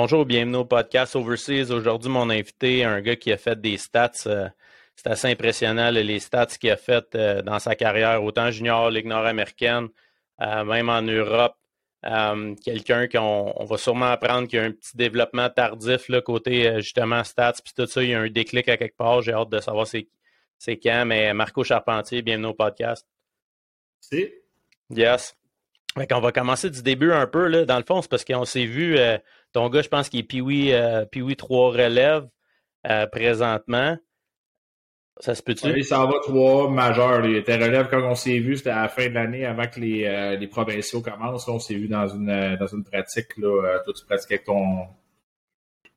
[0.00, 1.72] Bonjour, bienvenue au podcast Overseas.
[1.72, 4.12] Aujourd'hui, mon invité, un gars qui a fait des stats.
[4.28, 4.48] Euh,
[4.94, 9.06] c'est assez impressionnant, les stats qu'il a fait euh, dans sa carrière, autant junior, Ligue
[9.06, 9.88] nord-américaine,
[10.40, 11.56] euh, même en Europe.
[12.64, 17.24] Quelqu'un qu'on va sûrement apprendre qu'il y a un petit développement tardif, là, côté justement
[17.24, 19.20] stats, puis tout ça, il y a un déclic à quelque part.
[19.22, 21.06] J'ai hâte de savoir c'est quand.
[21.06, 23.04] Mais Marco Charpentier, bienvenue au podcast.
[23.98, 24.44] C'est.
[24.90, 25.34] Yes.
[25.96, 27.48] on va commencer du début un peu.
[27.48, 27.64] Là.
[27.64, 28.96] Dans le fond, c'est parce qu'on s'est vu
[29.58, 31.04] ton gars, je pense qu'il est Piwi, euh,
[31.36, 32.28] 3 relève
[32.88, 33.96] euh, présentement.
[35.18, 35.66] Ça se peut-tu?
[35.66, 37.26] Oui, ça va 3 majeur.
[37.26, 39.80] Il était relève quand on s'est vu, c'était à la fin de l'année avant que
[39.80, 41.48] les, euh, les provinciaux commencent.
[41.48, 43.36] on s'est vu dans une, euh, dans une pratique.
[43.36, 44.86] Là, toi, tu pratiquais avec ton.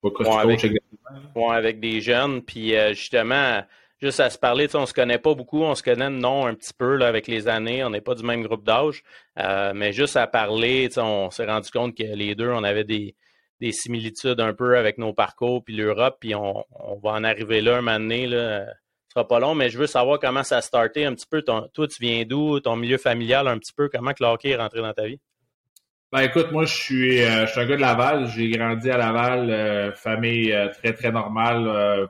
[0.01, 2.41] Ouais, avec, ouais, avec des jeunes.
[2.41, 3.62] Puis justement,
[4.01, 6.55] juste à se parler, on ne se connaît pas beaucoup, on se connaît non un
[6.55, 9.04] petit peu là, avec les années, on n'est pas du même groupe d'âge,
[9.37, 13.13] mais juste à parler, on s'est rendu compte que les deux, on avait des,
[13.62, 16.65] des similitudes un peu avec nos parcours, puis l'Europe, puis on,
[17.04, 18.26] va en arriver là un moment donné.
[18.26, 18.65] Là.
[18.65, 21.43] Ce sera pas long, mais je veux savoir comment ça a starté un petit peu.
[21.43, 24.55] toi, tu viens d'où, ton milieu familial un petit peu, comment que le hockey est
[24.55, 25.20] rentré dans ta vie?
[26.12, 28.27] Ben écoute, moi je suis, euh, je suis un gars de Laval.
[28.27, 32.09] J'ai grandi à Laval, euh, famille euh, très très normale,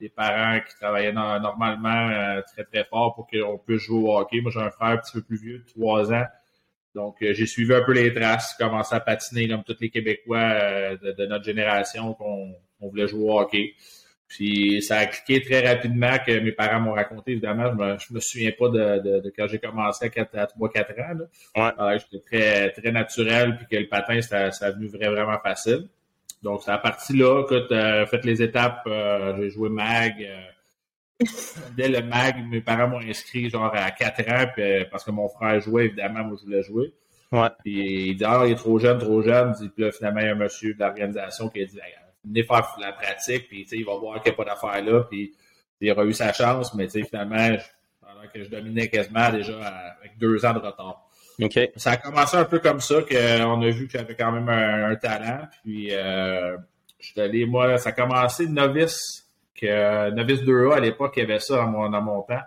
[0.00, 4.40] des parents qui travaillaient normalement très très fort pour qu'on puisse jouer au hockey.
[4.40, 6.24] Moi j'ai un frère un petit peu plus vieux, trois ans.
[6.96, 10.38] Donc, euh, j'ai suivi un peu les traces, commencé à patiner comme tous les Québécois
[10.38, 13.74] euh, de, notre génération qu'on voulait jouer au hockey.
[14.26, 17.32] Puis ça a cliqué très rapidement que mes parents m'ont raconté.
[17.32, 21.28] Évidemment, je me, me souviens pas de, quand j'ai commencé à, 3-4 ans.
[21.54, 21.76] Là.
[21.86, 21.98] Ouais.
[21.98, 25.86] J'étais très, très naturel, puis que le patin, ça, ça a venu vraiment, vraiment facile.
[26.42, 28.88] Donc, c'est à partir là, que euh, fait les étapes,
[29.38, 30.26] j'ai joué mag,
[31.76, 35.28] Dès le mag, mes parents m'ont inscrit genre à 4 ans euh, parce que mon
[35.28, 36.92] frère jouait, évidemment, moi je voulais jouer.
[37.32, 37.48] Ouais.
[37.64, 39.54] Puis il dit Ah, il est trop jeune, trop jeune.
[39.54, 41.78] Puis là, finalement, il y a un monsieur de l'organisation qui a dit
[42.24, 45.04] Venez faire la pratique, puis il va voir qu'il n'y a pas d'affaire là.
[45.04, 45.32] Puis
[45.80, 47.56] il aura eu sa chance, mais finalement,
[48.00, 49.58] pendant que je dominais quasiment déjà
[49.98, 51.02] avec deux ans de retard.
[51.40, 51.70] Okay.
[51.76, 54.94] Ça a commencé un peu comme ça, qu'on a vu que j'avais quand même un,
[54.96, 55.46] talent.
[55.62, 56.56] Puis euh,
[56.98, 59.25] je suis allé, moi, ça a commencé novice
[59.62, 62.40] euh, Novice 2A, à l'époque, il y avait ça dans mon, dans mon temps.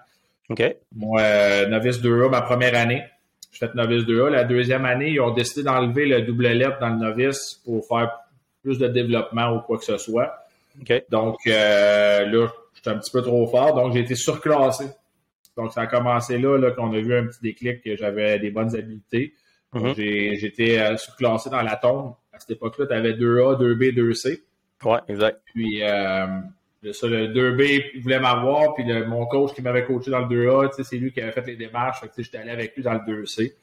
[0.50, 0.64] OK.
[0.96, 3.04] Moi, euh, Novice 2A, ma première année,
[3.52, 4.30] j'ai fait Novice 2A.
[4.30, 8.12] La deuxième année, ils ont décidé d'enlever le double lettre dans le Novice pour faire
[8.64, 10.34] plus de développement ou quoi que ce soit.
[10.82, 11.04] OK.
[11.10, 14.86] Donc, euh, là, j'étais un petit peu trop fort, donc j'ai été surclassé.
[15.56, 18.50] Donc, ça a commencé là, là qu'on a vu un petit déclic que j'avais des
[18.50, 19.34] bonnes habiletés.
[19.74, 19.96] Mm-hmm.
[19.96, 22.14] J'ai J'étais surclassé dans la tombe.
[22.34, 24.42] À cette époque-là, tu avais 2A, 2B, 2C.
[24.86, 25.42] Ouais, exact.
[25.54, 25.82] Puis,
[26.86, 30.20] euh, ça, le 2B, il voulait m'avoir, puis le, mon coach qui m'avait coaché dans
[30.20, 32.02] le 2A, c'est lui qui avait fait les démarches.
[32.18, 33.54] J'étais allé avec lui dans le 2C.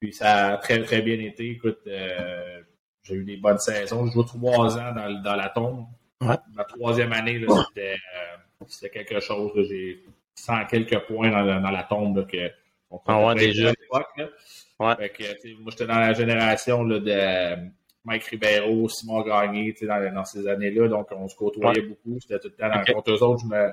[0.00, 1.50] Puis ça a très, très bien été.
[1.50, 2.60] Écoute, euh,
[3.02, 4.06] j'ai eu des bonnes saisons.
[4.06, 5.86] Je joue trois ans dans, dans la tombe.
[6.20, 9.52] Ma troisième année, c'était, euh, c'était quelque chose.
[9.68, 10.04] J'ai
[10.34, 12.50] 100 quelques points dans, dans la tombe que
[12.90, 13.70] on ah déjà.
[13.70, 14.32] À l'époque.
[14.78, 14.96] Ouais.
[14.96, 17.70] Fait que, moi, j'étais dans la génération là, de
[18.04, 20.88] Mike Ribeiro, Simon Gagné, dans, dans ces années-là.
[20.88, 22.18] Donc, on se côtoyait beaucoup.
[22.20, 23.42] C'était tout le temps dans, contre eux autres.
[23.42, 23.70] Je me,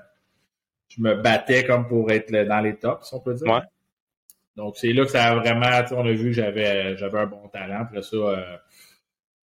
[0.87, 3.61] je me battais comme pour être dans les tops, si on peut dire.
[4.55, 7.47] Donc, c'est là que ça a vraiment, on a vu que j'avais, j'avais un bon
[7.47, 7.81] talent.
[7.81, 8.57] Après ça, euh,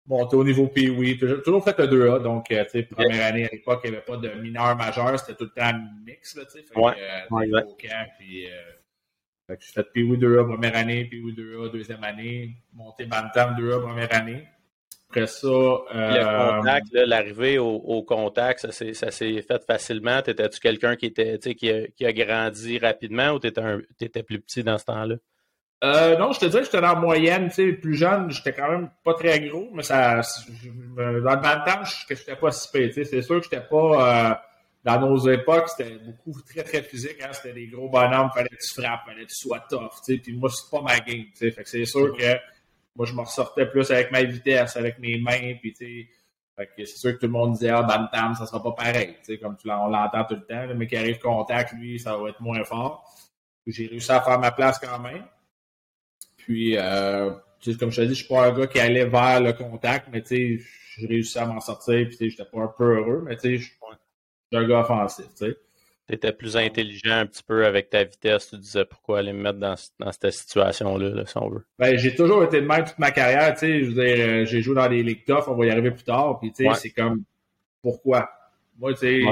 [0.06, 1.19] monter au niveau Pee-Wee.
[1.19, 2.23] Toujours fait le 2A.
[2.23, 5.19] Donc, euh, tu sais, première année à l'époque, il n'y avait pas de mineur majeur.
[5.19, 5.73] C'était tout le temps
[6.05, 6.65] mix, là, tu sais.
[6.65, 6.93] Fait ouais.
[7.00, 8.50] euh, au camp, puis, euh,
[9.47, 13.81] fait que j'ai fait Pee-Wee 2A première année, Pee-Wee 2A deuxième année, monter Bantam 2A
[13.81, 14.44] première année.
[15.15, 15.47] Après ça.
[15.47, 20.19] Euh, contact, l'arrivée au, contact, ça s'est fait facilement.
[20.19, 24.65] Étais-tu quelqu'un qui était qui a, qui a grandi rapidement ou tu étais, plus petit
[24.65, 25.15] dans ce temps-là?
[25.85, 28.55] Euh, non, je te dirais que j'étais dans la moyenne, tu sais, plus jeune, j'étais
[28.55, 30.23] quand même pas très gros, mais ça,
[30.65, 34.35] dans le temps, je n'étais pas si payé, c'est sûr que j'étais pas, euh,
[34.83, 38.56] dans nos époques, c'était beaucoup très, très physique, hein, c'était des gros bonhommes, fallait que
[38.56, 41.25] tu frappes, fallait que tu sois tough, tu sais, puis moi, c'est pas ma game,
[41.25, 42.35] tu sais, fait que c'est sûr que
[42.96, 46.08] moi, je me ressortais plus avec ma vitesse, avec mes mains, puis tu
[46.56, 49.32] sais, c'est sûr que tout le monde disait, ah, Bantam, ça sera pas pareil, tu
[49.32, 52.29] sais, comme tu on l'entend tout le temps, mais qui arrive contact, lui, ça va
[52.29, 53.11] être moins fort.
[53.67, 55.25] J'ai réussi à faire ma place quand même.
[56.37, 57.31] Puis, euh,
[57.81, 60.23] comme je te dis, je suis pas un gars qui allait vers le contact, mais
[60.23, 60.64] tu sais,
[60.97, 63.43] j'ai réussi à m'en sortir, puis tu sais, j'étais pas un peu heureux, mais tu
[63.43, 63.79] sais, je suis
[64.52, 65.56] un gars offensif, tu sais
[66.06, 68.51] tu étais plus intelligent un petit peu avec ta vitesse.
[68.51, 71.65] Tu disais pourquoi aller me mettre dans, dans cette situation-là, si on veut?
[71.79, 73.55] Ben, j'ai toujours été de même toute ma carrière.
[73.55, 75.71] Tu sais, je veux dire, euh, j'ai joué dans les Ligues Tough, on va y
[75.71, 76.39] arriver plus tard.
[76.41, 77.23] Puis, tu sais, c'est comme
[77.83, 78.31] pourquoi?
[78.79, 79.23] Moi, tu sais,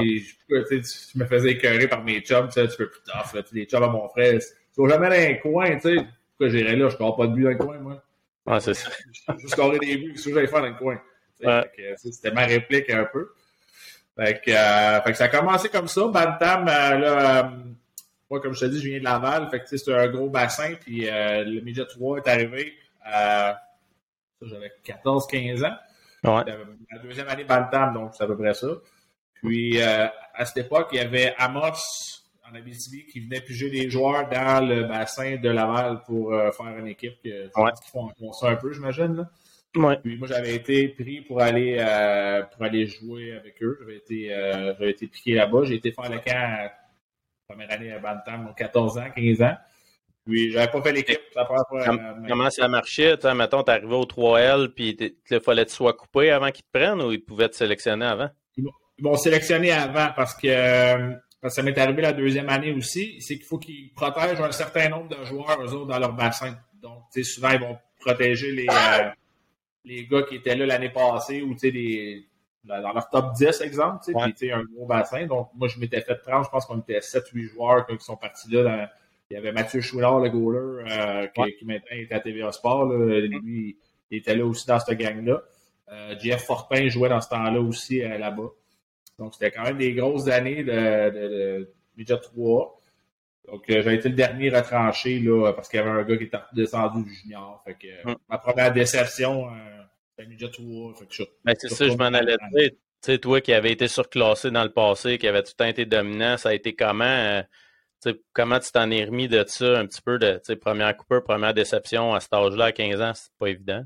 [1.11, 3.33] tu me faisais écœurer par mes chums, tu sais, tu peux plus tough.
[3.33, 5.95] Là, les chums à mon frère, tu vas jamais dans un coin, tu sais.
[6.37, 6.89] Pourquoi j'irais là?
[6.89, 8.03] Je ne pas de but dans le coin, moi.
[8.45, 8.89] Ah, c'est ça.
[9.39, 10.99] Je scorer des buts, qu'est-ce que j'allais faire dans le coin?
[11.97, 13.29] C'était ma réplique un peu.
[14.15, 16.07] Fait que, ça a commencé comme ça.
[16.07, 17.51] Bantam, là,
[18.29, 19.49] moi, comme je te dis, je viens de Laval.
[19.49, 20.73] Fait que c'est un gros bassin.
[20.79, 22.73] Puis le Midget 3 est arrivé.
[24.41, 25.75] J'avais 14-15 ans.
[26.23, 28.67] La deuxième année Bantam, donc c'est à peu près ça.
[29.41, 34.27] Puis à cette époque, il y avait Amos en Abitibi qui venait piger des joueurs
[34.29, 38.55] dans le bassin de Laval pour euh, faire une équipe que, qui font ça un
[38.55, 39.27] peu, j'imagine.
[39.73, 43.77] Puis moi, j'avais été pris pour aller euh, pour aller jouer avec eux.
[43.79, 45.63] J'avais été, euh, été piqué là-bas.
[45.63, 46.71] J'ai été faire le camp la
[47.47, 49.55] première année à Bantam, 14 ans, 15 ans.
[50.25, 51.19] Puis j'avais pas fait l'équipe.
[52.27, 53.17] Comment ça marchait?
[53.35, 54.95] mettons, tu arrivé au 3L, puis
[55.31, 58.05] il fallait que tu sois coupé avant qu'ils te prennent ou ils pouvaient te sélectionner
[58.05, 58.29] avant?
[58.55, 58.65] Ils
[58.99, 60.47] m'ont sélectionné avant parce que
[61.49, 65.09] ça m'est arrivé la deuxième année aussi, c'est qu'il faut qu'ils protègent un certain nombre
[65.09, 66.55] de joueurs, eux autres, dans leur bassin.
[66.81, 69.09] Donc, tu sais, souvent, ils vont protéger les, euh,
[69.85, 72.23] les gars qui étaient là l'année passée ou, tu sais,
[72.63, 75.25] dans leur top 10, exemple, tu sais, puis, un gros bassin.
[75.25, 78.49] Donc, moi, je m'étais fait prendre, je pense qu'on était 7-8 joueurs qui sont partis
[78.51, 78.89] là.
[79.29, 82.85] il y avait Mathieu Chouinard, le goaler, euh, qui, maintenant est à TVA Sport.
[82.85, 83.77] Lui,
[84.11, 85.41] il était là aussi dans cette gang-là.
[85.91, 88.49] Euh, Jeff Fortin jouait dans ce temps-là aussi là-bas.
[89.19, 92.79] Donc, c'était quand même des grosses années de, de, de 3.
[93.47, 96.23] Donc, euh, j'ai été le dernier retranché là, parce qu'il y avait un gars qui
[96.23, 97.61] était descendu du junior.
[97.65, 98.15] Fait que, hum.
[98.29, 99.51] Ma première déception, euh,
[100.09, 100.93] c'était midget 3.
[101.43, 102.69] Ben, c'est ça, je m'en allais dire.
[102.71, 105.69] Tu sais, toi qui avais été surclassé dans le passé, qui avait tout le temps
[105.69, 107.03] été dominant, ça a été comment?
[107.03, 107.43] Euh,
[108.31, 112.13] comment tu t'en es remis de ça un petit peu de première coupeur, première déception
[112.13, 113.83] à cet âge-là, à 15 ans, c'est pas évident?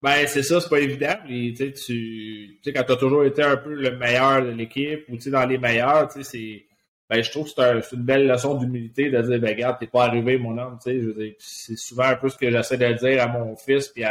[0.00, 1.14] Ben, c'est ça, c'est pas évident.
[1.28, 5.16] Mais, tu sais, quand tu as toujours été un peu le meilleur de l'équipe ou
[5.30, 6.67] dans les meilleurs, tu sais, c'est.
[7.10, 10.04] Ben, je trouve que c'est une belle leçon d'humilité de dire, ben, regarde, t'es pas
[10.04, 11.36] arrivé, mon homme, tu sais.
[11.38, 14.04] C'est souvent un peu ce que j'essaie de dire à mon fils puis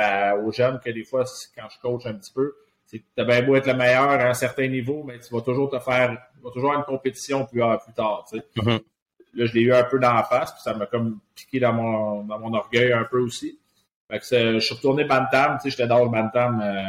[0.43, 1.23] aux jeunes que des fois,
[1.55, 2.55] quand je coach un petit peu,
[2.85, 5.69] c'est t'as bien beau être le meilleur à un certain niveau, mais tu vas toujours
[5.69, 8.45] te faire, tu vas toujours avoir une compétition plus, plus tard, tu sais.
[8.55, 8.81] Mm-hmm.
[9.35, 11.73] Là, je l'ai eu un peu dans la face, puis ça m'a comme piqué dans
[11.73, 13.59] mon, dans mon orgueil un peu aussi.
[14.09, 16.61] Fait que je suis retourné Bantam, tu sais, j'étais dans le Bantam.
[16.63, 16.81] Euh,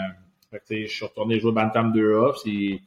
[0.50, 2.40] fait que, je suis retourné jouer Bantam 2A.
[2.42, 2.82] Puis,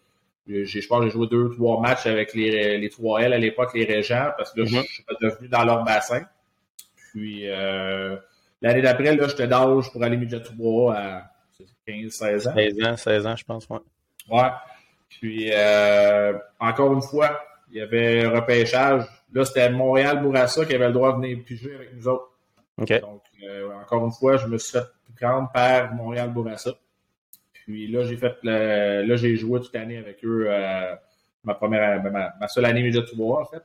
[0.47, 3.71] je pense que j'ai joué deux ou trois matchs avec les, les 3L à l'époque,
[3.73, 4.85] les Régents, parce que là, je mm-hmm.
[4.85, 6.23] suis devenu dans leur bassin.
[7.11, 8.17] Puis euh,
[8.61, 11.31] l'année d'après, là, j'étais d'âge pour aller midget 3 à
[11.88, 12.53] 15-16 ans.
[12.55, 13.79] 16 ans, 16 ans, je pense, ouais.
[14.29, 14.49] Ouais.
[15.09, 17.39] Puis euh, encore une fois,
[17.71, 19.05] il y avait un repêchage.
[19.33, 22.29] Là, c'était Montréal-Bourassa qui avait le droit de venir piger avec nous autres.
[22.77, 22.91] Donc,
[23.43, 24.85] euh, encore une fois, je me suis fait
[25.19, 26.71] prendre par Montréal-Bourassa.
[27.66, 30.96] Puis là, j'ai fait là, j'ai joué toute l'année avec eux euh,
[31.44, 33.63] ma première ma, seule année de 3 en fait.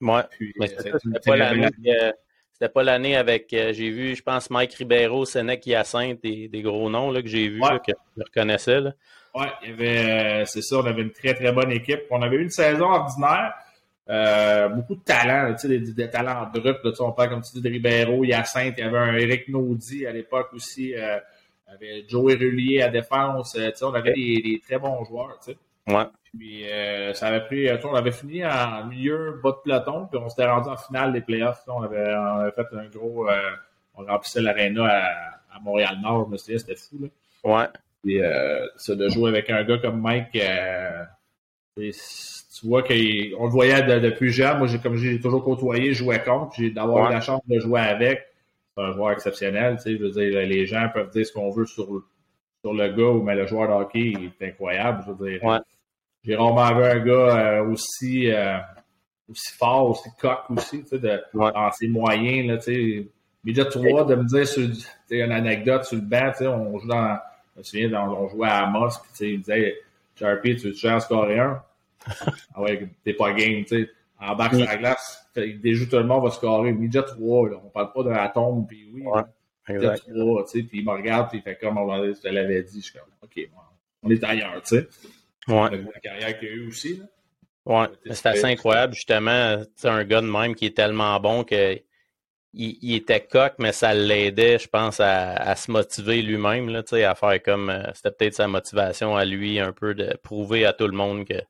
[0.00, 0.22] Ouais.
[0.30, 6.48] Puis, Mais c'était pas l'année avec j'ai vu, je pense, Mike Ribeiro, Sénèque, Hyacinthe, des,
[6.48, 8.80] des gros noms là, que j'ai vus, que je reconnaissais.
[8.80, 8.92] Là.
[9.34, 12.02] Ouais, il y avait, c'est ça, on avait une très très bonne équipe.
[12.10, 13.54] On avait eu une saison ordinaire.
[14.10, 16.82] Euh, beaucoup de talents, tu sais, des, des, talents en drop.
[16.82, 20.06] Là, on parle comme tu dis de Ribeiro, Hyacinthe, il y avait un Eric Naudy
[20.06, 21.18] à l'époque aussi, euh,
[21.72, 25.38] avait Joey Rullier à défense, euh, on avait des, des, très bons joueurs.
[25.86, 26.04] Ouais.
[26.36, 30.28] Puis euh, ça avait pris, on avait fini en milieu bas de peloton, puis on
[30.28, 31.62] s'était rendu en finale des playoffs.
[31.66, 33.26] On avait, on avait fait un gros,
[33.94, 36.98] on remplissait l'aréna à, à Montréal-Nord, je me souviens, c'était fou.
[37.00, 37.08] Là.
[37.44, 37.66] Ouais.
[38.02, 38.20] Puis
[38.76, 40.38] ça de jouer avec un gars comme Mike,
[42.58, 44.58] tu vois qu'on le voyait depuis jeune.
[44.58, 47.58] Moi, j'ai, comme j'ai toujours côtoyé, je jouais contre, j'ai d'avoir eu la chance de
[47.60, 48.26] jouer avec.
[48.78, 49.98] C'est un joueur exceptionnel, tu sais.
[49.98, 51.86] Je veux dire, les gens peuvent dire ce qu'on veut sur,
[52.60, 55.02] sur le gars, mais le joueur de hockey est incroyable.
[55.04, 55.62] Je veux dire,
[56.22, 58.58] j'ai rarement vu un gars euh, aussi, euh,
[59.28, 63.08] aussi fort, aussi coq aussi, tu sais, de, dans ses moyens, là, tu sais.
[63.42, 64.68] Mais déjà, trois, de me dire sur,
[65.10, 67.18] une anecdote sur le banc, tu sais, on joue dans,
[67.54, 69.76] je me souviens, on jouait à Amos, tu sais, il disait,
[70.14, 71.60] Sharpie, tu veux te en scorer un?
[72.54, 73.90] ah ouais, t'es pas game, tu sais.
[74.20, 76.72] En bas sur la glace, il déjoue tout le monde, va scorer.
[76.72, 77.56] Midget 3, là.
[77.64, 79.02] On parle pas d'un atome, puis oui.
[79.02, 79.22] Ouais,
[79.68, 80.62] Midget 3, tu sais.
[80.64, 82.80] Puis il me regarde, puis il fait comme, on je te l'avais dit.
[82.80, 83.48] Je suis comme, OK,
[84.02, 84.88] on est ailleurs, tu sais.
[85.48, 85.70] Ouais.
[85.70, 87.04] La carrière qu'il a eu aussi, là.
[87.66, 89.62] Ouais, c'est assez incroyable, justement.
[89.76, 91.78] C'est un gars de même qui est tellement bon que
[92.54, 97.42] il, était coq, mais ça l'aidait, je pense, à, se motiver lui-même, là, à faire
[97.42, 97.68] comme.
[97.68, 101.26] Euh, c'était peut-être sa motivation à lui, un peu de prouver à tout le monde
[101.26, 101.40] que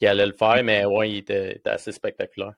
[0.00, 2.54] qui allait le faire, mais ouais, il était, assez spectaculaire.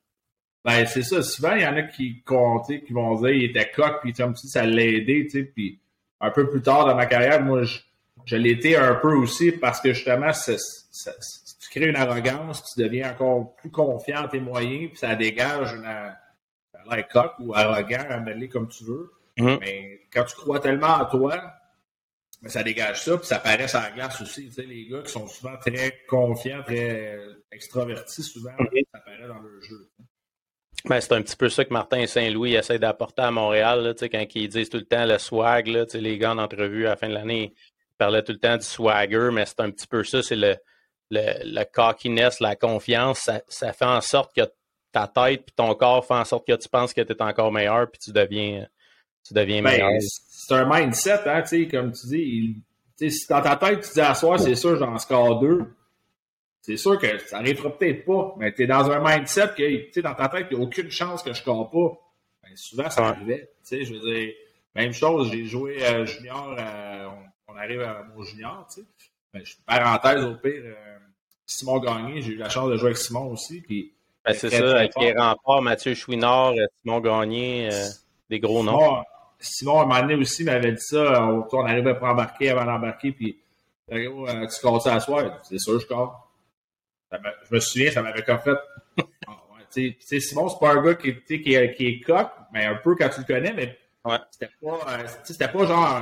[0.65, 1.21] Ben, c'est ça.
[1.21, 4.47] Souvent, il y en a qui, qui vont dire qu'il était coq, puis comme si
[4.47, 5.27] ça l'a aidé.
[5.53, 5.79] Puis
[6.21, 7.79] un peu plus tard dans ma carrière, moi, je,
[8.25, 13.55] je l'étais un peu aussi parce que justement, tu crées une arrogance, tu deviens encore
[13.57, 15.83] plus confiant en tes moyens, puis ça dégage une,
[16.89, 19.11] l'air coq ou arrogant, à mêler comme tu veux.
[19.37, 19.59] Mm-hmm.
[19.59, 21.53] Mais quand tu crois tellement en toi,
[22.41, 24.47] mais ça dégage ça, puis ça paraît sur la glace aussi.
[24.47, 27.17] Tu sais, les gars qui sont souvent très confiants, très
[27.51, 28.51] extravertis, souvent,
[28.93, 29.89] ça paraît dans leur jeu.
[30.85, 34.25] Ben, c'est un petit peu ça que Martin Saint-Louis essaie d'apporter à Montréal, là, quand
[34.35, 35.67] ils disent tout le temps le swag.
[35.67, 37.53] Là, les gars en entrevue à la fin de l'année
[37.97, 40.55] parlaient tout le temps du swagger, mais c'est un petit peu ça, c'est le,
[41.09, 43.29] le, cockiness, la confiance.
[43.47, 44.41] Ça, fait en sorte que
[44.91, 47.51] ta tête et ton corps font en sorte que tu penses que tu es encore
[47.51, 48.67] meilleur puis tu deviens,
[49.25, 50.01] tu deviens ben, meilleur
[50.45, 53.09] c'est un mindset, hein, comme tu dis.
[53.09, 55.65] si dans ta tête, tu dis à soir, c'est sûr, j'en score deux.
[56.63, 59.91] C'est sûr que ça n'arrivera peut-être pas, mais tu es dans un mindset que, tu
[59.91, 61.99] sais, dans ta tête, il n'y a aucune chance que je score pas.
[62.41, 63.51] Ben, souvent, ça arrivait.
[63.67, 64.33] Tu sais, je veux dire,
[64.73, 66.55] même chose, j'ai joué euh, junior,
[67.49, 68.87] on, arrive à mon junior, tu sais.
[69.33, 70.97] Ben, parenthèse, au pire, euh,
[71.45, 73.59] Simon Gagné, j'ai eu la chance de jouer avec Simon aussi.
[73.59, 73.93] Puis,
[74.25, 77.87] ben, c'est ça, avec les remparts, Mathieu Chouinard, Simon Gagné, euh,
[78.29, 79.03] des gros noms.
[79.37, 81.25] Simon, à un moment donné aussi, m'avait dit ça.
[81.25, 83.37] On, on arrivait pas embarquer avant d'embarquer, puis
[83.91, 85.39] euh, tu casses à soir?
[85.43, 86.09] C'est sûr, je casse.
[87.49, 88.57] Je me souviens, ça m'avait comme fait.
[89.27, 89.39] Ah,
[89.71, 92.75] tu sais, Simon, c'est pas un gars qui, qui, est, qui est coq, mais un
[92.75, 94.17] peu quand tu le connais, mais ouais.
[94.29, 96.01] c'était pas, euh, c'était pas genre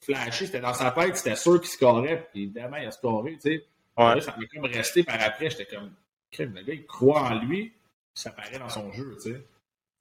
[0.00, 3.52] flashé, c'était dans sa tête, c'était sûr qu'il scorait, puis évidemment, il a scoré, tu
[3.52, 3.64] sais.
[3.96, 4.20] Ouais.
[4.20, 5.92] ça m'a comme resté par après, j'étais comme,
[6.38, 7.72] le gars, il croit en lui,
[8.12, 9.40] ça paraît dans son jeu, tu sais.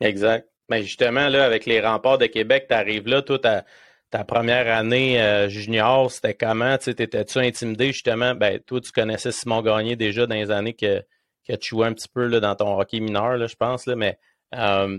[0.02, 0.50] Exact.
[0.70, 3.66] Mais justement, là, avec les remparts de Québec, tu arrives là, toi, ta,
[4.16, 6.78] ta première année euh, junior, c'était comment?
[6.78, 8.34] Tu T'étais-tu intimidé justement?
[8.34, 11.02] Ben, toi, tu connaissais Simon Gagné déjà dans les années que,
[11.46, 13.98] que tu jouais un petit peu là, dans ton hockey mineur, là, je pense, là,
[13.98, 14.18] mais
[14.54, 14.98] euh,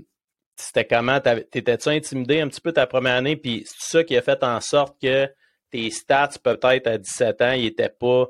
[0.54, 1.18] c'était comment?
[1.18, 3.36] T'étais-tu intimidé un petit peu ta première année?
[3.36, 5.26] Puis c'est ça qui a fait en sorte que
[5.70, 8.26] tes stats, peut-être à 17 ans, ils n'étaient pas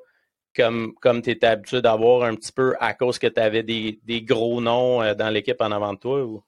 [0.55, 3.99] comme, comme tu étais habitué d'avoir un petit peu à cause que tu avais des,
[4.05, 6.23] des, gros noms euh, dans l'équipe en avant de toi?
[6.23, 6.45] Ou?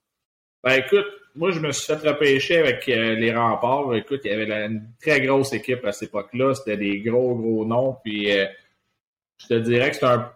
[0.62, 1.06] Ben écoute,
[1.38, 3.94] moi je me suis fait repêcher avec euh, les remparts.
[3.94, 6.54] Écoute, il y avait une très grosse équipe à cette époque-là.
[6.54, 7.96] C'était des gros, gros noms.
[8.04, 8.46] Puis euh,
[9.38, 10.32] je te dirais que c'est un.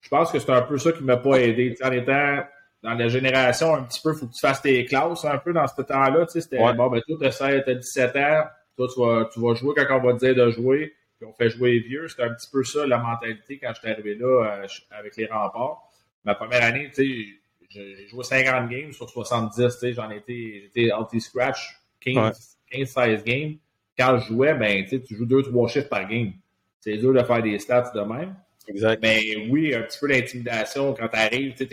[0.00, 1.74] Je pense que c'est un peu ça qui m'a pas aidé.
[1.82, 2.44] en étant
[2.82, 5.52] dans la génération un petit peu, il faut que tu fasses tes classes un peu
[5.52, 6.26] dans ce temps-là.
[6.28, 8.44] C'était bon, ben toi, tu as 17 ans,
[8.76, 11.32] toi, tu vas, tu vas jouer quand on va te dire de jouer, puis on
[11.32, 12.06] fait jouer les vieux.
[12.06, 15.26] C'était un petit peu ça la mentalité quand je suis arrivé là euh, avec les
[15.26, 15.90] remparts.
[16.24, 17.40] Ma première année, tu sais
[17.76, 23.56] j'ai joué 50 games sur 70, j'en étais, j'étais anti-scratch 15, 16 games.
[23.98, 26.32] Quand je jouais, ben, tu joues 2-3 chiffres par game.
[26.80, 28.36] C'est dur de faire des stats de même.
[28.68, 29.00] Exact.
[29.02, 31.66] Mais oui, un petit peu d'intimidation quand tu arrives, tu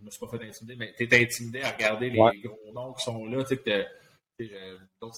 [0.00, 2.92] je me suis pas fait intimider, mais tu es intimidé à regarder les gros noms
[2.92, 3.84] qui sont là, tu sais, que
[5.00, 5.12] donc,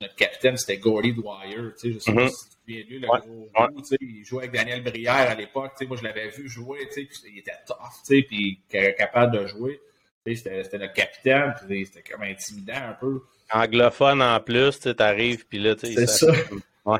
[0.00, 1.70] notre capitaine, c'était Gordy Dwyer.
[1.82, 2.28] Je sais pas mm-hmm.
[2.28, 3.96] si tu te souviens de lui, le gros ouais.
[4.00, 5.72] il jouait avec Daniel Brière à l'époque.
[5.88, 9.80] Moi, je l'avais vu jouer, il était tough, puis capable de jouer.
[10.24, 13.22] C'était notre capitaine, puis c'était comme intimidant un peu.
[13.52, 16.06] Anglophone en plus, tu arrives, puis là, tu sais.
[16.06, 16.32] C'est ça.
[16.84, 16.98] Ouais.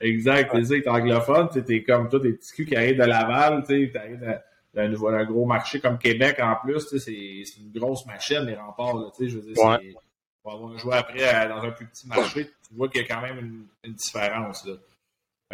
[0.00, 3.04] Exact, tu sais, t'es anglophone, tu es comme toi, des petits culs qui arrivent de
[3.04, 4.40] Laval, tu sais, t'arrives
[4.74, 9.30] d'un gros marché comme Québec en plus, c'est une grosse machine, les remparts, tu sais,
[9.30, 9.94] je veux dire, c'est
[10.42, 13.08] pour avoir joué après euh, dans un plus petit marché, tu vois qu'il y a
[13.08, 14.68] quand même une, différence.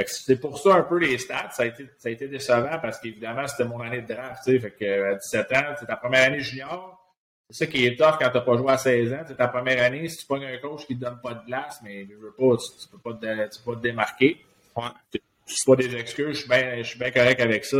[0.07, 3.01] C'est pour ça un peu les stats, ça a été, ça a été décevant parce
[3.01, 4.45] qu'évidemment, c'était mon année de draft.
[4.45, 6.95] Fait que, à 17 ans, c'est ta première année junior.
[7.51, 9.25] C'est ça qui est tough quand tu n'as pas joué à 16 ans.
[9.27, 11.45] C'est ta première année, si tu pognes un coach qui ne te donne pas de
[11.47, 14.45] glace, mais tu veux pas, tu, peux pas te, peux pas te démarquer.
[15.47, 17.79] C'est pas des excuses, je suis bien, je correct avec ça.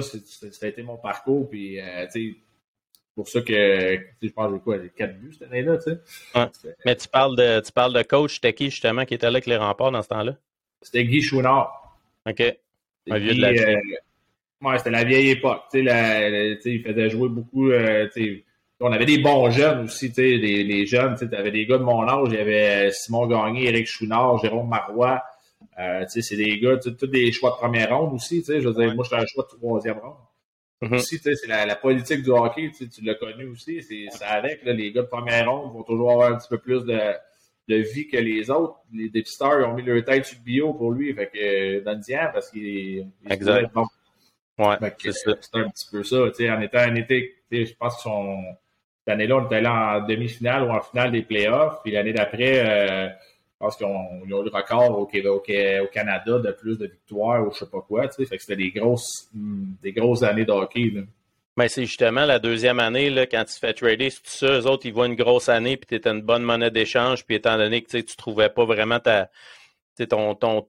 [0.67, 1.49] été mon parcours.
[1.49, 2.07] Puis, euh,
[3.19, 5.99] pour ça que je pense que quoi, j'ai quatre buts cette année-là, tu sais.
[6.87, 9.47] Mais tu parles de tu parles de coach, c'était qui justement qui était là avec
[9.47, 10.37] les remparts dans ce temps-là?
[10.83, 11.99] C'était Guy Chouinard.
[12.29, 12.41] OK.
[13.11, 13.77] Un vieux de la euh,
[14.63, 15.63] ouais, c'était la vieille époque.
[15.73, 17.71] Tu sais, il faisait jouer beaucoup.
[17.71, 18.07] Euh,
[18.81, 21.79] on avait des bons jeunes aussi, tu sais, les, les jeunes, tu avais des gars
[21.79, 25.25] de mon âge, il y avait Simon Gagné, Éric Chouinard, Jérôme Marois.
[25.81, 28.61] Euh, tu sais, c'est des gars, tous des choix de première ronde aussi, tu sais.
[28.61, 30.15] Je veux dire, moi, j'étais un choix de troisième ronde.
[30.81, 34.73] Mm Aussi, c'est la, la, politique du hockey, tu l'as connu aussi, c'est avec, là,
[34.73, 37.01] les gars de première ronde vont toujours avoir un petit peu plus de,
[37.69, 38.79] de vie que les autres.
[38.93, 41.93] Les dépisteurs, ils ont mis leur tête sur le bio pour lui, fait que dans
[41.93, 43.07] le parce qu'il est
[43.75, 43.87] bon.
[44.59, 48.03] Ouais, c'est un petit peu ça, tu sais, en étant un été, je pense que
[48.03, 48.43] son,
[48.99, 52.61] cette année-là, on était allé en demi-finale ou en finale des playoffs, puis l'année d'après,
[52.65, 53.09] euh,
[53.59, 57.59] pense qu'ils ont, eu le record au, au, Canada de plus de victoires ou je
[57.59, 58.09] sais pas quoi.
[58.09, 60.91] Tu sais, fait que c'était des grosses, hmm, des grosses années de hockey.
[60.95, 61.03] Là.
[61.57, 64.67] Mais c'est justement la deuxième année, là, quand tu fais trader, c'est tout ça, eux
[64.67, 67.57] autres, ils voient une grosse année, puis tu étais une bonne monnaie d'échange, puis étant
[67.57, 69.29] donné que tu ne trouvais pas vraiment ta,
[70.09, 70.69] ton, ton,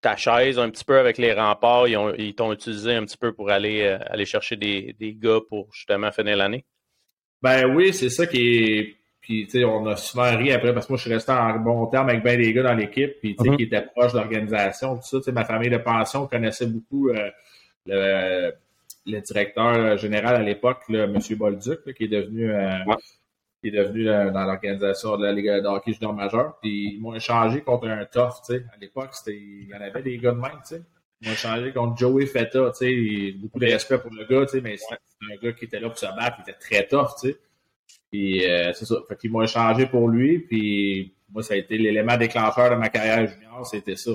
[0.00, 3.50] ta chaise un petit peu avec les remparts, ils, t'ont utilisé un petit peu pour
[3.50, 6.64] aller, euh, aller chercher des, des gars pour justement finir l'année?
[7.42, 8.99] Ben oui, c'est ça qui est
[9.30, 11.56] Puis, tu sais, on a souvent ri après parce que moi, je suis resté en
[11.60, 14.18] bon terme avec bien des gars dans l'équipe, puis, tu sais, qui étaient proches de
[14.18, 15.18] l'organisation, tout ça.
[15.18, 17.30] Tu sais, ma famille de pension connaissait beaucoup euh,
[17.86, 18.52] le,
[19.06, 21.16] le, directeur général à l'époque, M.
[21.36, 22.78] Bolduc, qui est devenu, euh,
[23.60, 26.58] qui est devenu euh, dans l'organisation de la Ligue de hockey junior majeur.
[26.60, 28.64] Puis, ils m'ont échangé contre un tough, tu sais.
[28.74, 30.82] À l'époque, il y en avait des gars de même, tu sais.
[31.20, 33.32] Ils m'ont échangé contre Joey Feta, tu sais.
[33.38, 35.88] Beaucoup de respect pour le gars, tu sais, mais c'est un gars qui était là
[35.88, 37.38] pour se battre, il était très tough, tu sais.
[38.10, 38.96] Puis euh, c'est ça.
[39.08, 40.38] Fait qu'ils m'ont échangé pour lui.
[40.40, 44.12] Puis moi, ça a été l'élément déclencheur de ma carrière junior, c'était ça.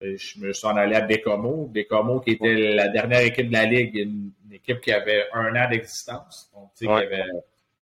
[0.00, 1.66] Je me suis en allé à Bécomo.
[1.66, 5.68] Bécomo, qui était la dernière équipe de la Ligue, une, équipe qui avait un an
[5.70, 6.50] d'existence.
[6.54, 7.24] Donc, tu sais, qui avait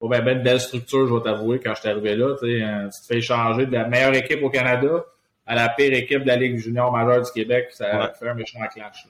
[0.00, 2.36] pas bien une belle structure, je vais t'avouer, quand je suis arrivé là.
[2.38, 5.04] Tu sais, hein, tu te fais échanger de la meilleure équipe au Canada
[5.46, 7.68] à la pire équipe de la Ligue junior majeure du Québec.
[7.70, 9.06] Ça fait un méchant clash.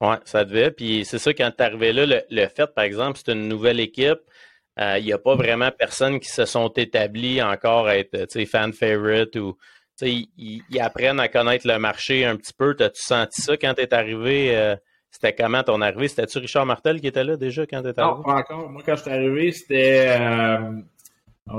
[0.00, 0.70] Oui, ça devait.
[0.70, 3.48] Puis c'est ça, quand tu es arrivé là, le, le fait, par exemple, c'est une
[3.48, 4.20] nouvelle équipe.
[4.80, 8.72] Euh, il n'y a pas vraiment personne qui se sont établis encore à être fan
[8.72, 9.56] favorite ou
[10.06, 12.74] ils, apprennent à connaître le marché un petit peu.
[12.74, 14.56] T'as-tu senti ça quand tu es arrivé?
[14.56, 14.76] Euh,
[15.10, 16.08] c'était comment ton arrivée?
[16.08, 18.16] C'était-tu Richard Martel qui était là déjà quand tu es arrivé?
[18.16, 18.70] Non, pas encore.
[18.70, 20.16] Moi, quand je suis arrivé, c'était.
[20.20, 20.72] Euh,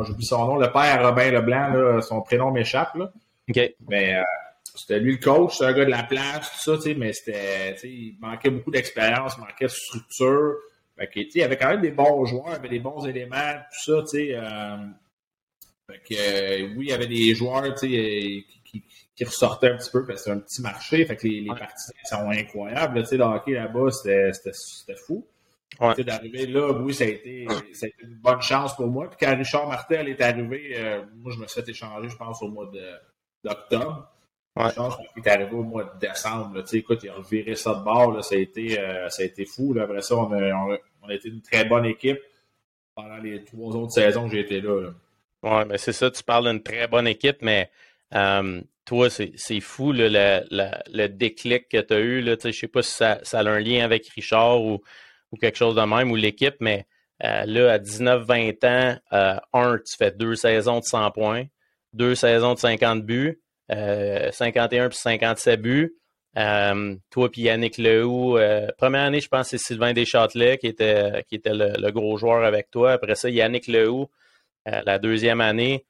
[0.05, 2.95] J'oublie son nom, le père Robin Leblanc, là, son prénom m'échappe.
[2.95, 3.75] OK.
[3.89, 4.23] Mais euh,
[4.73, 7.75] c'était lui le coach, c'est un gars de la place, tout ça, mais c'était.
[7.83, 10.53] Il manquait beaucoup d'expérience, il manquait de structure.
[11.01, 13.55] Fait il y avait quand même des bons joueurs, il y avait des bons éléments,
[13.71, 14.35] tout ça, tu sais.
[14.35, 14.77] Euh,
[15.89, 18.83] fait que, euh, oui, il y avait des joueurs, tu sais, euh, qui,
[19.15, 21.47] qui, ressortaient un petit peu, parce que c'est un petit marché, fait que les, les
[21.47, 25.27] partisans sont incroyables, tu sais, le hockey là-bas, c'était fou.
[25.79, 25.95] Ouais.
[26.03, 29.09] D'arriver là, oui, ça a, été, ça a été une bonne chance pour moi.
[29.09, 30.75] Puis quand Richard Martel est arrivé,
[31.15, 32.69] moi, je me suis fait échanger, je pense, au mois
[33.43, 34.11] d'octobre.
[34.57, 34.69] Ouais.
[34.69, 36.57] Je pense qu'il est arrivé au mois de décembre.
[36.57, 36.63] Là.
[36.71, 38.11] Écoute, il a reviré ça de bord.
[38.11, 38.21] Là.
[38.21, 38.75] Ça, a été,
[39.09, 39.73] ça a été fou.
[39.73, 39.83] Là.
[39.83, 40.77] Après ça, on a, on a
[41.09, 42.19] été une très bonne équipe
[42.95, 44.91] pendant les trois autres saisons que j'ai été là.
[45.43, 47.71] Oui, mais c'est ça, tu parles d'une très bonne équipe, mais
[48.13, 52.23] euh, toi, c'est fou le, déclic que tu as eu.
[52.23, 54.81] Je ne sais pas si ça, a un lien avec Richard ou,
[55.31, 56.85] ou quelque chose de même, ou l'équipe, mais
[57.23, 61.45] euh, là, à 19-20 ans, euh, un, tu fais deux saisons de 100 points,
[61.93, 65.95] deux saisons de 50 buts, 51 puis 57 buts.
[66.37, 71.25] Euh, toi puis Yannick Lehoux, euh, première année, je pense c'est Sylvain Deschâtelet qui était,
[71.27, 72.93] qui était le, gros joueur avec toi.
[72.93, 74.07] Après ça, Yannick Lehoux,
[74.67, 75.85] euh, la deuxième année.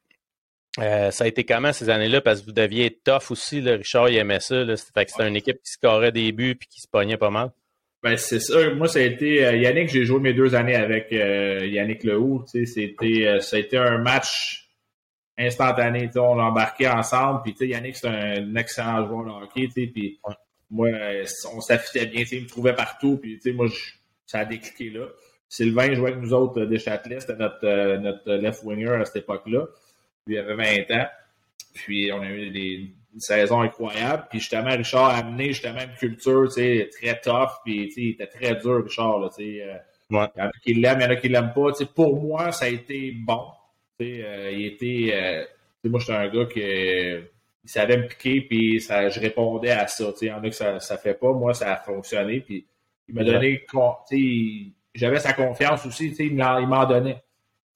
[0.77, 2.21] ça a été comment ces années-là?
[2.21, 3.61] Parce que vous deviez être tough aussi.
[3.61, 3.75] Là.
[3.75, 4.63] Richard, il aimait ça.
[4.65, 7.51] Que c'était une équipe qui scorait des buts et qui se pognait pas mal.
[8.01, 8.73] Ben, c'est ça.
[8.73, 9.59] Moi, ça a été.
[9.59, 12.43] Yannick, j'ai joué mes deux années avec Yannick Lehoux.
[12.47, 14.60] C'était, ça a été un match
[15.37, 16.09] instantané.
[16.15, 17.41] On a embarqué ensemble.
[17.43, 19.67] Puis Yannick, c'est un excellent joueur de hockey.
[19.73, 20.19] Puis
[20.69, 20.89] moi,
[21.53, 22.23] on s'affitait bien.
[22.31, 23.17] Il me trouvait partout.
[23.17, 23.67] Puis moi,
[24.25, 25.07] ça a décliqué là.
[25.51, 27.19] Sylvain jouait avec nous autres euh, des Châtelet.
[27.19, 29.65] C'était notre, euh, notre left winger à cette époque-là.
[30.25, 31.07] Lui avait 20 ans.
[31.73, 34.27] Puis on a eu des, une saison incroyable.
[34.29, 37.49] Puis justement, Richard a amené justement une culture très tough.
[37.65, 39.19] Puis il était très dur, Richard.
[39.19, 39.77] Là, euh,
[40.09, 41.71] Il y en a qui l'aiment, il y en a qui l'aiment pas.
[41.93, 43.43] pour moi, ça a été bon.
[44.01, 45.11] Euh, il était.
[45.13, 45.45] Euh,
[45.85, 46.61] moi, j'étais un gars qui
[47.63, 50.11] il savait me piquer, puis ça, je répondais à ça.
[50.21, 51.31] Il y en a que ça ne fait pas.
[51.31, 52.39] Moi, ça a fonctionné.
[52.41, 52.65] Puis
[53.07, 53.65] il m'a donné.
[54.93, 56.13] J'avais sa confiance aussi.
[56.19, 57.21] Il m'en donnait.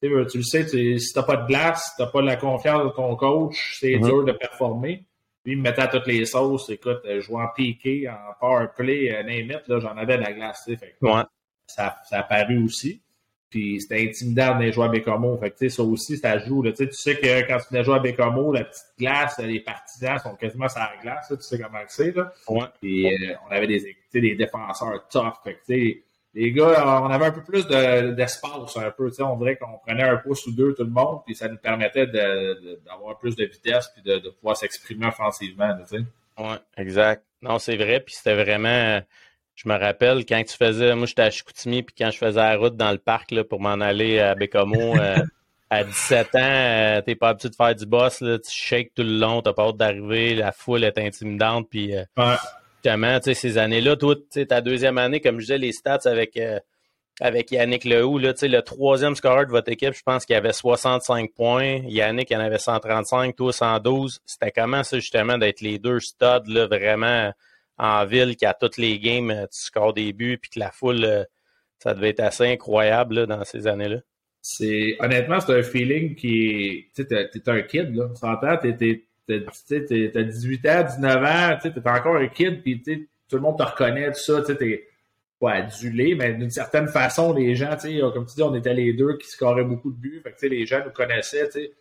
[0.02, 2.84] tu le sais, si tu n'as pas de glace, si tu n'as pas la confiance
[2.84, 4.06] de ton coach, c'est mm-hmm.
[4.06, 5.06] dur de performer.
[5.44, 6.70] Puis il me mettait à toutes les sauces.
[6.72, 9.10] Écoute, je jouais en piqué, en power play,
[9.68, 10.66] là j'en avais de la glace.
[10.66, 10.96] Fait,
[11.68, 13.02] ça, ça a paru aussi.
[13.56, 15.38] Puis c'était intimidant de jouer à Bécomo.
[15.38, 16.62] Fait que, ça aussi, ça joue.
[16.62, 16.74] Là.
[16.74, 20.36] Tu sais que quand tu venais jouer à Bécomo, la petite glace, les partisans sont
[20.36, 21.28] quasiment sur la glace.
[21.30, 22.14] tu sais comment c'est.
[22.14, 22.34] Là.
[22.50, 22.66] Ouais.
[22.82, 25.36] Puis euh, on avait des, des défenseurs tough.
[25.42, 25.74] Fait que,
[26.34, 29.10] les gars, on avait un peu plus d'espace, un peu.
[29.22, 32.08] On dirait qu'on prenait un pouce ou deux tout le monde, puis ça nous permettait
[32.08, 35.78] d'avoir plus de vitesse puis de, pouvoir s'exprimer offensivement.
[36.38, 37.24] Oui, exact.
[37.42, 38.02] Non, c'est vrai.
[38.02, 39.00] Puis c'était vraiment
[39.56, 42.58] je me rappelle quand tu faisais, moi j'étais à Chicoutimi, puis quand je faisais la
[42.58, 45.18] route dans le parc là, pour m'en aller à Bécomo, euh,
[45.70, 49.04] à 17 ans, euh, t'es pas habitué de faire du boss, là, tu shakes tout
[49.04, 52.04] le long, t'as pas hâte d'arriver, la foule est intimidante, puis euh,
[52.84, 54.16] justement, tu sais, ces années-là, toi,
[54.48, 56.38] ta deuxième année, comme je disais, les stats avec,
[57.22, 61.32] avec Yannick Lehoux, là, le troisième scoreur de votre équipe, je pense qu'il avait 65
[61.34, 64.20] points, Yannick en avait 135, toi 112.
[64.26, 67.32] C'était comment ça, justement, d'être les deux studs, là, vraiment
[67.78, 70.72] en ville, qui a toutes les games, euh, tu scores des buts, puis que la
[70.72, 71.24] foule, euh,
[71.80, 73.98] ça devait être assez incroyable dans ces années-là.
[74.42, 76.88] C'est honnêtement, c'est un feeling qui.
[76.96, 78.10] Tu sais, t'es un kid, là.
[78.10, 82.82] Tu s'entend, t'as 18 ans, 19 ans, tu es encore un kid, puis
[83.28, 84.44] tout le monde te reconnaît, tout ça.
[84.44, 84.88] Tu sais,
[85.40, 88.74] pas adulé, mais d'une certaine façon, les gens, tu sais, comme tu dis, on était
[88.74, 90.22] les deux qui scoraient beaucoup de buts.
[90.24, 91.72] Fait que, les gens nous connaissaient, tu sais.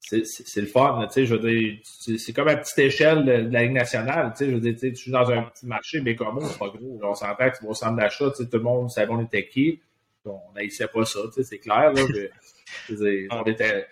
[0.00, 3.62] C'est le fun, tu sais, je veux dire, c'est comme à petite échelle de, la
[3.62, 6.40] Ligue nationale, tu sais, je veux dire, tu suis dans un petit marché, mais comment,
[6.40, 6.98] c'est pas gros.
[7.02, 9.22] on s'entend que tu vas au centre d'achat, tu sais, tout le monde savait on
[9.22, 9.80] était qui.
[10.24, 12.02] On n'haïssait pas ça, tu sais, c'est clair, là.
[13.30, 13.86] on était,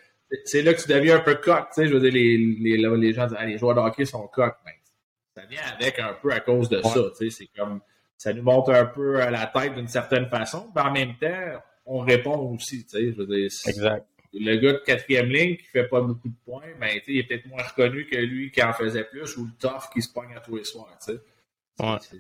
[0.45, 2.97] c'est là que tu deviens un peu coq, tu sais, je veux dire, les, les,
[2.97, 4.73] les gens disent, ah, les joueurs de hockey sont coqs, mais
[5.35, 7.81] ça vient avec un peu à cause de ça, tu sais, c'est comme,
[8.17, 11.63] ça nous monte un peu à la tête d'une certaine façon, mais en même temps,
[11.87, 14.07] on répond aussi, tu sais, je veux dire, exact.
[14.33, 17.19] Le gars de quatrième ligne qui fait pas beaucoup de points, ben, tu sais, il
[17.19, 20.13] est peut-être moins reconnu que lui qui en faisait plus ou le tough qui se
[20.13, 21.21] pogne à tous les soirs, tu sais.
[21.81, 22.19] Ouais.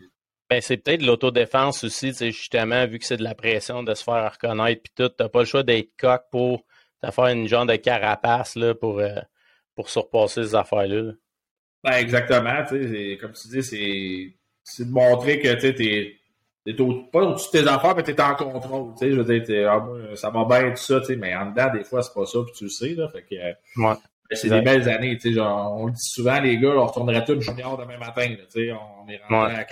[0.49, 4.33] Ben, c'est peut-être l'autodéfense aussi, justement, vu que c'est de la pression de se faire
[4.33, 6.65] reconnaître puis tout, t'as pas le choix d'être coq pour
[7.03, 9.21] faire une genre de carapace là, pour, euh,
[9.75, 11.13] pour surpasser ces affaires-là.
[11.85, 12.65] Ben, exactement.
[13.21, 16.18] Comme tu dis, c'est de montrer que tu
[16.73, 18.95] n'es pas au-dessus de tes affaires, mais tu es en contrôle.
[19.01, 22.15] Je veux dire, ah, ça va bien, tout ça, mais en dedans, des fois, c'est
[22.15, 22.95] pas ça, puis tu le sais.
[22.95, 23.55] Là, fait que, ouais.
[24.31, 25.19] Ben, c'est des belles années.
[25.19, 28.35] Genre, on le dit souvent, les gars, on retournerait tous junior demain matin.
[28.55, 29.67] On est rendu à,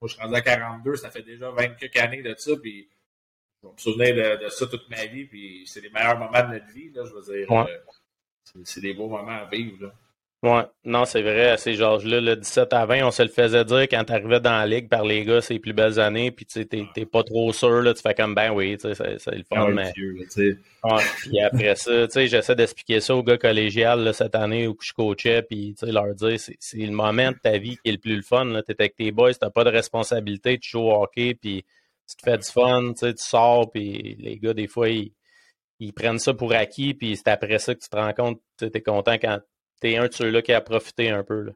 [0.00, 2.88] moi, je suis rendu à 42, ça fait déjà 20 quelques années de ça, puis
[3.62, 6.54] je vais me souvenir de, ça toute ma vie, puis c'est les meilleurs moments de
[6.54, 7.50] notre vie, là, je veux dire.
[7.50, 7.64] Euh,
[8.64, 9.84] c'est des beaux moments à vivre.
[9.84, 9.94] Là.
[10.44, 13.64] Ouais, non, c'est vrai, à ces âges-là, le 17 à 20, on se le faisait
[13.64, 16.30] dire quand tu arrivais dans la ligue par les gars, c'est les plus belles années,
[16.32, 19.56] puis tu t'es pas trop sûr, là, tu fais comme ben oui, c'est le fun,
[19.56, 19.90] ah mais.
[20.84, 24.76] ouais, puis après ça, tu sais, j'essaie d'expliquer ça aux gars collégiales cette année où
[24.82, 27.92] je coachais, puis tu sais, leur dire c'est le moment de ta vie qui est
[27.92, 28.62] le plus le fun, là.
[28.62, 31.64] T'es avec tes boys, t'as pas de responsabilité, tu joues au hockey, puis
[32.06, 35.14] tu te fais du fun, tu sais, tu sors, puis les gars, des fois, ils,
[35.78, 38.66] ils prennent ça pour acquis, puis c'est après ça que tu te rends compte, tu
[38.66, 39.40] es content quand
[39.80, 41.42] t'es un de ceux-là qui a profité un peu.
[41.42, 41.52] Là.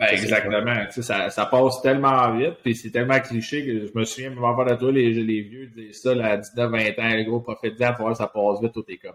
[0.00, 0.74] Ben, exactement.
[0.90, 4.64] Ça, ça, passe tellement vite, puis c'est tellement cliché que je me souviens, même avant
[4.64, 8.06] de toi, les, les vieux disaient ça là, à 19-20 ans, les gros profite-en pour
[8.06, 9.12] voir ça passe vite, tout est comme.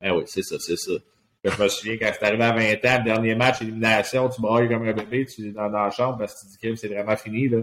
[0.00, 0.92] Ben oui, c'est ça, c'est ça.
[1.44, 4.68] je me souviens, quand c'est arrivé à 20 ans, le dernier match, élimination, tu brailles
[4.68, 6.88] comme un bébé, tu es dans, dans la chambre parce que tu dis que c'est
[6.88, 7.48] vraiment fini.
[7.48, 7.58] Là.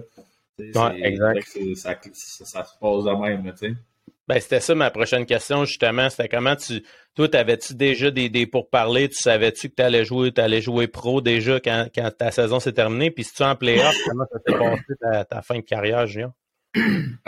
[0.60, 1.46] Ouais, exact.
[1.76, 2.00] Ça,
[2.46, 3.74] ça, se passe de même, tu sais.
[4.28, 6.10] Ben, c'était ça ma prochaine question, justement.
[6.10, 6.84] C'était comment tu.
[7.16, 9.10] Toi, t'avais-tu déjà des, des pourparlers?
[9.10, 12.60] Tu savais-tu que tu allais jouer, tu allais jouer pro déjà quand, quand ta saison
[12.60, 13.12] s'est terminée?
[13.12, 16.32] Puis si tu es en playoff, comment ça s'est passé ta, fin de carrière junior?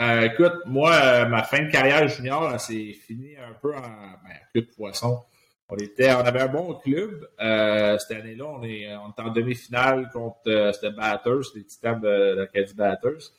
[0.00, 4.36] Euh, écoute, moi, euh, ma fin de carrière junior, c'est fini un peu en ben,
[4.54, 5.22] de poisson.
[5.68, 7.26] On était, on avait un bon club.
[7.40, 12.40] Euh, cette année-là, on est, on en demi-finale contre c'était Batters, les Titans de, de
[12.40, 13.30] l'Acadie Batters.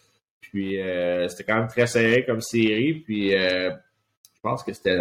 [0.41, 2.95] Puis euh, c'était quand même très serré comme série.
[2.95, 4.97] Puis euh, je pense que c'était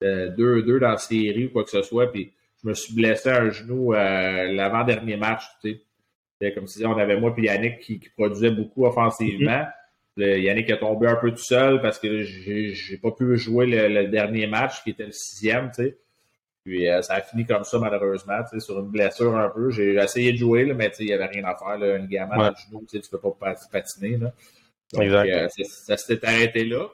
[0.00, 2.10] 2-2 dans la série ou quoi que ce soit.
[2.10, 2.32] Puis
[2.62, 5.44] je me suis blessé un genou euh, l'avant-dernier match.
[5.62, 5.80] Tu
[6.40, 6.52] sais.
[6.52, 9.64] Comme si on avait moi et Yannick qui, produisait beaucoup offensivement.
[10.18, 10.38] Mm-hmm.
[10.38, 14.08] Yannick est tombé un peu tout seul parce que j'ai pas pu jouer le, le,
[14.08, 15.70] dernier match qui était le sixième.
[15.74, 15.98] Tu sais.
[16.66, 19.70] Puis euh, ça a fini comme ça, malheureusement, sur une blessure un peu.
[19.70, 21.78] J'ai essayé de jouer, là, mais il n'y avait rien à faire.
[21.78, 24.16] Là, une gamme dans le genou, tu ne peux pas patiner.
[24.16, 24.32] Là.
[24.92, 26.88] Donc, euh, ça s'était arrêté là.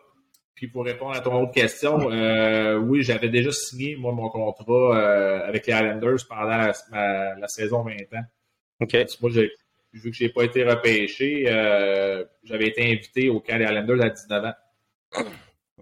[0.55, 5.43] Puis pour répondre à ton autre question, euh, oui, j'avais déjà signé, moi, mon contrat
[5.47, 8.25] avec les Islanders pendant la, saison 20 ans.
[8.81, 8.95] OK.
[9.23, 11.47] Moi, vu que je n'ai pas été repêché,
[12.45, 15.25] j'avais été invité au camp des Islanders à 19 ans.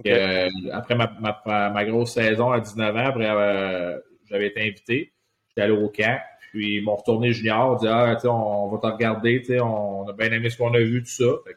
[0.07, 3.98] Euh, après ma, ma, ma, grosse saison à 19 ans, après, euh,
[4.29, 5.12] j'avais été invité.
[5.48, 6.20] J'étais allé au camp.
[6.50, 10.12] Puis ils m'ont retourné junior, dit Ah, on, on va te regarder, on, on a
[10.12, 11.24] bien aimé ce qu'on a vu, tout ça.
[11.46, 11.57] Fait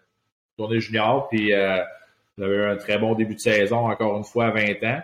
[0.58, 1.82] retourné junior, puis euh,
[2.38, 5.02] j'avais eu un très bon début de saison, encore une fois, à 20 ans.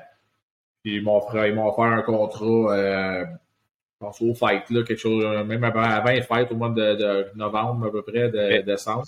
[0.83, 5.81] Puis ils m'ont offert un contrat, je pense au fight, là, quelque chose, même avant,
[5.81, 9.05] avant les fêtes, au mois de, de novembre à peu près, de décembre.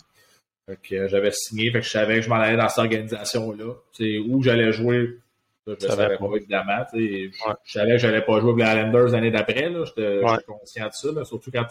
[0.72, 3.74] Fait que j'avais signé, fait que je savais que je m'en allais dans cette organisation-là.
[4.30, 5.18] Où j'allais jouer,
[5.68, 6.86] je ne savais pas, évidemment.
[6.94, 7.30] Je
[7.66, 9.70] savais que j'allais pas jouer avec les Islanders l'année d'après.
[9.86, 11.26] J'étais conscient de ça.
[11.26, 11.66] Surtout quand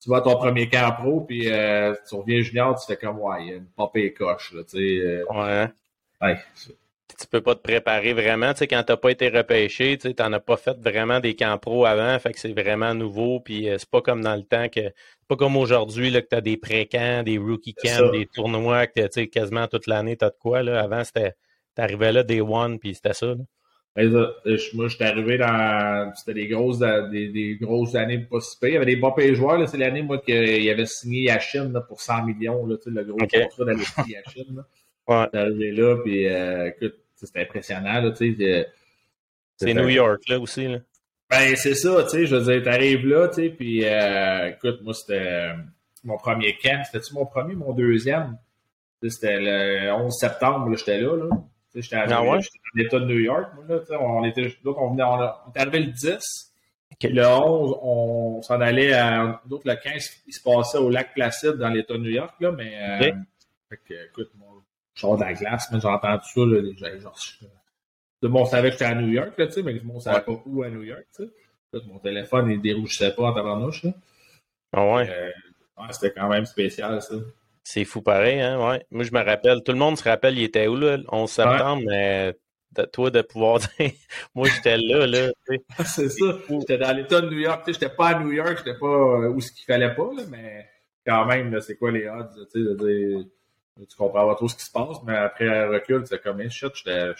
[0.00, 3.18] tu, vas à ton premier camp pro, puis euh, tu reviens junior, tu fais comme
[3.18, 4.54] ouais, il y a une popée coche.
[4.54, 5.68] Là, euh, ouais.
[6.22, 6.38] ouais
[7.16, 8.52] tu peux pas te préparer vraiment.
[8.52, 11.58] Tu sais, quand t'as pas été repêché, tu n'en as pas fait vraiment des camps
[11.58, 13.40] pro avant, fait que c'est vraiment nouveau.
[13.40, 14.92] Puis euh, c'est pas comme dans le temps que
[15.26, 19.00] pas comme aujourd'hui là, que tu as des pré-camps, des rookie camps, des tournois que
[19.00, 20.62] tu sais, quasiment toute l'année, tu as de quoi.
[20.62, 20.80] Là.
[20.80, 21.34] Avant, c'était
[21.74, 23.26] t'arrivais là des one, puis c'était ça.
[23.26, 23.44] Là.
[23.96, 24.12] Ben,
[24.74, 26.12] moi, j'étais arrivé dans.
[26.14, 29.68] C'était des grosses, des, des grosses années si Il y avait des bons pays joueurs.
[29.68, 33.18] C'est l'année, moi, qu'il avait signé à Chine là, pour 100 millions, là, le gros
[33.18, 34.54] contrat d'aller signer à Chine.
[34.54, 34.62] Là.
[35.08, 35.26] Ouais.
[35.32, 38.00] arrivé là, puis euh, écoute, c'était impressionnant.
[38.00, 40.68] Là, c'est New York, là aussi.
[40.68, 40.78] Là.
[41.30, 44.80] Ben, c'est ça, tu sais, je veux dire, t'arrives là, tu sais, puis euh, écoute,
[44.82, 45.52] moi, c'était
[46.04, 46.82] mon premier camp.
[46.84, 48.38] C'était-tu mon premier mon deuxième?
[49.02, 51.16] C'était le 11 septembre, j'étais là.
[51.16, 51.28] là.
[51.74, 52.38] J'étais à ah ouais?
[52.74, 53.50] l'État de New York.
[53.54, 56.18] Moi, là, on, était, donc on, venait, on, on est arrivé le 10.
[57.04, 59.40] Le 11, on s'en allait à.
[59.46, 62.34] D'autres, le 15, il se passait au lac Placide dans l'État de New York.
[62.40, 63.12] Là, mais, euh,
[63.68, 64.47] fait que, écoute, mon,
[64.98, 66.40] je sors de la glace, mais j'ai entendu ça.
[66.40, 67.16] Là, genre,
[68.20, 70.22] tout le monde savait que j'étais à New York, là, mais tout le monde savait
[70.22, 71.06] pas où à New York.
[71.12, 71.28] T'sais.
[71.86, 73.86] mon téléphone, il dérougissait pas en tabarnouche.
[74.72, 75.08] Ah ouais?
[75.08, 75.30] Euh,
[75.78, 77.14] ouais c'était quand même spécial, ça.
[77.62, 78.84] C'est fou pareil, hein, ouais.
[78.90, 81.30] Moi, je me rappelle, tout le monde se rappelle, il était où, là, le 11
[81.30, 82.34] septembre, mais
[82.72, 83.92] de, toi, de pouvoir dire,
[84.34, 85.30] moi, j'étais là, là.
[85.84, 86.38] c'est ça.
[86.50, 88.86] J'étais dans l'État de New York, tu sais, j'étais pas à New York, j'étais pas
[88.86, 90.66] euh, où ce qu'il fallait pas, là, mais
[91.06, 93.26] quand même, c'est quoi les odds, tu sais, de dire,
[93.86, 97.12] tu comprends pas trop ce qui se passe, mais après recul, c'est comme, shit, j'étais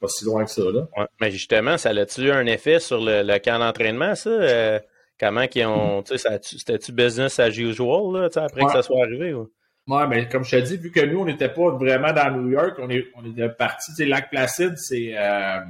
[0.00, 0.86] pas si loin que ça, là.
[0.96, 1.06] Ouais.
[1.20, 4.30] Mais justement, ça a-tu eu un effet sur le, le camp d'entraînement, ça?
[4.30, 4.78] Euh,
[5.18, 9.34] comment qu'ils ont, tu sais, c'était-tu business as usual, là, après que ça soit arrivé,
[9.34, 9.50] ou?
[9.88, 12.50] Ouais, mais comme je te dis, vu que nous, on n'était pas vraiment dans New
[12.50, 15.60] York, on, est, on était parti, tu sais, Lac Placide, c'est euh,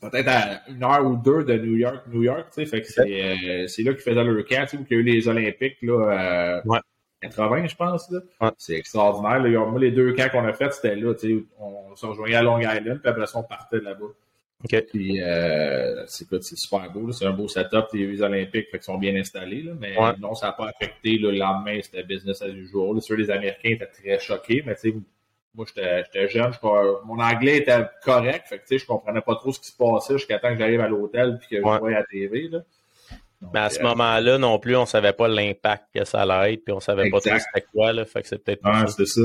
[0.00, 2.86] peut-être à une heure ou deux de New York, New York, tu sais, fait que
[2.86, 5.26] c'est, euh, là qu'ils faisaient le camp, tu sais, où il y a eu les
[5.26, 6.78] Olympiques, là, euh,
[7.22, 8.20] 80, je pense, là.
[8.58, 9.66] C'est extraordinaire, là.
[9.66, 11.12] Moi, les deux camps qu'on a fait, c'était là,
[11.58, 14.06] on se rejoignait à Long Island, puis après ça, on partait là-bas.
[14.64, 14.82] Okay.
[14.82, 17.10] Puis, euh, c'est, c'est super beau.
[17.10, 17.86] C'est un beau setup.
[17.92, 19.62] Les Olympiques fait qu'ils sont bien installés.
[19.62, 21.18] Là, mais non, ça n'a pas affecté.
[21.18, 23.00] le lendemain, c'était business as usual.
[23.00, 24.62] Sur les Américains étaient très choqués.
[24.64, 24.76] Mais
[25.54, 26.52] moi, j'étais, jeune.
[26.62, 28.46] mon anglais était correct.
[28.48, 30.88] Fait que, je comprenais pas trop ce qui se passait jusqu'à temps que j'arrive à
[30.88, 32.48] l'hôtel puis que je voyais à la TV.
[32.48, 32.60] Là.
[33.52, 36.64] Mais à ce euh, moment-là, non plus, on savait pas l'impact que ça allait être.
[36.64, 37.92] Puis on savait pas trop c'était quoi.
[37.92, 39.22] Là, fait que c'est peut-être ça.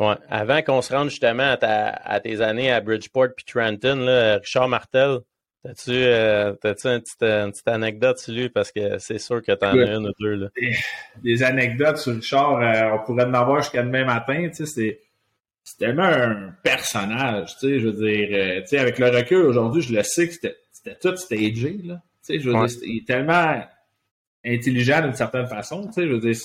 [0.00, 0.14] Ouais.
[0.28, 5.18] Avant qu'on se rende justement à, tes années à Bridgeport puis Trenton, là, Richard Martel,
[5.64, 7.00] t'as-tu euh, une,
[7.50, 8.48] petite, anecdote sur lui?
[8.48, 10.34] Parce que c'est sûr que t'en as une ou deux.
[10.34, 10.48] Là.
[11.22, 14.48] Des, anecdotes sur Richard, euh, on pourrait en avoir jusqu'à demain matin.
[14.48, 15.00] Tu sais,
[15.64, 17.56] c'est, tellement un personnage.
[17.58, 20.26] Tu sais, je veux dire, euh, tu sais, avec le recul aujourd'hui, je le sais
[20.28, 21.76] que c'était, c'était tout stagé.
[21.84, 22.00] Là.
[22.28, 23.62] Tu sais, je veux dire, il est tellement
[24.44, 25.86] intelligent d'une certaine façon.
[25.86, 26.36] Tu sais, je veux dire,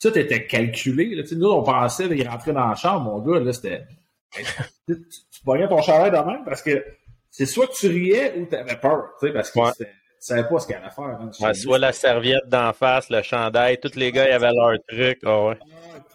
[0.00, 1.14] tout était calculé.
[1.14, 1.22] Là.
[1.32, 3.86] Nous, on pensait, il rentrait dans la chambre, mon gars, là, c'était.
[4.34, 4.44] tu,
[4.86, 6.84] tu voyais ton chalet de même parce que
[7.30, 9.86] c'est soit que tu riais ou tu avais peur, tu sais, parce que tu
[10.20, 11.18] savais pas ce qu'il allait faire.
[11.20, 15.18] Hein, soit la serviette d'en face, le chandail, tous les gars, ils avaient leur truc.
[15.24, 15.58] Oh, ouais.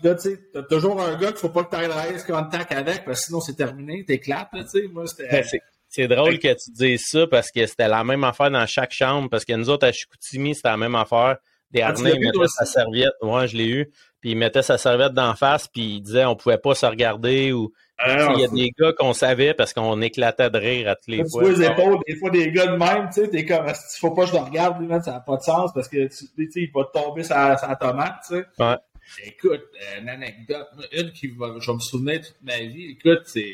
[0.04, 2.72] là, tu sais, t'as toujours un gars qu'il faut pas que tu ailles dans contact
[2.72, 4.88] avec, parce que sinon c'est terminé, t'éclates, tu sais.
[4.92, 5.44] Moi, c'était.
[5.92, 9.30] C'est drôle que tu dises ça parce que c'était la même affaire dans chaque chambre.
[9.30, 11.38] Parce que nous autres, à Chicoutimi, c'était la même affaire
[11.72, 13.14] des ah, il mettait sa serviette.
[13.22, 13.92] Moi, je l'ai eu.
[14.20, 17.52] Puis il mettait sa serviette d'en face, puis il disait on pouvait pas se regarder
[17.52, 17.74] ou.
[17.98, 21.12] Ah, il y a des gars qu'on savait parce qu'on éclatait de rire à tous
[21.12, 21.44] les fois.
[21.44, 24.00] Tu vois les épaules, des fois des gars de même, tu sais, t'es comme il
[24.00, 26.16] faut pas que je le regarde, lui, ça n'a pas de sens parce que tu
[26.16, 28.46] sais, il va tomber sa, sa tomate, tu sais.
[28.60, 28.76] Ouais.
[29.26, 29.62] Écoute,
[30.00, 33.54] une anecdote, une qui va, je vais me souvenir toute ma vie, écoute, c'est.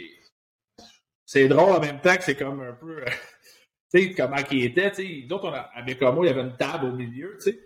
[1.28, 3.04] C'est drôle en même temps que c'est comme un peu.
[3.94, 5.28] tu sais, comment il était, tu sais.
[5.28, 7.60] D'autres, à Bécamo, il y avait une table au milieu, tu sais.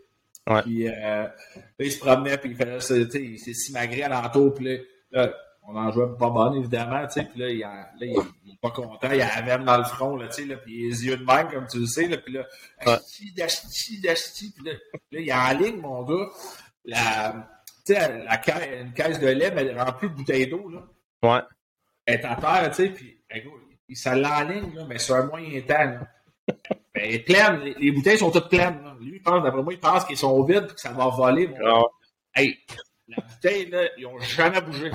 [0.50, 0.64] Ouais.
[0.64, 1.32] Puis euh, là,
[1.80, 5.32] il se promenait, puis il faisait, tu sais, il s'est simagré à l'entour, puis là,
[5.62, 8.60] on en jouait pas bonne, évidemment, tu sais, puis là, il, là il, il, est
[8.60, 11.18] pas content, il a la dans le front, là, tu sais, là, puis les yeux
[11.18, 12.48] de même, comme tu le sais, là, puis là,
[12.80, 14.74] asti, d'asti, d'asti, puis là,
[15.12, 16.30] là, il est en ligne, mon gars,
[16.86, 17.48] la,
[17.86, 20.84] tu sais, la caisse, une caisse de lait, mais remplie de bouteilles d'eau, là.
[21.22, 21.42] Ouais.
[22.08, 23.21] Elle est à terre, tu sais, puis,
[23.90, 26.08] il s'en l'enligne, là, mais sur un moyen temps, là.
[26.94, 28.78] Ben, pleine, les, bouteilles sont toutes pleines.
[29.00, 31.50] Lui, il pense, d'après moi, il pense qu'ils sont vides et que ça va voler.
[31.66, 31.84] Ah.
[32.36, 32.60] Hey,
[33.08, 34.92] la bouteille, là, ils n'ont jamais bougé.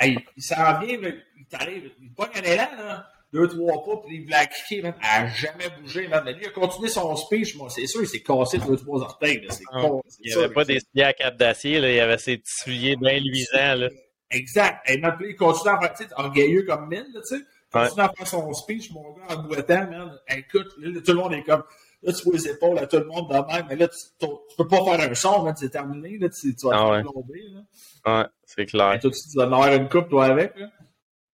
[0.00, 0.98] Hey, il s'en vient,
[1.36, 4.94] il t'arrive, il pogne un élan, là, deux, trois pas, puis il voulait kicker, man.
[5.02, 6.08] Elle n'a jamais bougé.
[6.08, 9.00] Mais lui, il a continué son speech, moi, c'est sûr, il s'est cassé deux, trois
[9.00, 9.54] orteils, là.
[9.72, 9.86] Ah.
[10.20, 11.90] il n'y avait pas des souliers à cap d'acier, là.
[11.90, 13.88] Il y avait ses petits souliers bien luisants, là.
[14.34, 14.88] Exact.
[14.88, 17.44] Et il continue à faire, orgueilleux comme mine, tu sais
[17.74, 20.18] continue à faire son speech, mon gars, en boitant, man.
[20.28, 21.64] Écoute, là, tout le monde est comme,
[22.02, 24.56] là, tu vois les épaules à tout le monde de même, mais là, tu, tu
[24.56, 28.20] peux pas faire un son, c'est terminé, là, tu, tu vas ah, te tomber, là.
[28.20, 28.94] Ouais, c'est clair.
[28.94, 30.68] Et toi, tu vas en avoir une coupe, toi, avec, là.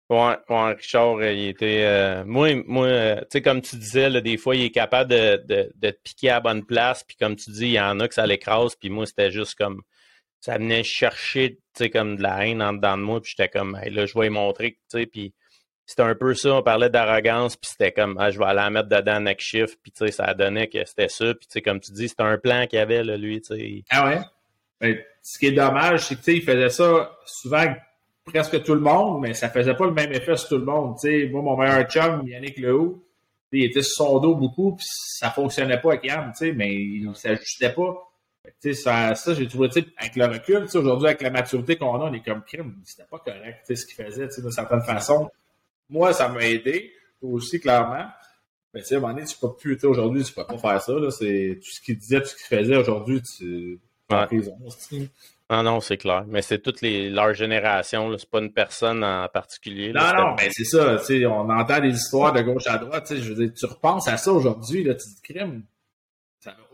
[0.09, 1.85] Ouais, ouais, Richard, euh, il était.
[1.85, 5.09] Euh, moi, moi euh, tu sais, comme tu disais, là, des fois, il est capable
[5.09, 7.05] de, de, de, te piquer à la bonne place.
[7.05, 8.75] Puis comme tu dis, il y en a que ça l'écrase.
[8.75, 9.83] Puis moi, c'était juste comme.
[10.41, 11.59] Ça venait chercher,
[11.93, 13.21] comme de la haine en dedans de moi.
[13.21, 15.07] Puis j'étais comme, hey, là, je vais lui montrer, tu sais.
[15.07, 15.35] Puis
[15.91, 18.71] c'était un peu ça, on parlait d'arrogance, puis c'était comme, ah, je vais aller la
[18.71, 21.63] mettre dedans next shift, puis tu sais, ça donnait que c'était ça, puis tu sais,
[21.63, 23.83] comme tu dis, c'était un plan qu'il avait, lui, tu sais.
[23.91, 24.21] Ah ouais?
[24.81, 27.75] Ben, ce qui est dommage, c'est que, tu sais, il faisait ça souvent
[28.25, 30.95] presque tout le monde, mais ça faisait pas le même effet sur tout le monde,
[31.01, 31.29] tu sais.
[31.29, 33.05] Moi, mon meilleur chum, Yannick Lehoux,
[33.51, 37.73] il était sur son dos beaucoup, puis ça fonctionnait pas avec Yann, mais il s'ajustait
[37.73, 38.10] pas.
[38.75, 42.25] Ça, ça j'ai trouvé, avec le recul, aujourd'hui, avec la maturité qu'on a, on est
[42.25, 42.77] comme crime.
[42.85, 45.31] C'était pas correct, ce qu'il faisait, d'une certaine façon.
[45.89, 48.07] Moi, ça m'a aidé, aussi, clairement.
[48.73, 50.81] Mais tu sais, à un moment donné, tu peux plus, aujourd'hui, tu peux pas faire
[50.81, 51.11] ça, là.
[51.11, 54.27] C'est tout ce qu'il disait, tout ce qu'il faisait aujourd'hui, tu ouais.
[54.27, 54.57] prison.
[55.51, 56.25] Non, non, c'est clair.
[56.29, 59.93] Mais c'est toute les, leur génération, c'est pas une personne en particulier.
[59.93, 63.07] non, non, mais c'est ça, tu sais, on entend des histoires de gauche à droite,
[63.07, 65.65] tu sais, je veux dire, tu repenses à ça aujourd'hui, là, tu dis crime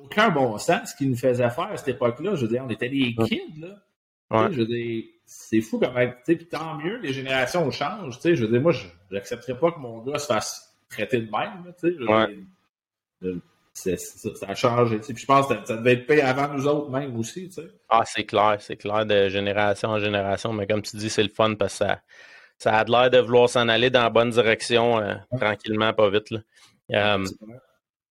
[0.07, 2.35] aucun bon sens ce qu'ils nous faisaient faire à cette époque-là.
[2.35, 4.49] Je veux dire, on était des kids, là.
[4.51, 6.15] Je veux dire, c'est fou quand même.
[6.25, 8.19] Puis tant mieux, les générations changent.
[8.23, 11.73] Je veux dire, moi, je n'accepterais pas que mon gars se fasse traiter de même.
[13.23, 13.39] Je
[13.77, 14.99] ça, a changé.
[14.99, 17.51] Puis je pense que ça devait être payé avant nous autres même aussi.
[17.89, 20.53] Ah, c'est clair, c'est clair de génération en génération.
[20.53, 22.01] Mais comme tu dis, c'est le fun parce que ça,
[22.59, 26.31] ça a l'air de vouloir s'en aller dans la bonne direction euh, tranquillement, pas vite.
[26.31, 26.41] Là.
[26.93, 27.25] Euh,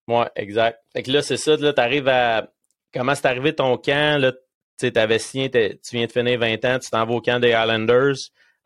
[0.07, 0.79] oui, exact.
[0.93, 2.49] Fait que là, c'est ça, là, tu arrives à.
[2.93, 4.21] Comment c'est arrivé ton camp?
[4.21, 4.31] Là,
[4.79, 7.53] tu avais signé, tu viens de finir 20 ans, tu t'en vas au camp des
[7.53, 8.15] Highlanders.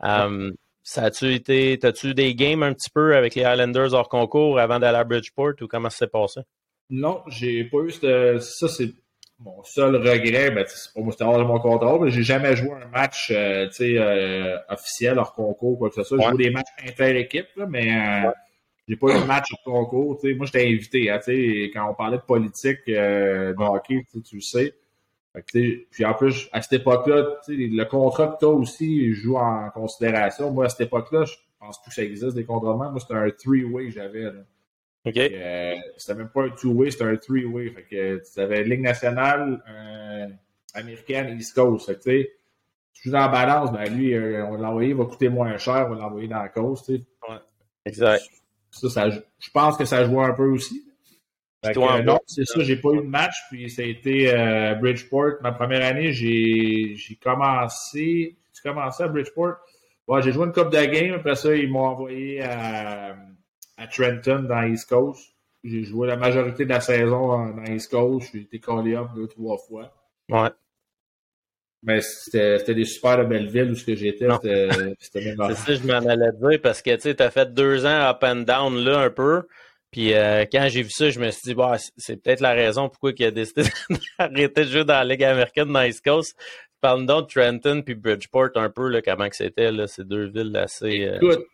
[0.02, 1.78] Um, ça a-tu été.
[1.80, 5.54] T'as-tu des games un petit peu avec les Highlanders hors concours avant d'aller à Bridgeport
[5.62, 6.41] ou comment ça s'est passé?
[6.89, 8.93] Non, j'ai pas eu ça, c'est
[9.39, 12.56] mon seul regret, ben, c'est pas moi, c'était hors de mon contrôle, mais j'ai jamais
[12.56, 16.17] joué un match euh, euh, officiel hors concours, quoi que ce soit.
[16.19, 18.32] J'ai joué des matchs inter-équipe, mais euh,
[18.89, 20.19] j'ai pas eu de match au concours.
[20.36, 21.12] Moi, j'étais invité.
[21.12, 21.19] Hein,
[21.73, 24.73] quand on parlait de politique euh, de hockey, tu le sais.
[25.45, 30.49] puis en plus, à cette époque-là, le contrat que tu as aussi joue en considération.
[30.52, 33.13] Moi, à cette époque-là, je pense plus que ça existe des contrats de Moi, c'était
[33.13, 34.25] un three-way que j'avais.
[35.06, 35.17] OK.
[35.17, 37.69] Euh, c'était même pas un two-way, c'était un three-way.
[37.69, 40.28] Fait que tu avais Ligue nationale, euh,
[40.73, 41.86] américaine, East Coast.
[41.86, 42.30] Fait que,
[42.93, 45.56] tu joues dans la balance, ben lui, euh, on l'a envoyé, il va coûter moins
[45.58, 46.89] cher, on va l'envoyer dans la cause.
[46.89, 47.38] Ouais.
[47.86, 48.23] Exact.
[48.72, 50.86] Ça, je pense que ça joue un peu aussi.
[51.66, 55.42] Euh, non, c'est ça, j'ai pas eu de match, puis ça a été euh, Bridgeport.
[55.42, 58.38] Ma première année, j'ai commencé.
[58.54, 59.56] J'ai commencé à Bridgeport?
[60.22, 63.16] j'ai joué une coupe de game, après ça, ils m'ont envoyé à,
[63.92, 65.34] Trenton dans East Coast.
[65.64, 68.30] J'ai joué la majorité de la saison dans East Coast.
[68.34, 69.94] J'ai été collé up deux, trois fois.
[70.30, 70.50] Ouais.
[71.82, 74.28] Mais c'était des super belles villes où ce que j'étais.
[74.42, 78.24] C'était C'est ça je m'en allais dire parce que tu as fait deux ans up
[78.24, 79.44] and down là un peu.
[79.92, 82.89] Puis euh, quand j'ai vu ça, je me suis dit, bah, c'est peut-être la raison
[82.89, 83.63] pourquoi il a décidé
[84.20, 86.38] d'arrêter de jouer dans la Ligue américaine dans East Coast.
[86.82, 90.28] Parle donc de Trenton puis Bridgeport un peu, là, comment que c'était, là, ces deux
[90.30, 91.06] villes assez.
[91.06, 91.46] Euh, Écoute,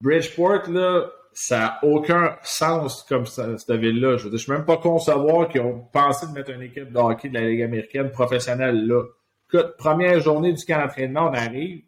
[0.00, 4.18] Bridgeport, là, ça n'a aucun sens comme ça, cette ville-là.
[4.18, 7.28] Je ne peux même pas concevoir qu'ils ont pensé de mettre une équipe de hockey
[7.28, 9.02] de la Ligue américaine professionnelle là.
[9.48, 11.82] Écoute, première journée du camp d'entraînement, on arrive.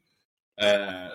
[0.60, 1.08] Euh,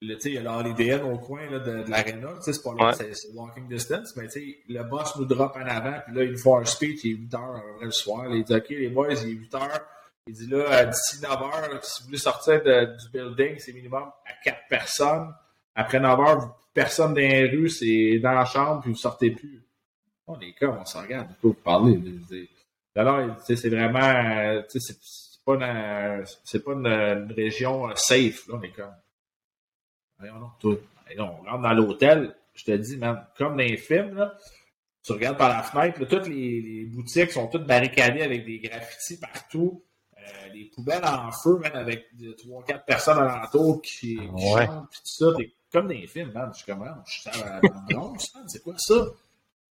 [0.00, 2.30] il y a l'HDN au coin là, de, de l'aréna.
[2.40, 4.16] C'est pas loin, c'est walking distance.
[4.16, 4.26] Mais
[4.68, 6.00] le boss nous drop en avant.
[6.04, 7.04] Puis là, il nous fait un speech.
[7.04, 8.26] Il est 8 heures le soir.
[8.34, 9.86] il dit OK, les boys, il est 8 heures.
[10.26, 14.32] Il dit là, d'ici 9 heures, si vous voulez sortir du building, c'est minimum à
[14.44, 15.34] 4 personnes.
[15.74, 19.62] Après 9 heures, personne dans les rues, c'est dans la chambre, puis vous sortez plus.
[20.26, 21.28] On est comme, on s'en regarde.
[21.42, 22.00] Vous parler.
[22.94, 24.62] Alors, c'est vraiment.
[25.48, 28.94] Euh, c'est pas une, c'est pas une, région euh, safe, là, on est comme.
[31.18, 34.36] on rentre dans l'hôtel, je te dis, même, comme dans les films, là,
[35.02, 39.84] tu regardes par la fenêtre, toutes les, boutiques sont toutes barricadées avec des graffitis partout.
[40.16, 42.06] Euh, les poubelles en feu, même avec
[42.38, 45.34] trois, quatre personnes alentour qui, qui chantent, pis tout ça.
[45.36, 46.50] T'es comme dans les films, man.
[46.52, 48.12] Je suis comme, ah, je suis à la
[48.46, 48.94] c'est quoi ça?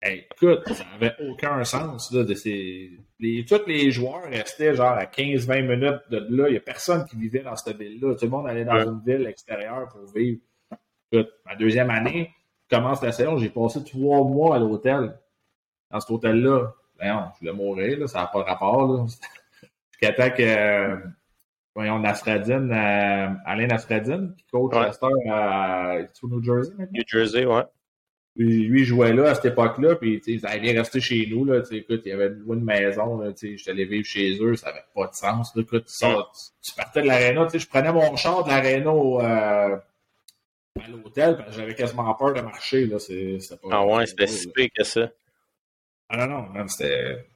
[0.03, 2.13] Écoute, ça n'avait aucun sens.
[2.13, 2.91] Là, de ces...
[3.19, 6.49] les, tous les joueurs restaient genre à 15-20 minutes de là.
[6.49, 8.15] Il n'y a personne qui vivait dans cette ville-là.
[8.15, 10.41] Tout le monde allait dans une ville extérieure pour vivre.
[11.13, 12.31] Écoute, ma deuxième année,
[12.71, 15.19] commence la saison, j'ai passé trois mois à l'hôtel.
[15.91, 16.73] Dans cet hôtel-là.
[16.99, 18.87] Ben je voulais mourir, là, ça n'a pas de rapport.
[18.87, 19.07] Là.
[19.91, 20.97] Jusqu'à temps que euh,
[21.75, 25.31] voyons, Nastradine, euh, Alain Nastradine, qui coach ouais.
[25.31, 26.93] à, à New Jersey maintenant?
[26.93, 27.63] New Jersey, ouais.
[28.37, 31.45] Lui, il jouait là à cette époque-là, puis il allait rester chez nous.
[31.45, 35.09] Là, écoute, il y avait une maison, j'étais allé vivre chez eux, ça n'avait pas
[35.09, 35.55] de sens.
[35.55, 36.07] Là, écoute, tu,
[36.63, 39.77] tu, partais de l'aréna, je prenais mon char de l'aréna euh,
[40.81, 42.87] à l'hôtel, parce que j'avais quasiment peur de marcher.
[42.87, 42.99] Là,
[43.63, 45.11] pas, ah ouais, c'était si pire que ça.
[46.09, 47.27] Ah non, non, c'était.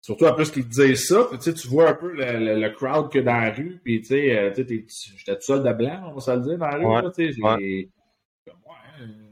[0.00, 3.18] Surtout en plus qu'ils disaient ça, puis, tu vois un peu le, le, crowd que
[3.18, 6.30] dans la rue, puis tu sais, euh, j'étais tout seul de blanc, on va se
[6.30, 6.86] le dire, dans la rue.
[6.86, 7.88] Ouais, là, ouais.
[8.46, 9.27] ouais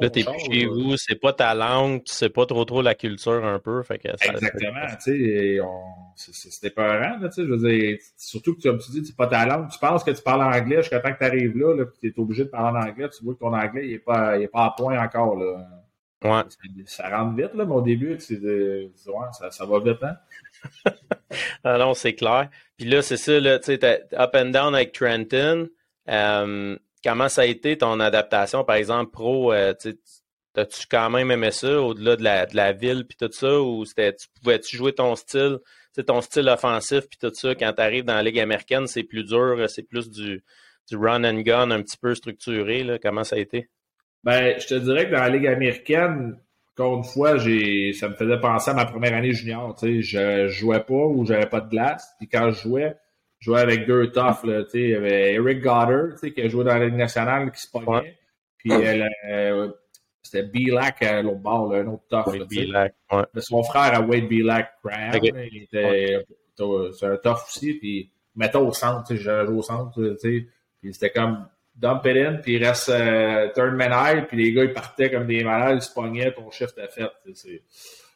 [0.00, 2.94] Là, t'es plus chez vous, c'est pas ta langue, tu sais pas trop trop la
[2.94, 3.82] culture un peu.
[3.82, 5.60] Fait que Exactement, tu
[6.16, 9.26] sais, c'était peurant, tu sais, je veux dire, surtout que comme tu dis, c'est pas
[9.26, 11.84] ta langue, tu penses que tu parles anglais jusqu'à temps que tu arrives là, là
[12.00, 14.36] tu es obligé de parler en anglais, tu vois que ton anglais, il est pas,
[14.36, 15.66] il est pas à point encore, là.
[16.24, 16.42] Ouais.
[16.86, 18.90] Ça, rentre vite, là, mais au début, tu ouais,
[19.32, 20.16] ça, ça, va vite, hein?
[21.64, 22.48] ah non, c'est clair.
[22.76, 25.68] Puis là, c'est ça, là, tu sais, up and down avec Trenton.
[26.08, 29.52] Euh, comment ça a été ton adaptation, par exemple, pro?
[29.52, 29.74] Euh,
[30.54, 33.58] T'as-tu quand même aimé ça au-delà de la, de la ville puis tout ça?
[33.58, 35.58] Ou c'était tu pouvais-tu jouer ton style,
[36.06, 39.24] ton style offensif puis tout ça, quand tu arrives dans la Ligue américaine, c'est plus
[39.24, 40.44] dur, c'est plus du,
[40.90, 42.84] du run and gun un petit peu structuré.
[42.84, 42.98] Là?
[42.98, 43.70] Comment ça a été?
[44.24, 46.38] Ben, je te dirais que dans la Ligue américaine,
[46.76, 49.74] encore une fois, j'ai ça me faisait penser à ma première année junior.
[49.80, 52.06] Je jouais pas ou j'avais pas de glace.
[52.18, 52.94] Puis quand je jouais,
[53.42, 54.44] je jouais avec deux toughs.
[54.44, 57.68] Là, il y avait Eric Goddard, qui a joué dans la Ligue nationale, qui se
[57.68, 58.16] pognait.
[58.56, 59.68] Puis euh, euh,
[60.22, 62.32] c'était B-Lac à l'autre bord, un autre tough.
[62.32, 62.92] Ouais.
[63.38, 65.20] Son frère à Wade B-Lac Graham.
[65.24, 66.24] Il était
[66.56, 67.74] c'est un tough aussi.
[67.74, 70.16] Puis mettons au centre, je jouais au centre.
[70.22, 74.52] Puis c'était comme dump it in, puis il reste euh, turn man high, puis les
[74.52, 77.10] gars, ils partaient comme des malades, ils se pognaient, ton chef t'a fait.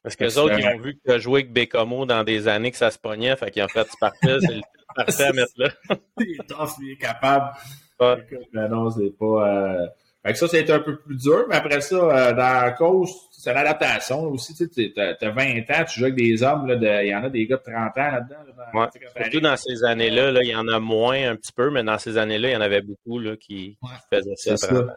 [0.04, 2.46] Parce que les autres, ils ont vu que tu as joué avec Bécomo dans des
[2.46, 4.62] années que ça se pognait, fait qu'ils ont fait, tu partais, c'est le
[4.96, 5.68] parfait à mettre là.
[6.18, 7.52] il est tough, il est capable.
[8.00, 8.26] Ouais.
[8.52, 9.48] mais non, c'est pas...
[9.48, 9.86] Euh...
[10.26, 13.12] Fait que ça, c'était un peu plus dur, mais après ça, euh, dans la cause,
[13.30, 14.56] c'est l'adaptation aussi.
[14.56, 17.30] Tu sais, as 20 ans, tu joues avec des hommes, là, il y en a
[17.30, 18.36] des gars de 30 ans là-dedans.
[18.74, 18.86] ouais.
[19.22, 21.98] Surtout dans ces années-là, là, il y en a moins un petit peu, mais dans
[21.98, 23.78] ces années-là, il y en avait beaucoup là, qui,
[24.12, 24.96] faisaient ça.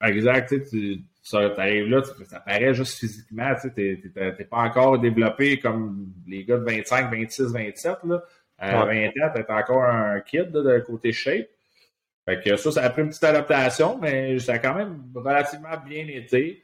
[0.00, 0.54] Exact.
[0.60, 3.52] Tu arrives là, ça paraît juste physiquement.
[3.60, 7.96] Tu n'es pas encore développé comme les gars de 25, 26, 27.
[8.04, 8.22] Là.
[8.58, 11.48] À 20 ans, tu encore un kid de côté shape.
[12.28, 15.76] Fait que ça, ça a pris une petite adaptation, mais ça a quand même relativement
[15.86, 16.62] bien été.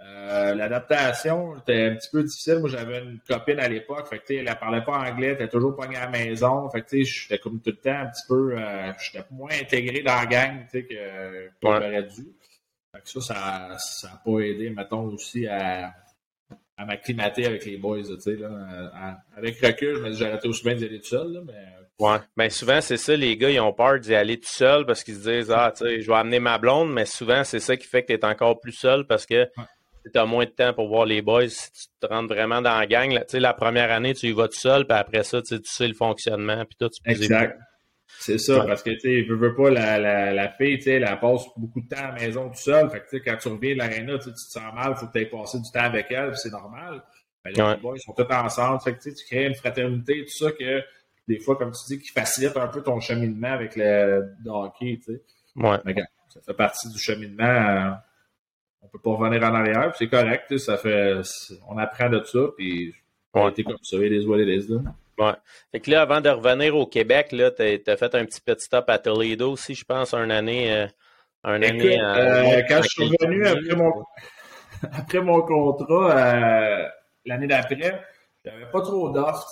[0.00, 2.58] Euh, l'adaptation était un petit peu difficile.
[2.58, 5.48] Moi, j'avais une copine à l'époque, fait que, elle ne parlait pas anglais, elle était
[5.48, 6.68] toujours pognée à la maison.
[6.70, 10.14] Fait que, j'étais comme tout le temps un petit peu, euh, j'étais moins intégré dans
[10.14, 12.26] la gang, que, que j'aurais dû.
[12.92, 15.94] Fait que ça, ça n'a pas aidé, mettons, aussi à,
[16.82, 19.20] à m'acclimater avec les boys, tu sais, là.
[19.36, 21.52] avec recul, je me dis, aussi bien d'y aller tout seul, là, mais.
[21.98, 22.18] Ouais.
[22.36, 25.16] Ben, souvent, c'est ça, les gars, ils ont peur d'y aller tout seul parce qu'ils
[25.16, 27.86] se disent, ah, tu sais, je vais amener ma blonde, mais souvent, c'est ça qui
[27.86, 29.48] fait que tu es encore plus seul parce que
[30.12, 31.48] tu as moins de temps pour voir les boys.
[31.48, 34.58] Si tu te rentres vraiment dans la gang, la première année, tu y vas tout
[34.58, 37.56] seul, puis après ça, tu sais le fonctionnement, puis toi, tu peux Exact.
[38.18, 41.20] C'est ça, parce que, tu veux, veux pas, la, la, la fille, tu sais, elle
[41.20, 42.88] passe beaucoup de temps à la maison tout seul.
[42.90, 45.06] Fait que, tu sais, quand tu reviens de l'aréna, tu te sens mal, il faut
[45.06, 47.02] que tu aies passé du temps avec elle, c'est normal.
[47.44, 48.80] Ben, les boys sont tous ensemble.
[48.80, 50.82] Fait que, tu crées une fraternité, tout ça, que
[51.26, 55.14] des fois, comme tu dis, qui facilite un peu ton cheminement avec le, hockey, tu
[55.14, 55.22] sais.
[55.56, 55.78] Ouais.
[55.84, 55.94] Mais,
[56.28, 57.44] ça fait partie du cheminement.
[57.44, 57.90] Euh,
[58.82, 61.20] on peut pas revenir en arrière, c'est correct, ça fait,
[61.68, 62.92] on apprend de ça, puis
[63.32, 64.72] on été comme ça, les what it is,
[65.18, 65.32] Ouais.
[65.70, 68.64] Fait que là, avant de revenir au Québec, là, tu as, fait un petit petit
[68.64, 70.72] stop à Toledo aussi, je pense, un année.
[70.72, 70.86] Euh,
[71.44, 73.92] un année euh, quand je suis revenu après mon,
[74.92, 76.88] après mon contrat, euh,
[77.26, 78.00] l'année d'après,
[78.44, 79.50] j'avais pas trop d'offres,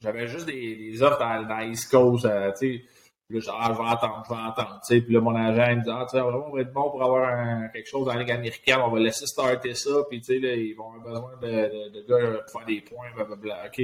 [0.00, 2.82] j'avais juste des, des offres dans, dans East Coast, sais
[3.30, 4.80] Là, genre, ah, je vais attendre, je vais attendre.
[4.86, 7.72] Puis là, mon agent, il me dit, ah, vraiment, on va être bon pour avoir
[7.72, 8.80] quelque chose dans la Ligue américaine.
[8.84, 9.90] On va laisser starter ça.
[10.10, 13.06] Puis, tu sais, là, ils vont avoir besoin de, de, gars pour faire des points,
[13.14, 13.68] blablabla.
[13.68, 13.82] OK.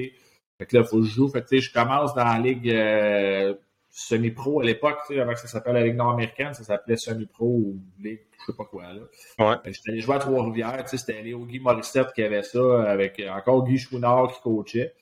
[0.59, 1.29] Fait que là, il faut que je joue.
[1.29, 3.55] Fait que, tu sais, je commence dans la Ligue euh,
[3.91, 7.47] semi-pro à l'époque, tu sais, avant que ça s'appelle la Ligue nord-américaine, ça s'appelait semi-pro
[7.47, 9.01] ou Ligue, je sais pas quoi, là.
[9.39, 9.57] Ouais.
[9.73, 13.23] J'étais allé jouer à Trois-Rivières, tu sais, c'était Léo Guy Morissette qui avait ça, avec
[13.29, 14.95] encore Guy Chouinard qui coachait.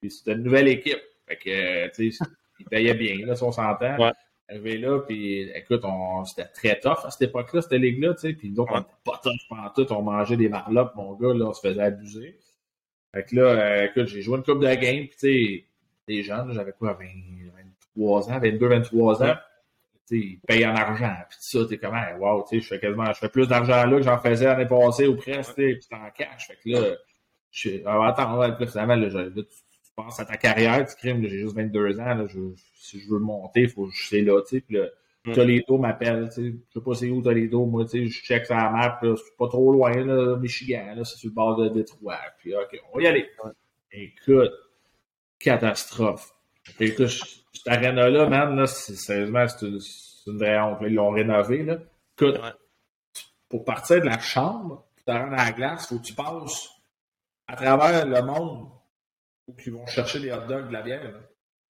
[0.00, 1.00] Puis c'était une nouvelle équipe.
[1.26, 2.24] Fait que, tu sais,
[2.60, 3.96] il payait bien, là, si on s'entend.
[3.98, 4.12] Ouais.
[4.50, 8.32] Arrivé là, puis écoute, on, c'était très tough à cette époque-là, cette ligue-là, tu sais,
[8.32, 11.34] puis nous autres, on était pas tough pendant tout, on mangeait des marlopes, mon gars,
[11.34, 12.38] là, on se faisait abuser.
[13.14, 15.64] Fait que là, euh, écoute, j'ai joué une coupe de game, puis tu sais,
[16.06, 17.04] des jeunes, j'avais quoi, 20,
[17.96, 19.36] 23 ans, 22, 23 ans,
[20.06, 22.80] tu sais, ils payent en argent, puis ça, t'es comment, wow, tu sais, je fais
[22.80, 25.78] quasiment, je fais plus d'argent là que j'en faisais l'année passée ou presque, tu sais,
[25.78, 26.96] puis en cash, fait que là,
[27.50, 29.42] je suis, ah, attends, là, finalement, là, là,
[29.96, 32.38] penses à ta carrière, tu crimes, j'ai juste 22 ans, là, je,
[32.74, 34.86] si je veux monter, faut que je sais là, tu sais, puis là.
[35.34, 38.46] Toledo m'appelle, tu sais, je sais pas c'est où Toledo, moi, tu sais, je check
[38.46, 41.68] sur la map, c'est pas trop loin, là, Michigan, là, c'est sur le bord de
[41.68, 43.30] Détroit, puis ok, on va y aller.
[43.92, 44.52] Écoute,
[45.38, 46.34] catastrophe.
[46.80, 49.80] Écoute, cette arène-là, man, là, sérieusement, c'est une,
[50.26, 51.78] une, vraie honte, ils l'ont rénové, là.
[52.16, 52.40] Écoute,
[53.48, 56.68] pour partir de la chambre, pour te rendre à la glace, faut que tu passes
[57.46, 58.68] à travers le monde
[59.46, 61.14] ou qui vont chercher des hot dogs de la bière.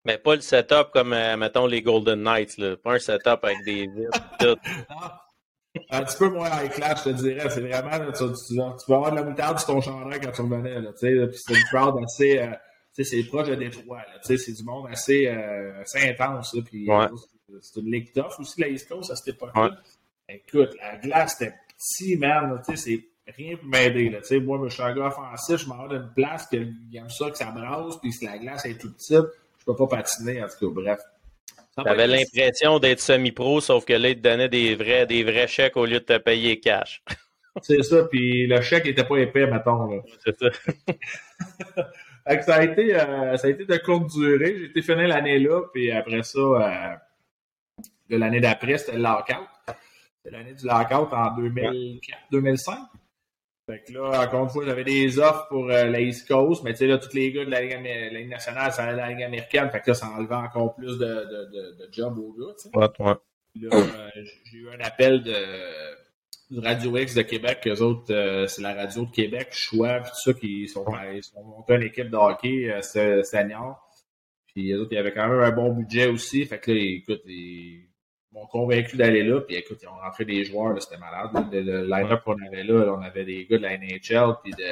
[0.09, 2.57] Mais pas le setup comme, euh, mettons, les Golden Knights.
[2.57, 2.79] Là.
[2.79, 4.19] Pas un setup avec des vitres.
[5.91, 7.51] un petit peu moins high class, je te dirais.
[7.51, 10.41] C'est vraiment, là, tu, tu, vas avoir de la moutarde sur ton chandail quand tu
[10.41, 10.81] revenais.
[10.81, 12.39] Là, puis c'est une crowd assez...
[12.39, 12.55] Euh,
[12.95, 14.01] c'est proche de Détroit.
[14.23, 16.55] C'est du monde assez, euh, assez intense.
[16.55, 17.07] Là, puis, ouais.
[17.61, 19.79] C'est une ligue tough aussi, la East Coast, à cette époque-là.
[20.27, 22.63] Écoute, la glace, c'était petit, man.
[22.75, 24.19] C'est rien pour m'aider.
[24.41, 27.37] Moi, je suis un gars offensif, je m'en vais d'une place, qu'il aime ça, que
[27.37, 29.27] ça brasse, puis si la glace est toute petite,
[29.69, 31.01] peux pas patiner, en tout cas, bref.
[31.85, 35.77] T'avais l'impression d'être semi-pro, sauf que là, il te donnait des vrais, des vrais chèques
[35.77, 37.03] au lieu de te payer cash.
[37.63, 40.03] C'est ça, puis le chèque n'était pas épais, mettons.
[40.25, 40.47] C'est ça.
[42.43, 44.57] ça, a été, euh, ça a été de courte durée.
[44.59, 46.97] J'ai été fini l'année là, puis après ça, euh,
[48.11, 49.49] l'année d'après, c'était le lockout.
[50.17, 52.77] C'était l'année du lockout en 2004-2005.
[53.69, 56.73] Fait que là, encore une fois, j'avais des offres pour euh, la East Coast, mais
[56.73, 59.23] tu sais, là, tous les gars de la Ligue, nationale, ça allait de la Ligue
[59.25, 62.71] américaine, fait que là, ça enlevait encore plus de, de, de, jobs aux gars, tu
[62.71, 62.77] sais.
[62.77, 63.15] Ouais,
[63.61, 65.35] Là, j'ai eu un appel de
[66.63, 70.33] Radio X de Québec, eux autres, euh, c'est la radio de Québec, Choix, tout ça,
[70.33, 73.87] qui sont, ils sont montés une équipe de hockey euh, senior.
[74.47, 76.47] Puis eux autres, il y avait quand même un bon budget aussi.
[76.47, 77.88] Fait que là, écoute, ils
[78.39, 79.41] m'ont convaincu d'aller là.
[79.41, 81.31] Puis écoute, ils ont rentré des joueurs, c'était malade.
[81.53, 84.37] Le, line-up qu'on avait là, on avait des gars de la NHL.
[84.43, 84.65] Puis de,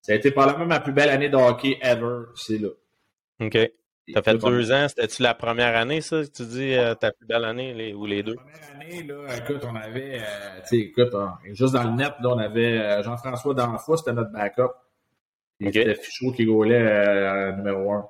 [0.00, 2.68] ça a été probablement ma plus belle année de hockey ever, c'est là.
[3.40, 3.58] OK.
[4.12, 6.26] T'as fait deux ans, c'était-tu la première année, ça?
[6.26, 8.34] Tu dis euh, ta plus belle année, les, ou les deux?
[8.34, 11.14] La première année, là, écoute, on avait, euh, tu sais, écoute,
[11.52, 14.72] juste dans le net, là, on avait euh, Jean-François Danfoy, c'était notre backup.
[15.58, 18.06] C'était Fichot qui gaulait numéro un.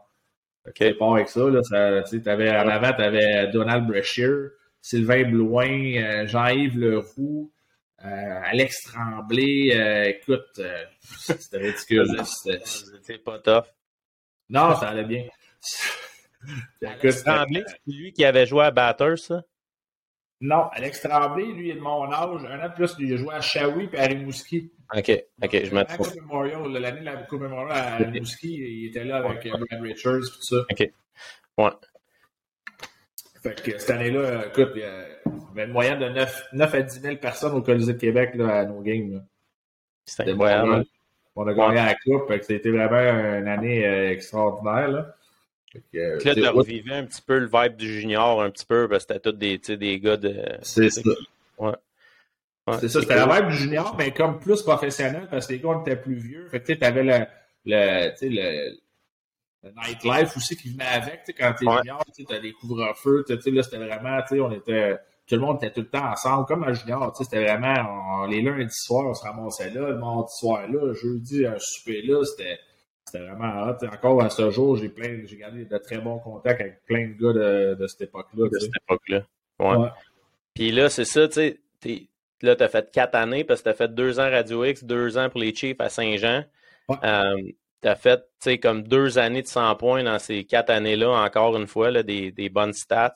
[0.66, 0.74] Ok.
[0.78, 4.50] C'est pas avec ça, là, ça tu avais, en avant, t'avais Donald Brashear,
[4.80, 7.52] Sylvain Blouin, Jean-Yves Leroux,
[7.98, 10.60] Alex Tremblay, écoute,
[11.18, 12.06] c'était ridicule.
[12.24, 13.66] C'était pas tough.
[14.48, 15.26] Non, ça allait bien.
[16.82, 19.42] Alex Tremblay, c'est lui qui avait joué à Batters, ça?
[20.40, 22.44] Non, Alex Tremblay, lui, est de mon âge.
[22.44, 24.70] Un an de plus, il a joué à Shawi et à Rimouski.
[24.94, 26.04] OK, OK, je m'attends.
[26.68, 30.42] L'année de la Coupe Memorial à Rimouski, il était là avec Brad Richards et tout
[30.42, 30.56] ça.
[30.70, 30.92] OK.
[31.58, 31.70] Ouais.
[33.42, 37.00] Fait que cette année-là, écoute, il y avait une moyenne de 9, 9 à 10
[37.00, 39.24] 000 personnes au Colisée de Québec là, à nos games.
[40.04, 40.84] C'était incroyable.
[41.36, 44.88] On a gagné la Coupe, fait que c'était vraiment une année euh, extraordinaire.
[44.88, 45.14] Là.
[45.94, 49.04] Euh, là, tu revivais un petit peu le vibe du junior, un petit peu, parce
[49.04, 50.42] que c'était tous des, des gars de.
[50.62, 51.02] C'est ça.
[51.58, 51.72] Ouais.
[52.80, 55.80] c'est ça, c'était la vibe du junior, mais comme plus professionnel, parce que les gars
[55.80, 56.48] étaient plus vieux.
[56.48, 57.26] Fait que tu avais le,
[57.66, 58.76] le, le,
[59.62, 61.22] le nightlife aussi qui venait avec.
[61.38, 63.24] Quand tu es junior, tu as des couvre-feux.
[63.28, 64.98] Là, c'était vraiment, on était.
[65.26, 67.16] Tout le monde était tout le temps ensemble, comme un junior.
[67.16, 71.56] C'était vraiment les lundis soirs, on se ramassait là, le mardi soir là, jeudi, un
[71.58, 72.58] souper là, c'était
[73.14, 73.86] c'était vraiment hot.
[73.86, 77.12] Encore à ce jour, j'ai plein, j'ai gardé de très bons contacts avec plein de
[77.12, 78.48] gars de, de cette époque-là.
[78.48, 79.22] De cette époque-là.
[79.60, 79.88] Ouais.
[80.54, 82.08] Puis là, c'est ça, tu sais,
[82.42, 84.84] là, tu as fait quatre années parce que tu as fait deux ans Radio X,
[84.84, 86.44] deux ans pour les Chiefs à Saint-Jean.
[86.90, 87.42] Euh,
[87.82, 91.10] tu as fait, tu sais, comme deux années de 100 points dans ces quatre années-là,
[91.10, 93.14] encore une fois, là, des, des bonnes stats.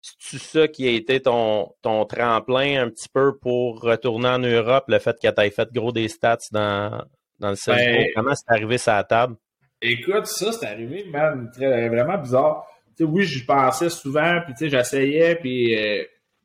[0.00, 4.84] C'est-tu ça qui a été ton, ton tremplin un petit peu pour retourner en Europe,
[4.88, 7.02] le fait que tu aies fait gros des stats dans,
[7.38, 9.36] dans le ben, Comment c'est arrivé ça à table?
[9.80, 12.66] Écoute, ça, c'est arrivé, man, vraiment bizarre.
[13.00, 16.04] Oui, j'y pensais souvent, puis tu sais, j'essayais, puis euh,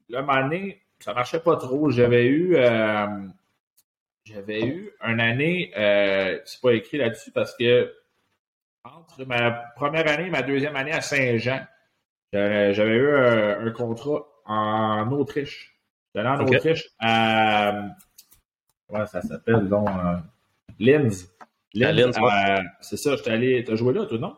[0.10, 1.89] là, un année, ça marchait pas trop.
[1.89, 3.08] J'avais eu, euh,
[4.24, 7.91] j'avais eu une année, euh, c'est pas écrit là-dessus parce que
[8.84, 11.66] entre ma première année et ma deuxième année à Saint-Jean,
[12.32, 15.76] j'avais eu un, contrat en Autriche.
[16.14, 17.96] J'allais en Autriche à,
[18.88, 19.89] comment ça s'appelle, donc,
[20.80, 21.30] Linz.
[21.74, 23.63] Linz, euh, c'est ça, j'étais allé.
[23.63, 24.36] T'as joué là, toi, non?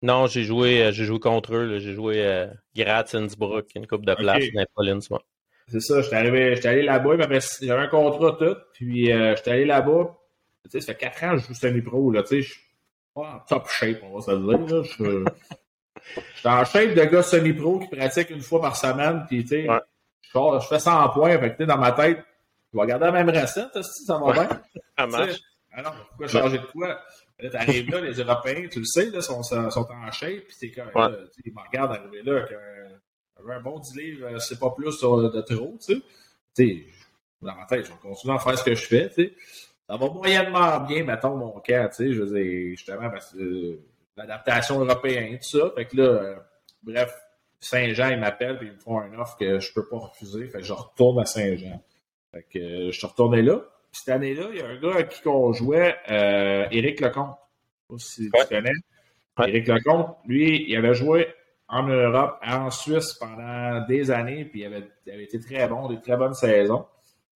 [0.00, 1.78] Non, j'ai joué, euh, j'ai joué contre eux.
[1.78, 4.64] J'ai joué euh, Graz, Innsbruck, une coupe de place, okay.
[4.74, 5.22] pas Linz, moi.
[5.70, 9.64] C'est ça, j'étais j'étais allé là-bas, après, j'avais un contrat tout, puis euh, j'étais allé
[9.66, 10.16] là-bas.
[10.64, 12.62] Tu sais, ça fait 4 ans que je joue semi-pro, là, tu sais, je suis
[13.14, 14.82] pas en top shape, on va se le dire, là.
[16.16, 19.48] Je suis en shape de gars semi-pro qui pratique une fois par semaine, puis tu
[19.48, 19.66] sais,
[20.22, 22.24] je, fais 100 points, fait que dans ma tête,
[22.72, 24.48] je vais garder la même recette, ça va bien.
[24.98, 25.40] ça marche.
[25.78, 27.00] Ah non, pourquoi changer de quoi?
[27.38, 30.70] Là, t'arrives là, les Européens, tu le sais, là, sont, sont en shape, puis c'est
[30.72, 31.16] comme, ouais.
[31.44, 32.50] ils me regardent arriver là, avec
[33.46, 36.02] un, bon 10 livres, euh, c'est pas plus de trop, tu sais.
[36.56, 36.86] Tu sais,
[37.40, 39.32] dans ma tête, je vais continuer à faire ce que je fais, tu sais.
[39.88, 43.38] Ça va moyennement bien, mettons, mon cas, tu sais, je veux dire, justement, parce que
[43.38, 43.80] euh,
[44.16, 46.36] l'adaptation européenne, tout ça, fait que là, euh,
[46.82, 47.14] bref,
[47.60, 50.58] Saint-Jean, ils m'appellent, puis ils me font un offre que je peux pas refuser, fait
[50.58, 51.80] que je retourne à Saint-Jean.
[52.32, 53.62] Fait que je suis retourné là,
[53.98, 57.36] cette année-là, il y a un gars à qui on jouait, euh, Éric Lecomte.
[57.90, 58.72] Je sais pas si tu connais.
[59.46, 61.28] Éric Lecomte, lui, il avait joué
[61.68, 64.88] en Europe, en Suisse pendant des années, puis il avait,
[65.22, 66.86] été très bon, des très bonnes saisons.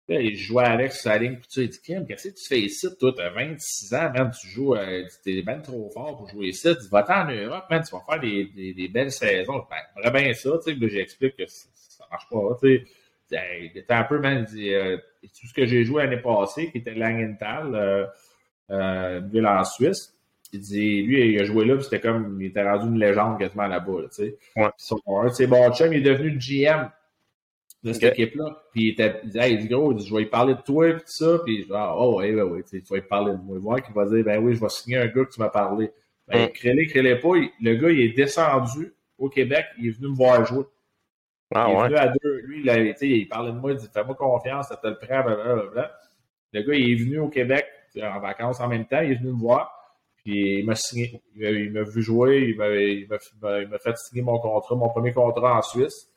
[0.09, 2.61] Là, il jouait avec sa ligne, puis tu il dit, Kim, qu'est-ce que tu fais
[2.61, 2.89] ici?
[2.99, 6.69] Toi, t'as 26 ans, même, tu joues, euh, t'es bien trop fort pour jouer ici.
[6.83, 9.65] Tu vas-t'en en Europe, man, tu vas faire des, des, belles saisons.
[9.71, 12.85] Ben, bien ça, tu sais, j'explique que ça marche pas, tu sais
[13.61, 16.79] il était un peu, man, dit, euh, tout ce que j'ai joué l'année passée, qui
[16.79, 18.07] était Langenthal, euh,
[18.71, 20.15] euh, une ville en Suisse,
[20.53, 23.39] il dit, lui, il a joué là, puis c'était comme, il était rendu une légende
[23.39, 24.37] quasiment là-bas, tu sais.
[24.57, 24.69] Ouais.
[24.77, 26.91] Son, un de ses bons chums, il est devenu le GM
[27.83, 28.63] de cette équipe-là.
[28.73, 30.55] Puis il, était, il dit, hey, il dit, gros, il dit, je vais lui parler
[30.55, 31.39] de toi, puis tout ça.
[31.45, 33.59] Puis je ah, oh, oui, ben oui, tu vas lui parler de moi.
[33.59, 35.91] Voir qu'il va dire, ben oui, je vais signer un gars que tu m'as parlé.
[36.29, 36.53] Ben, Mm.
[36.53, 37.37] crée-les, crée-les pas.
[37.37, 40.65] il- le gars, il est descendu au Québec, il est venu me voir jouer.
[41.55, 41.85] Ah il est ouais.
[41.89, 42.37] venu à deux.
[42.45, 44.87] Lui, il, a- tu sais, il parlait de moi, il dit Fais-moi confiance, ça te
[44.87, 45.93] le prend, blablabla.
[46.53, 47.67] Le gars, il est venu au Québec
[48.03, 49.79] en vacances en même temps, il est venu me voir.
[50.25, 51.21] Puis il m'a signé.
[51.37, 54.39] Il m'a- vu jouer, il m'a il m'a- il m'a- il m'a fait signer mon
[54.39, 56.09] contrat, mon premier contrat en Suisse.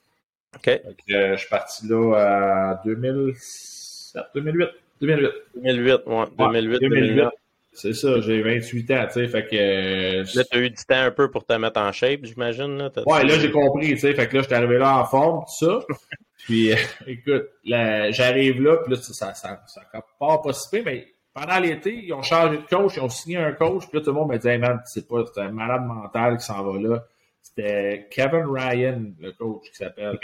[0.55, 0.61] OK.
[0.63, 4.69] Que, euh, je suis parti là en 2007, 2008.
[5.01, 5.31] 2008.
[5.55, 6.25] 2008, ouais.
[6.37, 7.33] 2008, 2009.
[7.75, 9.55] C'est ça, j'ai 28 ans, tu sais, fait que...
[9.55, 12.77] euh, Là, tu as eu du temps un peu pour te mettre en shape, j'imagine.
[12.77, 14.13] Là, T'as- Ouais, là, j'ai compris, tu sais.
[14.13, 15.79] Fait que là, j'étais arrivé là en forme, tout ça.
[16.45, 16.75] Puis, euh,
[17.07, 19.81] écoute, j'arrive là, puis là, ça, ça, ça, ça
[20.19, 23.51] part pas si mais pendant l'été, ils ont changé de coach, ils ont signé un
[23.51, 25.83] coach, puis là, tout le monde me dit, hey man, c'est pas, c'est un malade
[25.85, 27.03] mental qui s'en va là.
[27.41, 30.19] C'était Kevin Ryan, le coach, qui s'appelle.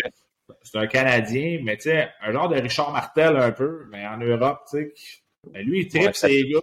[0.63, 4.17] C'est un Canadien, mais tu sais, un genre de Richard Martel un peu, mais en
[4.17, 4.93] Europe, tu sais.
[4.95, 6.59] qui- ben, lui, il tripe Ouais, ses gars,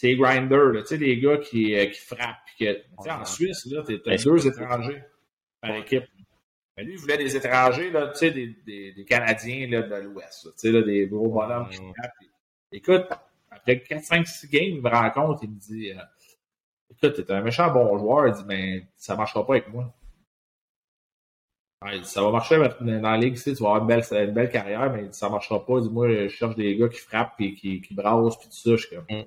[0.00, 2.36] ses grinders, là, tu sais, des gars qui, euh, qui frappent.
[2.98, 3.24] en.
[3.24, 5.02] Suisse, là, t'as Ben, deux c'est- étrangers
[5.60, 6.04] par équipe.
[6.76, 9.94] Mais lui, il voulait des étrangers, là, tu sais, des, des, des Canadiens là, de
[9.96, 12.12] l'Ouest, tu sais, là, des gros bonhommes qui frappent.
[12.70, 13.06] Écoute,
[13.50, 16.00] après 4, 5, 6 games, il me rencontre, il me dit euh,
[16.90, 19.92] Écoute, t'es un méchant bon joueur, il dit, mais ça marchera pas avec moi.
[21.84, 23.86] Ouais, il dit, ça va marcher dans la ligue, tu sais, tu vas avoir une
[23.88, 25.74] belle, une belle carrière, mais il dit, ça marchera pas.
[25.78, 28.54] Il dit, moi, je cherche des gars qui frappent et qui, qui brassent puis tout
[28.56, 28.70] ça.
[28.72, 29.22] Je suis comme, Mm.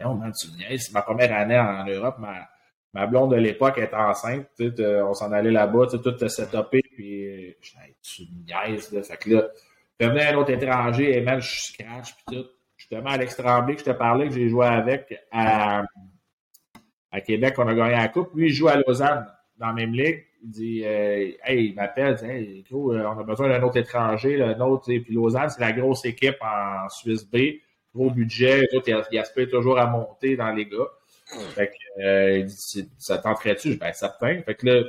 [0.00, 0.48] Non, man, tu.
[0.78, 2.16] C'est ma première année en Europe.
[2.18, 2.48] Ma,
[2.92, 4.46] ma blonde de l'époque était enceinte.
[4.56, 6.82] T'as- on s'en allait là-bas, tout était setupé.
[6.94, 7.72] Puis, euh, je
[8.02, 8.92] tu niaises.
[8.92, 9.02] Là.
[9.02, 9.48] Fait que là,
[9.98, 12.46] puis venait un autre étranger, et man, je scratch puis tout.
[12.76, 15.84] Justement, Alex Tremblay, que je te parlais, que j'ai joué avec à,
[17.10, 18.34] à Québec, on a gagné la Coupe.
[18.34, 19.26] Lui, il joue à Lausanne,
[19.56, 20.24] dans la même ligue.
[20.42, 23.62] Il dit, euh, hey, il m'appelle, il dit, hey, gros, euh, on a besoin d'un
[23.62, 24.54] autre étranger, là,
[24.86, 27.36] puis Lausanne, c'est la grosse équipe en Suisse B,
[27.94, 30.88] gros budget, les autres, ils, aspirent toujours à monter dans les gars.
[31.54, 33.76] Fait que, euh, il dit, C'est- ça tenterait-tu?
[33.76, 34.40] Ben, certain.
[34.42, 34.82] Fait que là,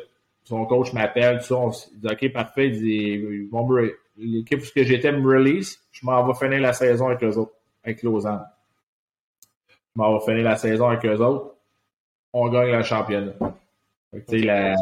[0.43, 3.93] son coach m'appelle, tout ça, on dit, OK, parfait, il dit, ils vont me re-
[4.17, 7.53] l'équipe que j'étais me release, je m'en vais finir la saison avec eux autres,
[7.83, 8.45] avec Lausanne.
[9.69, 11.55] Je m'en vais finir la saison avec eux autres,
[12.33, 13.33] on gagne le championnat.
[14.11, 14.75] Fait que, la-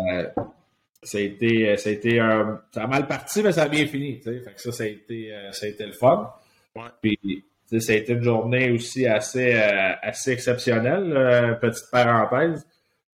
[1.03, 3.85] ça a été, ça a été un, ça a mal parti, mais ça a bien
[3.85, 4.39] fini, tu sais.
[4.39, 6.33] Fait que ça, ça a été, euh, ça a été le fun.
[6.75, 6.81] Ouais.
[7.01, 7.43] Puis,
[7.79, 11.13] ça a été une journée aussi assez, euh, assez exceptionnelle.
[11.15, 12.67] euh, petite parenthèse,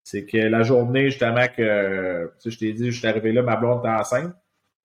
[0.03, 3.80] c'est que la journée justement que, je t'ai dit, je suis arrivé là, ma blonde
[3.80, 4.34] était enceinte.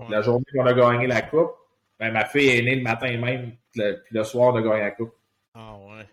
[0.01, 0.07] Ouais.
[0.11, 1.53] La journée qu'on a gagné la coupe,
[2.01, 4.81] ben, ma fille est née le matin même, le- puis le soir, on a gagné
[4.81, 5.15] la coupe.
[5.55, 6.07] Ah ouais.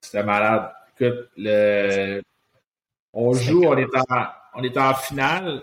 [0.00, 0.70] C'était malade.
[0.98, 2.22] Écoute, le...
[3.12, 5.62] on joue, on est en, on est en finale.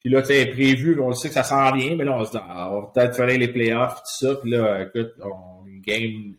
[0.00, 2.32] Puis là, tu sais, prévu, on sait que ça s'en vient, mais là, on se
[2.32, 4.34] dit, ah, on va peut-être faire les playoffs, tout ça.
[4.36, 6.34] Puis là, écoute, on, game,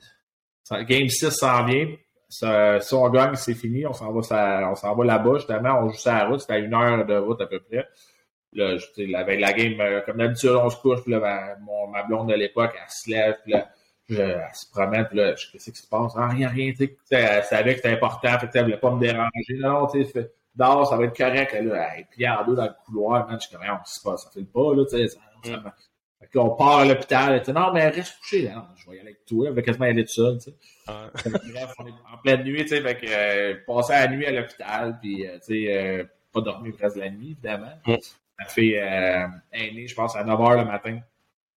[0.83, 1.87] game 6 s'en vient.
[2.27, 3.85] Ça- si on gagne, c'est fini.
[3.87, 5.79] On s'en va, ça- on s'en va là-bas, justement.
[5.81, 6.41] On joue sur la route.
[6.41, 7.87] C'était à une heure de route à peu près.
[8.53, 11.01] Là, je- avec la game, euh, comme d'habitude, on se couche.
[11.03, 13.37] Puis là, ma, mon- ma blonde de l'époque, elle se lève.
[13.43, 13.69] Puis là,
[14.09, 16.13] je, elle se promène, puis là, je- qu'est-ce qui se passe?
[16.15, 18.91] Ah, rien, rien, tu sais, elle savait que c'était important, fait que elle voulait pas
[18.91, 19.29] me déranger.
[19.59, 22.55] Non, non, tu sais, dehors, ça va être correct, là, elle est pliée en deux
[22.55, 24.97] dans le couloir, man, je suis comme, non, c'est pas, ça fait pas, là, tu
[24.97, 25.71] sais, ça, ça Mm.
[26.19, 29.09] Fait on part à l'hôpital, non, mais reste couché, là, non, je vais y aller
[29.09, 30.55] avec toi, elle va quasiment y aller tout seul, tu sais.
[30.87, 34.07] Ah, Fait Bref, on est en pleine nuit, tu sais, fait que, euh, passer la
[34.09, 36.03] nuit à l'hôpital, puis, euh, tu sais, euh,
[36.33, 37.71] pas dormir presque la nuit, évidemment.
[37.87, 37.95] Mm.
[38.37, 40.99] Ma fille euh, est née, je pense, à 9 h le matin.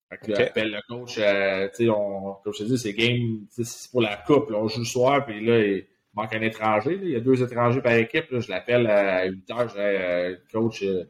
[0.10, 2.94] Fait que là, appelle le coach, euh, tu sais, on, comme je te dis, c'est
[2.94, 6.42] game, c'est pour la coupe, là, on joue le soir, puis là, il manque un
[6.42, 9.70] étranger, là, il y a deux étrangers par équipe, là, je l'appelle à 8 h,
[9.70, 11.06] je dis, euh, coach, euh,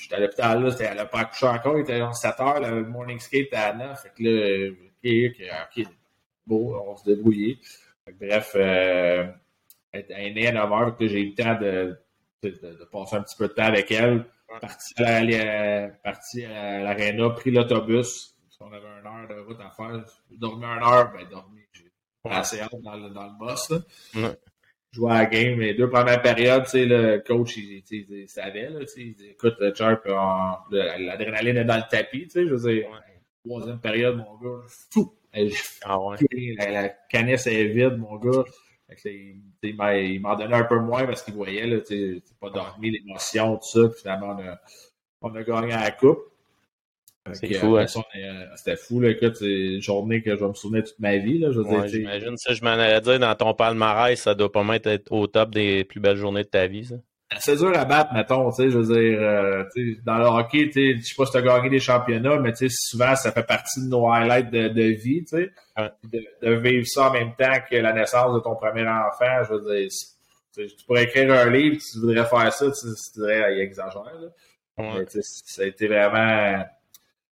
[0.00, 2.60] j'étais à l'hôpital, là, c'était, elle a pas accouché encore, il était à 7 h,
[2.70, 4.70] le morning skate était à 9, fait que là, euh,
[5.04, 5.86] ok, ok, ok,
[6.46, 7.58] beau, on se débrouillait.
[8.04, 9.26] Fait que bref, euh,
[9.92, 11.98] elle est née à 9 h, fait que j'ai eu le temps de,
[12.42, 14.26] de, de- de passer un petit peu de temps avec elle.
[14.60, 18.34] Parti à la- parti à l'aréna, pris l'autobus.
[18.44, 20.04] Parce qu'on avait une heure de route à faire.
[20.30, 21.60] J'ai dormi une heure, ben dormi.
[21.72, 21.90] J'ai
[22.24, 23.70] assez hâte dans le, dans le boss.
[23.70, 23.78] Là.
[24.16, 24.36] Ouais.
[24.92, 25.58] Jouer à la game.
[25.60, 28.68] Les deux premières périodes, le coach, il, il savait.
[28.68, 32.24] Là, il dit, écoute, on- le- l'adrénaline est dans le tapis.
[32.24, 32.88] tu sais, Je veux dire,
[33.44, 35.14] troisième période, mon gars, fou.
[35.82, 36.16] Ah ouais.
[36.58, 38.44] la, la canisse est vide, mon gars.
[38.88, 39.08] Fait que
[39.78, 41.78] là, il, m'en donnait un peu moins parce qu'il voyait, là,
[42.40, 43.88] pas dormi, l'émotion, tout ça.
[43.88, 44.60] Puis finalement, on a,
[45.22, 46.20] on a gagné la coupe.
[47.32, 47.86] C'est fou, hein?
[48.16, 49.10] Euh, c'était fou, là.
[49.10, 51.52] Écoute, c'est une journée que je vais me souvenir toute ma vie, là.
[51.52, 52.36] Je ouais, j'imagine.
[52.36, 55.84] Ça, je m'en allais dire, dans ton palmarès, ça doit pas être au top des
[55.84, 56.96] plus belles journées de ta vie, ça.
[57.38, 59.64] C'est dur à battre, mettons, tu sais, je veux dire, euh,
[60.04, 62.52] dans le hockey, tu sais, je sais pas si tu as gagné des championnats, mais
[62.52, 65.50] tu sais, souvent, ça fait partie de nos highlights de, de vie, tu sais.
[66.42, 69.74] De, vivre ça en même temps que la naissance de ton premier enfant, je veux
[69.74, 69.88] dire,
[70.54, 72.86] tu pourrais écrire un livre, tu voudrais faire ça, tu,
[73.20, 74.28] dirais, il exagère, là.
[74.76, 76.64] Mais, ça a été vraiment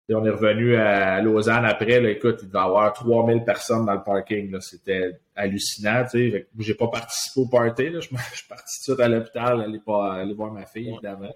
[0.10, 2.02] on est revenu à Lausanne après.
[2.02, 4.60] Là, écoute, il devait y avoir 3000 personnes dans le parking.
[4.60, 6.04] C'était hallucinant.
[6.10, 6.46] Tu.
[6.60, 7.90] J'ai pas participé au party.
[7.90, 8.00] Là.
[8.02, 11.34] Je, suis parti tout à l'hôpital, aller, aller voir ma fille, évidemment.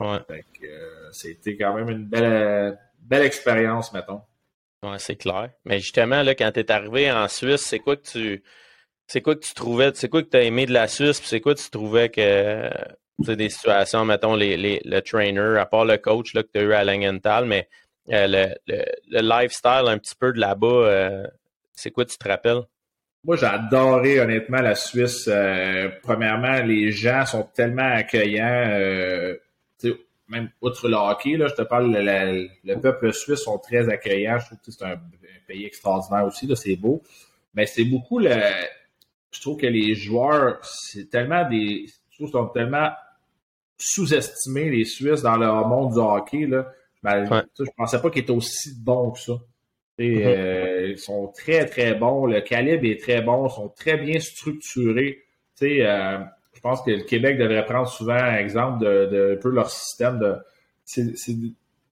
[0.00, 0.18] Ouais.
[0.30, 4.22] Euh, c'était quand même une belle, belle expérience, mettons.
[4.82, 5.50] Ouais, c'est clair.
[5.64, 8.42] Mais justement, là, quand tu es arrivé en Suisse, c'est quoi que tu.
[9.06, 11.40] C'est quoi que tu trouvais, c'est quoi que tu as aimé de la Suisse, c'est
[11.40, 12.68] quoi que tu trouvais que
[13.24, 16.58] c'est des situations, mettons, les, les, le trainer, à part le coach là, que tu
[16.58, 17.68] as eu à Langenthal, mais
[18.12, 21.26] euh, le, le, lifestyle un petit peu de là-bas, euh,
[21.72, 22.62] c'est quoi tu te rappelles?
[23.24, 25.28] Moi, j'ai adoré honnêtement la Suisse.
[25.28, 29.34] Euh, premièrement, les gens sont tellement accueillants.
[30.28, 34.38] même outre le hockey, là, je te parle, le, peuple suisse sont très accueillants.
[34.38, 35.00] Je trouve que c'est un,
[35.48, 36.48] pays extraordinaire aussi.
[36.56, 37.02] C'est beau.
[37.54, 38.34] Mais c'est beaucoup le.
[39.32, 41.86] Je trouve que les joueurs, c'est tellement des.
[42.10, 42.90] Je trouve sont tellement
[43.78, 46.46] sous-estimés, les Suisses, dans le monde du hockey.
[46.46, 46.66] Là.
[47.06, 49.32] Ben, je pensais pas qu'ils étaient aussi bons que ça.
[49.98, 50.26] Mm-hmm.
[50.26, 52.26] Euh, ils sont très, très bons.
[52.26, 53.46] Le calibre est très bon.
[53.46, 55.22] Ils sont très bien structurés.
[55.62, 56.18] Euh,
[56.52, 60.36] je pense que le Québec devrait prendre souvent exemple de, peu leur système de.
[60.84, 61.14] C'est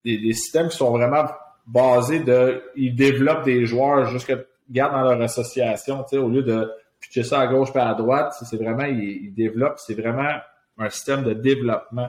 [0.04, 1.24] des, systèmes qui sont vraiment
[1.66, 2.62] basés de.
[2.76, 4.36] Ils développent des joueurs jusqu'à
[4.70, 8.56] gardent dans leur association, au lieu de pitcher ça à gauche et à droite, c'est
[8.56, 10.38] vraiment, ils développent, c'est vraiment
[10.78, 12.08] un système de développement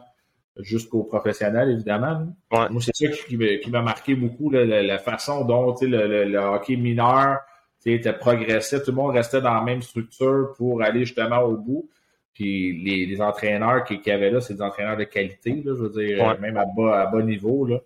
[0.59, 2.27] jusqu'aux professionnels, évidemment.
[2.51, 7.39] Moi, c'est ça qui, m'a marqué beaucoup, la, façon dont le, le, hockey mineur
[7.85, 8.81] était progressé.
[8.81, 11.89] Tout le monde restait dans la même structure pour aller justement au bout.
[12.33, 15.89] Puis les, entraîneurs qui, qui avaient là, c'est des entraîneurs de qualité, là, je veux
[15.89, 17.65] dire, même à bas, à bas niveau.
[17.65, 17.79] Là.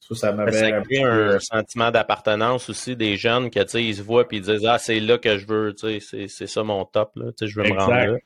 [0.00, 4.36] Ça, ça m'avait un, un sentiment d'appartenance aussi des jeunes que ils se voient et
[4.36, 7.68] ils disent Ah, c'est là que je veux, c'est ça mon top, là, je veux
[7.68, 8.18] me rendre là.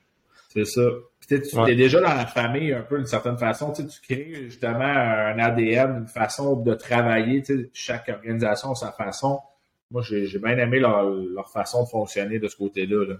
[0.48, 0.82] C'est ça.
[1.38, 3.72] Tu es déjà dans la famille un peu d'une certaine façon.
[3.72, 7.42] Tu crées justement un ADN, une façon de travailler.
[7.72, 9.40] Chaque organisation a sa façon.
[9.90, 13.04] Moi, j'ai bien aimé leur, façon de fonctionner de ce côté-là.
[13.06, 13.16] Là.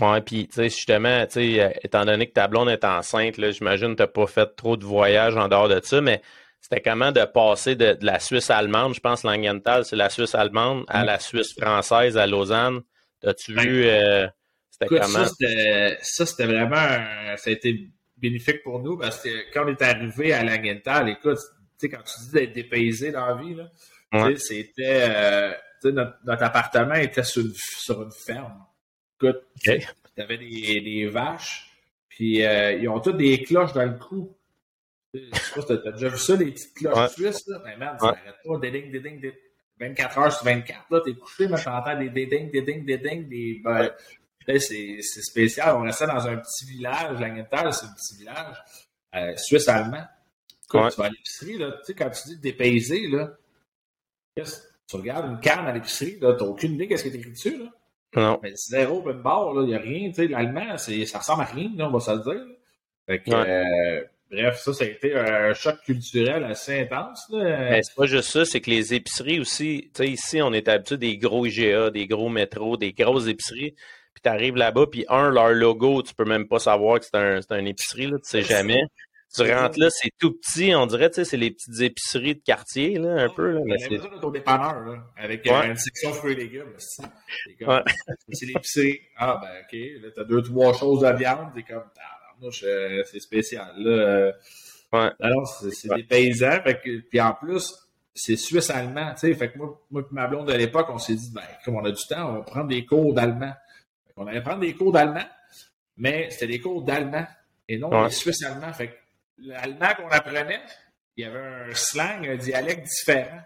[0.00, 3.50] Ouais, puis tu sais, justement, tu sais, étant donné que ta blonde est enceinte, là,
[3.50, 6.22] j'imagine que tu n'as pas fait trop de voyages en dehors de ça, mais
[6.60, 10.84] c'était comment de passer de, la Suisse allemande, je pense Langenthal, c'est la Suisse allemande,
[10.88, 12.80] à la Suisse française à Lausanne.
[13.24, 14.26] As-tu ben, vu euh,
[14.88, 20.32] ça, c'était vraiment, ça a été bénéfique pour nous parce que quand on est arrivé
[20.32, 21.38] à Langenthal, écoute,
[21.78, 23.70] tu sais, quand tu dis d'être dépaysé dans la vie, là,
[24.36, 25.52] c'était, euh,
[25.84, 28.64] notre, notre, appartement était sur une, sur une ferme.
[29.20, 29.80] Écoute, tu
[30.18, 31.70] avais des, des, vaches,
[32.08, 34.36] puis euh, ils ont toutes des cloches dans le cou.
[35.14, 37.62] Je sais pas si t'as déjà vu ça, les petites cloches suisses, là.
[37.64, 38.58] Mais man, ça n'arrête pas.
[38.58, 39.34] Des ding, des ding, des
[39.80, 43.28] 24 heures sur 24, là, t'es couché, mais t'entends des ding, des ding, des ding,
[43.28, 43.62] des,
[44.58, 45.76] c'est spécial.
[45.76, 47.20] On restait dans un petit village.
[47.20, 48.56] Langenthal, c'est un petit village
[49.14, 50.04] euh, suisse-allemand.
[50.68, 53.32] Quand tu vas à l'épicerie, là, tu sais, quand tu dis dépaysé, là,
[54.36, 57.58] tu regardes une canne à l'épicerie, tu n'as aucune idée qu'est-ce qui est écrit dessus.
[57.58, 57.70] Là.
[58.16, 58.40] Non.
[58.42, 60.10] Mais zéro open bar, il n'y a rien.
[60.16, 62.46] L'allemand, ça ressemble à rien, là, on va se le dire.
[63.06, 67.28] Fait que, euh, bref, ça, ça a été un choc culturel assez intense.
[67.32, 70.68] Mais c'est pas juste ça, c'est que les épiceries aussi, tu sais, ici, on est
[70.68, 73.74] habitué des gros IGA, des gros métros, des grosses épiceries
[74.20, 77.16] puis tu arrives là-bas, puis un, leur logo, tu peux même pas savoir que c'est
[77.16, 78.82] un, un, épicerie, là, tu sais jamais.
[79.34, 82.40] Tu rentres là, c'est tout petit, on dirait, tu sais, c'est les petites épiceries de
[82.40, 83.52] quartier, là, un peu.
[83.52, 86.74] Là, mais c'est ton dépanneur, là, avec euh, une section fruits et légumes.
[86.78, 87.04] C'est
[88.46, 89.00] l'épicerie.
[89.16, 91.84] Ah, ben, OK, là, t'as deux, trois choses de viande, c'est comme,
[92.64, 93.90] euh, c'est spécial, là.
[93.90, 94.32] Euh.
[94.92, 95.10] Ouais.
[95.20, 97.72] Alors, c'est des paysans, fait que, puis en plus,
[98.12, 101.30] c'est suisse-allemand, tu sais, fait que moi, moi ma blonde de l'époque, on s'est dit,
[101.32, 103.52] ben, comme on a du temps, on va prendre des cours d'allemand.
[104.20, 105.24] On allait prendre des cours d'allemand,
[105.96, 107.26] mais c'était des cours d'allemand
[107.66, 108.70] et non des suisse allemand.
[108.74, 108.94] Fait que
[109.38, 110.60] l'allemand qu'on apprenait,
[111.16, 113.40] il y avait un slang, un dialecte différent.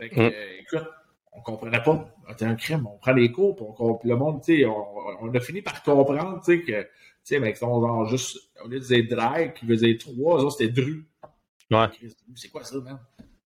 [0.00, 0.32] Fait que, mm.
[0.32, 0.88] euh, écoute,
[1.30, 2.08] on comprenait pas.
[2.30, 2.86] C'était un crime.
[2.86, 3.54] On prend des cours,
[4.00, 6.88] puis le monde, tu sais, on, a fini par comprendre, tu sais, que, tu
[7.22, 11.04] sais, avec son genre juste, au lieu de dire drag, qui dire trois, c'était dru.
[11.70, 11.86] Ouais.
[12.34, 12.98] C'est quoi ça, man?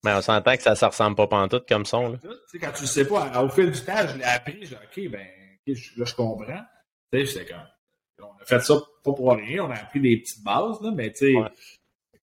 [0.04, 2.10] Mais on s'entend que ça ne ressemble pas pantoute comme son.
[2.10, 2.18] Là.
[2.22, 4.68] Tu sais, quand tu ne sais pas, au fil du temps, je l'ai appris, j'ai
[4.68, 5.26] dit, OK, ben,
[5.74, 6.62] là, je comprends.
[7.12, 7.46] Tu sais,
[8.20, 11.10] on a fait ça pas pour rien, on a appris des petites bases, là, mais
[11.12, 11.34] tu sais,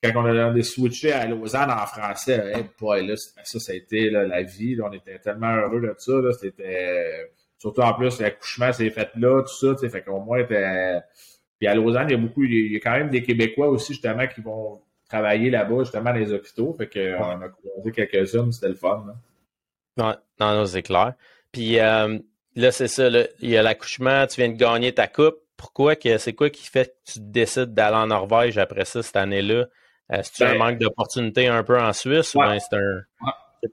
[0.04, 4.78] quand on a, switché à Lausanne en français, là, ça, ça a été la vie.
[4.82, 6.14] on était tellement heureux de ça.
[6.40, 9.90] C'était surtout en plus, l'accouchement s'est fait là, tout ça.
[9.90, 10.44] Fait qu'au moins.
[10.44, 13.94] Puis à Lausanne, il y a beaucoup, il y a quand même des Québécois aussi,
[13.94, 16.74] justement, qui vont travailler là-bas, justement, dans les hôpitaux.
[16.74, 19.06] Fait qu'on a croisé quelques-uns, c'était le fun.
[19.98, 21.14] Non, non, c'est clair.
[21.52, 22.20] Puis euh,
[22.56, 25.38] là, c'est ça, il y a l'accouchement, tu viens de gagner ta coupe.
[25.58, 29.16] Pourquoi que c'est quoi qui fait que tu décides d'aller en Norvège après ça, cette
[29.16, 29.66] année-là?
[30.10, 32.76] Est-ce que tu as un ben manque d'opportunité un peu en Suisse ou bien c'est
[32.76, 33.02] un.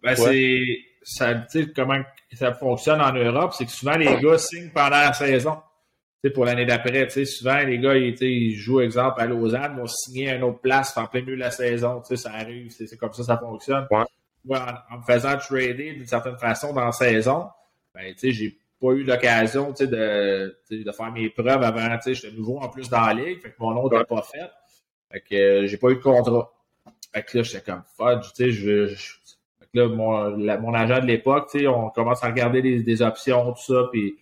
[0.03, 0.63] Ben, c'est.
[1.05, 1.35] Ça,
[1.75, 2.01] comment
[2.33, 5.61] ça fonctionne en Europe, c'est que souvent les gars signent pendant la saison.
[6.23, 10.31] sais, pour l'année d'après, souvent les gars, ils, ils jouent, exemple, à Lausanne, vont signer
[10.31, 12.01] à une autre place en plein milieu de la saison.
[12.05, 13.87] Ça arrive, c'est comme ça ça fonctionne.
[13.91, 14.57] Ouais.
[14.57, 17.49] en, me faisant trader d'une certaine façon dans la saison,
[17.95, 21.99] ben, j'ai pas eu l'occasion de, de faire mes preuves avant.
[22.05, 24.51] J'étais nouveau en plus dans la ligue, fait que mon nom n'était pas fait.
[25.11, 26.53] Fait que euh, j'ai pas eu de contrat.
[27.15, 29.13] Fait que là, j'étais comme fudge, tu sais, je, je
[29.75, 33.53] là, mon, mon agent de l'époque, tu sais, on commence à regarder des, des options,
[33.53, 34.17] tout ça, puis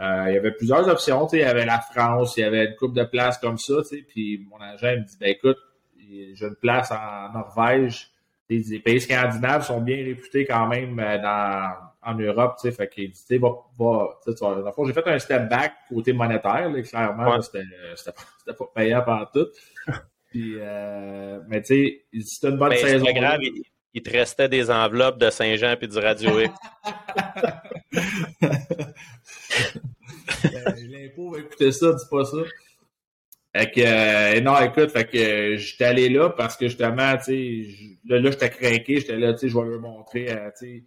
[0.00, 2.44] euh, il y avait plusieurs options, tu sais, il y avait la France, il y
[2.44, 5.28] avait une coupe de places comme ça, tu sais, puis mon agent me dit, ben
[5.28, 5.58] écoute,
[5.98, 8.10] j'ai une place en Norvège,
[8.48, 11.72] les, pays scandinaves sont bien réputés quand même euh, dans,
[12.06, 14.46] en Europe, tu sais, fait qu'il dit, tu sais, va, va, tu sais,
[14.86, 17.64] j'ai fait un step back côté monétaire, là, clairement, c'était,
[17.96, 19.48] c'était pas payant par tout.
[20.30, 23.06] Puis, euh, mais tu sais, c'était une bonne ben, saison.
[23.12, 23.40] grave,
[23.94, 26.54] il, te restait des enveloppes de Saint-Jean puis du Radio X.
[30.44, 32.36] Euh, l'impôt va écouter ça, dis pas ça.
[33.54, 37.98] Fait que, euh, non, écoute, fait que j'étais allé là parce que justement, tu sais,
[38.06, 40.84] là, là j'étais craqué, j'étais là, tu sais, je vais leur montrer, tu sais.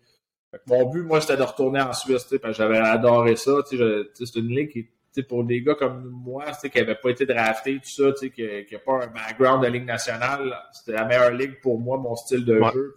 [0.67, 3.85] Mon but, moi, c'était de retourner en Suisse, parce que j'avais adoré ça, tu sais,
[4.13, 4.89] c'est une ligue qui
[5.23, 9.03] pour des gars comme moi, qui n'avaient pas été draftés, tout ça, qui n'a pas
[9.03, 12.95] un background de ligue nationale, c'était la meilleure ligue pour moi, mon style de jeu.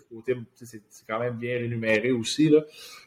[0.54, 2.48] C'est quand même bien rémunéré aussi.
[2.48, 2.60] Là.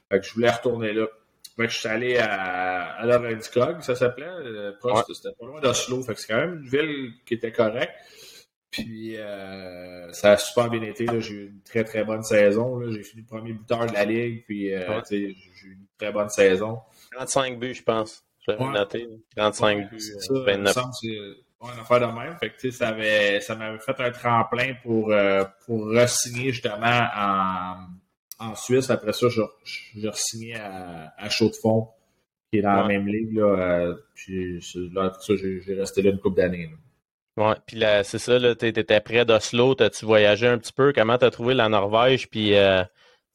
[0.09, 1.07] Fait que je voulais retourner là.
[1.55, 3.19] Fait que je suis allé à, à
[3.53, 4.25] Cog, ça s'appelait.
[4.25, 4.73] Euh,
[5.13, 6.01] c'était pas loin d'Oslo.
[6.01, 7.93] Fait que c'est quand même une ville qui était correcte.
[8.75, 11.05] Puis euh, ça a super bien été.
[11.19, 12.81] J'ai eu une très très bonne saison.
[12.91, 14.43] J'ai fini le premier buteur de la ligue.
[14.45, 16.79] Puis euh, j'ai eu une très bonne saison.
[17.13, 18.23] 35 buts, je pense.
[18.47, 19.99] J'avais noté 35 buts,
[20.29, 20.75] 29.
[21.01, 22.37] C'est une affaire de même.
[22.39, 27.75] Fait que, ça m'avait ça fait un tremplin pour, euh, pour re-signer justement en,
[28.39, 28.89] en Suisse.
[28.89, 31.89] Après ça, j'ai re-signé à, à Chaux de Fonds,
[32.51, 33.33] qui est dans la même ligue.
[33.33, 34.59] Là, euh, puis
[34.93, 36.69] là, ça, j'ai resté là une couple d'années.
[37.37, 40.93] Ouais, puis là, c'est ça, tu étais près d'Oslo, t'as-tu voyagé un petit peu?
[40.93, 42.29] Comment t'as trouvé la Norvège?
[42.29, 42.83] Puis euh,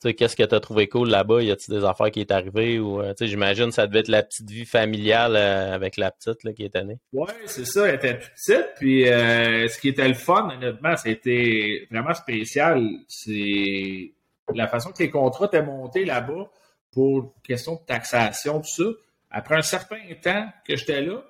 [0.02, 1.42] qu'est-ce que tu as trouvé cool là-bas?
[1.42, 2.78] Y a-t-il des affaires qui est arrivées?
[2.78, 6.52] Ou, euh, j'imagine ça devait être la petite vie familiale euh, avec la petite là,
[6.54, 6.98] qui est née.
[7.12, 7.88] Oui, c'est ça.
[7.88, 8.68] Elle était petite.
[8.76, 12.82] Puis euh, ce qui était le fun, honnêtement, c'était vraiment spécial.
[13.08, 14.12] C'est
[14.54, 16.50] la façon que les contrats étaient montés là-bas
[16.92, 18.90] pour question de taxation, tout ça.
[19.30, 21.22] Après un certain temps que j'étais là,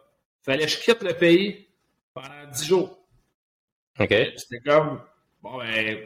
[0.42, 1.66] fallait que je quitte le pays
[2.14, 2.98] pendant dix jours.
[3.98, 4.14] OK.
[4.36, 5.00] C'était comme,
[5.42, 5.98] bon, ben,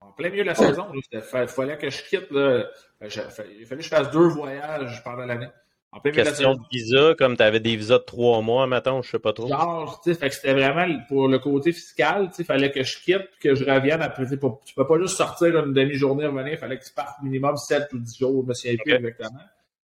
[0.00, 0.86] en plein milieu de la saison.
[1.12, 2.30] Il fallait que je quitte.
[2.30, 2.64] Là,
[3.00, 5.48] il fallait que je fasse deux voyages pendant l'année.
[5.94, 6.68] En plein milieu Question de, la saison.
[6.70, 9.48] de visa, comme tu avais des visas de trois mois, maintenant, je sais pas trop.
[9.48, 13.54] Genre, tu sais, c'était vraiment pour le côté fiscal, il fallait que je quitte que
[13.54, 14.24] je revienne après.
[14.26, 14.38] Tu
[14.74, 17.98] peux pas juste sortir une demi-journée revenir, il fallait que tu partes minimum 7 ou
[17.98, 19.40] 10 jours, je me souviens plus exactement.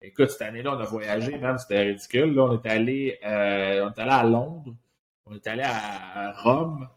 [0.05, 2.35] Écoute, cette année-là, on a voyagé, même, c'était ridicule.
[2.35, 4.75] Là, on est allé, euh, on est allé à Londres,
[5.27, 6.89] on est allé à Rome,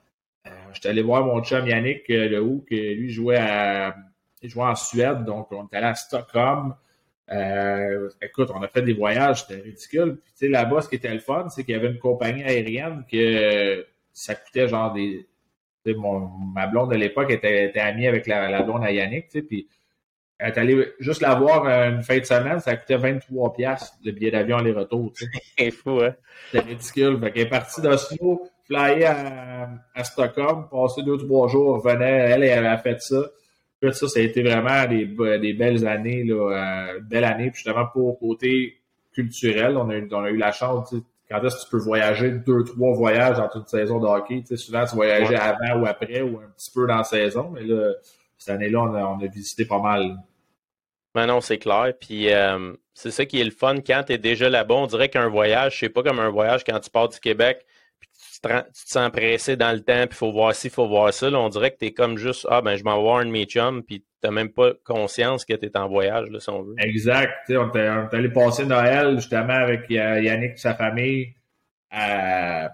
[0.48, 3.96] euh, j'étais allé voir mon chum Yannick euh, le haut, que lui jouait à
[4.42, 6.76] il jouait en Suède, donc on est allé à Stockholm.
[7.32, 10.20] Euh, écoute, on a fait des voyages, c'était ridicule.
[10.38, 13.86] Puis là-bas, ce qui était le fun, c'est qu'il y avait une compagnie aérienne que
[14.14, 15.28] ça coûtait genre des.
[15.88, 19.30] Ma blonde de l'époque était, amie avec la, la blonde à Yannick,
[20.38, 24.12] elle est allée juste la voir une fin de semaine, ça coûtait 23 pièces le
[24.12, 25.14] billet d'avion aller-retour.
[25.58, 26.14] C'est fou, hein?
[26.52, 27.20] C'était ridicule.
[27.20, 32.44] Fait qu'elle est partie d'Oslo, flyer à, à, Stockholm, passer deux, trois jours, revenait, elle,
[32.44, 33.22] elle a fait ça.
[33.80, 35.06] Puis ça, ça a été vraiment des,
[35.40, 38.78] des belles années, là, euh, belle année, puis justement pour côté
[39.14, 40.94] culturel, on a, eu, on a eu la chance,
[41.30, 44.48] quand est-ce que tu peux voyager deux, trois voyages dans toute saison de hockey, tu
[44.48, 47.64] sais, souvent tu voyageais avant ou après ou un petit peu dans la saison, mais
[47.64, 47.94] là,
[48.38, 50.18] cette année-là, on a, on a visité pas mal.
[51.14, 51.94] Ben non, c'est clair.
[52.00, 54.76] Puis euh, c'est ça qui est le fun quand tu es déjà là-bas.
[54.76, 57.66] On dirait qu'un voyage, c'est pas comme un voyage quand tu pars du Québec
[58.36, 61.14] tu te, sens pressé dans le temps, puis il faut voir ci, il faut voir
[61.14, 61.28] ça.
[61.28, 63.32] on dirait que tu es comme juste, ah ben je m'en vais voir un de
[63.32, 66.50] mes chums, puis tu n'as même pas conscience que tu es en voyage, là, si
[66.50, 66.76] on veut.
[66.80, 67.34] Exact.
[67.50, 71.34] on est allé passer Noël justement avec Yannick et sa famille
[71.92, 72.72] à,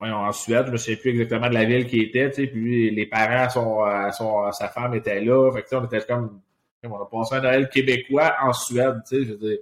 [0.00, 2.90] en Suède, je me souviens plus exactement de la ville qui était, tu sais, puis
[2.90, 5.50] les parents, son, son, sa femme était là.
[5.52, 6.40] Fait que, on était comme,
[6.84, 9.58] on a passé un Noël québécois en Suède, tu sais, je veux dire.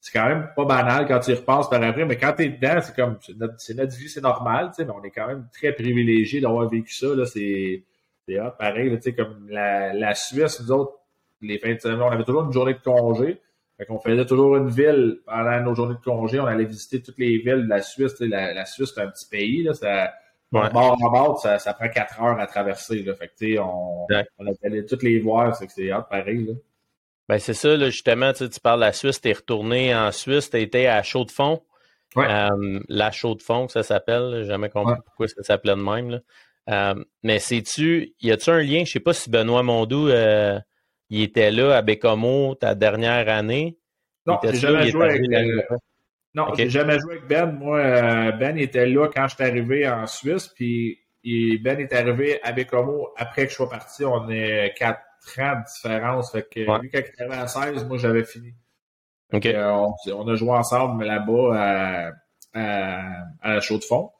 [0.00, 2.80] C'est quand même pas banal quand tu y repenses par après, mais quand t'es dedans,
[2.80, 3.18] c'est comme,
[3.58, 6.68] c'est notre, vie, c'est normal, tu sais, mais on est quand même très privilégié d'avoir
[6.68, 7.82] vécu ça, là, c'est,
[8.28, 10.92] c'est pareil, tu sais, comme la, la Suisse, nous autres,
[11.42, 13.40] les fins de semaine, on avait toujours une journée de congé.
[13.78, 16.40] Fait qu'on faisait toujours une ville pendant nos journées de congé.
[16.40, 18.18] On allait visiter toutes les villes de la Suisse.
[18.20, 19.62] La, la, Suisse, c'est un petit pays.
[19.62, 20.14] Là, ça,
[20.50, 23.02] Bord en bord, ça, ça, prend quatre heures à traverser.
[23.02, 23.14] Là.
[23.14, 24.06] Fait que, on,
[24.38, 25.54] on allé toutes les voir.
[25.56, 26.46] C'est que c'est pareil.
[26.46, 26.54] Là.
[27.28, 30.48] Ben, c'est ça, là, justement, tu parles de la Suisse, tu es retourné en Suisse,
[30.48, 31.62] tu été à Chaux-de-Fonds.
[32.14, 32.26] Ouais.
[32.30, 34.42] Euh, la Chaux-de-Fonds, ça s'appelle.
[34.42, 36.10] J'ai jamais compris pourquoi ça s'appelait de même.
[36.10, 36.20] Là.
[36.68, 38.84] Euh, mais sais-tu, y a-tu un lien?
[38.84, 40.58] Je sais pas si Benoît Mondou euh,
[41.10, 43.78] il était là à Bécomo ta dernière année.
[44.26, 45.62] Non, j'ai jamais joué avec Ben.
[46.34, 47.46] Non, j'ai jamais joué avec Ben.
[47.46, 52.40] Moi, euh, Ben était là quand je suis arrivé en Suisse, puis Ben est arrivé
[52.42, 54.04] à Bécomo après que je sois parti.
[54.04, 55.00] On est quatre
[55.38, 56.32] ans de différence.
[56.32, 58.54] Fait que lui, quand il arrivé à 16, moi, j'avais fini.
[59.32, 62.12] On, a joué ensemble là-bas à,
[63.40, 64.10] à, la Chaux de Fond.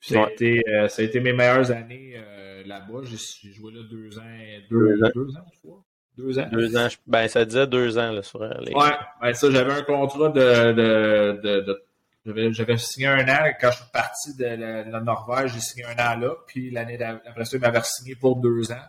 [0.00, 3.02] ça, a été, euh, ça a été mes meilleures années euh, là-bas.
[3.04, 4.22] J'ai joué là deux ans,
[4.70, 5.84] deux, deux ans, trois.
[6.16, 6.48] Deux ans.
[6.52, 6.88] Deux ans.
[7.06, 8.74] Ben, ça disait deux ans là, sur les.
[8.74, 8.90] Ouais,
[9.22, 10.72] ben ça, j'avais un contrat de.
[10.72, 11.82] de, de, de
[12.24, 13.52] j'avais signé un an.
[13.60, 16.34] Quand je suis parti de la, Norvège, j'ai signé un an là.
[16.46, 18.84] Puis l'année après ça, il m'avait signé pour deux ans.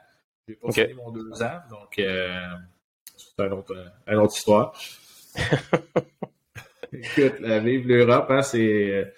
[0.47, 1.59] J'ai pas signé mon deux ans.
[1.69, 2.39] Donc, euh,
[3.15, 3.75] c'est un autre,
[4.07, 4.73] une autre histoire.
[6.93, 9.13] Écoute, vivre l'Europe, hein, c'est.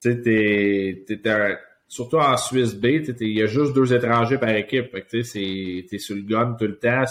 [0.00, 1.56] Tu sais, t'es un
[1.96, 2.86] surtout en Suisse B,
[3.20, 4.92] il y a juste deux étrangers par équipe.
[4.92, 7.04] Que t'es sur le gun tout le temps.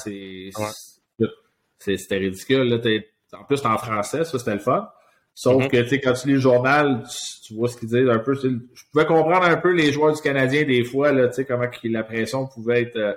[1.79, 2.69] C'était ridicule.
[2.69, 2.77] Là,
[3.37, 4.89] en plus, t'es en français, ça c'était le fun.
[5.33, 5.89] Sauf mm-hmm.
[5.89, 7.03] que quand tu lis le journal,
[7.45, 8.35] tu, vois ce qu'ils disent un peu.
[8.35, 12.47] Je pouvais comprendre un peu les joueurs du Canadien des fois, là, comment la pression
[12.47, 12.95] pouvait être.
[12.95, 13.13] Euh,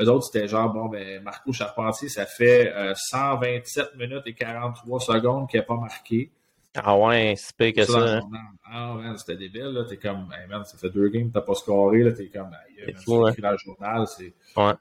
[0.00, 5.00] eux autres, c'était genre, bon, ben, Marco Charpentier, ça fait 127 euh, minutes et 43
[5.00, 6.30] secondes qu'il n'a pas marqué.
[6.74, 7.92] Ah ouais, c'est pire que ça.
[7.92, 8.20] ça hein.
[8.64, 9.84] Ah ouais, c'était débile, là.
[9.84, 12.12] T'es comme, hey man, ça fait deux games, t'as pas scoré, là.
[12.12, 14.32] T'es comme, hey, c'est fou, écrit dans le journal, c'est.
[14.56, 14.72] Ouais.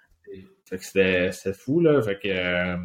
[0.65, 2.01] Fait que c'était fou, là.
[2.01, 2.29] Fait que.
[2.29, 2.77] Euh,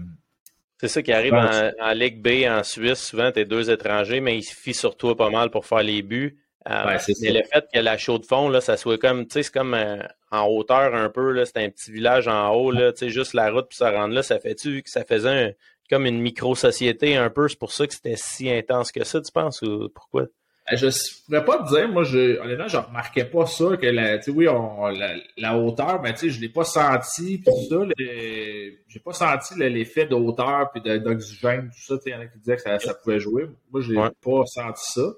[0.79, 2.99] c'est ça qui arrive en, en, Ligue B en Suisse.
[2.99, 6.03] Souvent, t'es deux étrangers, mais ils se fient sur toi pas mal pour faire les
[6.03, 6.39] buts.
[6.69, 9.35] Euh, ouais, mais le fait que la chaux de fond, là, ça soit comme, tu
[9.35, 10.03] sais, c'est comme euh,
[10.33, 13.35] en hauteur un peu, là, c'est un petit village en haut, là, tu sais, juste
[13.35, 15.51] la route pour se rendre là, ça fait-tu que ça faisait un,
[15.89, 17.49] comme une micro-société un peu.
[17.49, 20.27] C'est pour ça que c'était si intense que ça, tu penses, ou pourquoi?
[20.73, 20.89] Euh, je
[21.27, 24.89] pourrais pas te dire, moi, je, honnêtement, je remarquais pas ça, que la, oui, on,
[25.37, 30.07] la, hauteur, mais tu sais, je l'ai pas senti, puis ça, j'ai pas senti l'effet
[30.07, 32.95] de hauteur puis d'oxygène, tout ça, il y en a qui disaient que ça, ça
[32.95, 33.47] pouvait jouer.
[33.71, 35.13] Moi, je n'ai pas senti ça.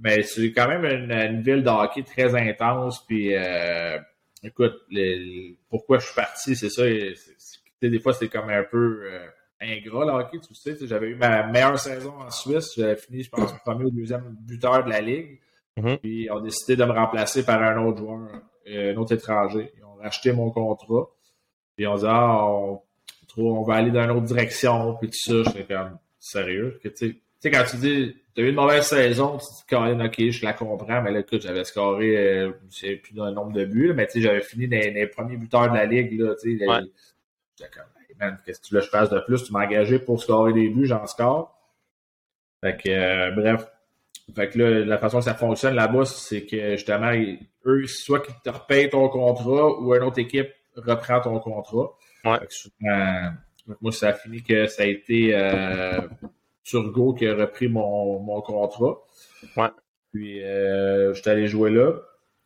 [0.00, 3.98] Mais c'est quand même une, ville de hockey très intense, puis euh,
[4.44, 4.76] écoute,
[5.68, 6.84] pourquoi je suis parti, c'est ça,
[7.82, 9.10] des fois, c'est comme un peu...
[9.10, 9.26] Euh,
[9.60, 10.76] ingrat, le hockey, tu sais.
[10.86, 12.74] J'avais eu ma meilleure saison en Suisse.
[12.76, 15.40] J'avais fini, je pense, premier ou deuxième buteur de la Ligue.
[15.76, 15.98] Mm-hmm.
[15.98, 18.28] Puis, on a décidé de me remplacer par un autre joueur,
[18.68, 19.72] euh, un autre étranger.
[19.76, 21.08] Ils ont racheté mon contrat.
[21.76, 22.82] Puis, on dit, ah, on,
[23.36, 24.96] on va aller dans une autre direction.
[24.96, 26.80] Puis, tout ça, j'étais comme, sérieux?
[26.82, 30.30] Tu sais, quand tu dis, t'as eu une mauvaise saison, tu te dis, Colin, ok,
[30.30, 33.64] je la comprends, mais là, écoute, j'avais scoré, euh, je sais plus d'un nombre de
[33.64, 36.58] buts, mais tu sais, j'avais fini les, les, premiers buteurs de la Ligue, là, tu
[36.58, 36.66] sais.
[37.56, 37.84] J'étais comme,
[38.44, 39.44] qu'est-ce que tu veux que je fasse de plus?
[39.44, 41.54] Tu m'as engagé pour scorer des buts, j'en score.
[42.62, 43.66] Fait que, euh, bref.
[44.34, 47.12] Fait que là, la façon que ça fonctionne là-bas, c'est que justement,
[47.64, 51.96] eux, soit qu'ils te repayent ton contrat ou une autre équipe reprend ton contrat.
[52.24, 52.38] Ouais.
[53.80, 56.00] moi, ça a fini que ça a été euh,
[56.62, 58.98] Turgo qui a repris mon, mon contrat.
[59.56, 59.70] Ouais.
[60.12, 61.92] Puis, euh, je suis allé jouer là.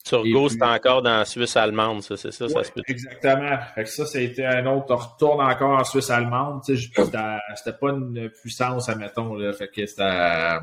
[0.05, 2.83] Turgot, c'est encore dans la Suisse allemande, ça, c'est ça, ça se peut.
[2.89, 3.59] Exactement.
[3.75, 6.63] Fait que ça, été un autre retourne encore en Suisse allemande.
[6.65, 9.35] C'était pas une puissance, admettons.
[9.35, 10.59] Là, fait que c'était.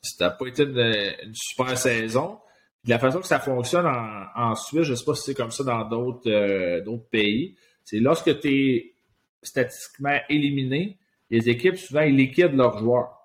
[0.00, 2.38] C'était pas été une, super saison.
[2.86, 5.62] la façon que ça fonctionne en, en Suisse, je sais pas si c'est comme ça
[5.62, 8.94] dans d'autres euh, pays, c'est lorsque tu es
[9.42, 10.98] statistiquement éliminé,
[11.30, 13.21] les équipes, souvent, ils liquident leurs joueurs.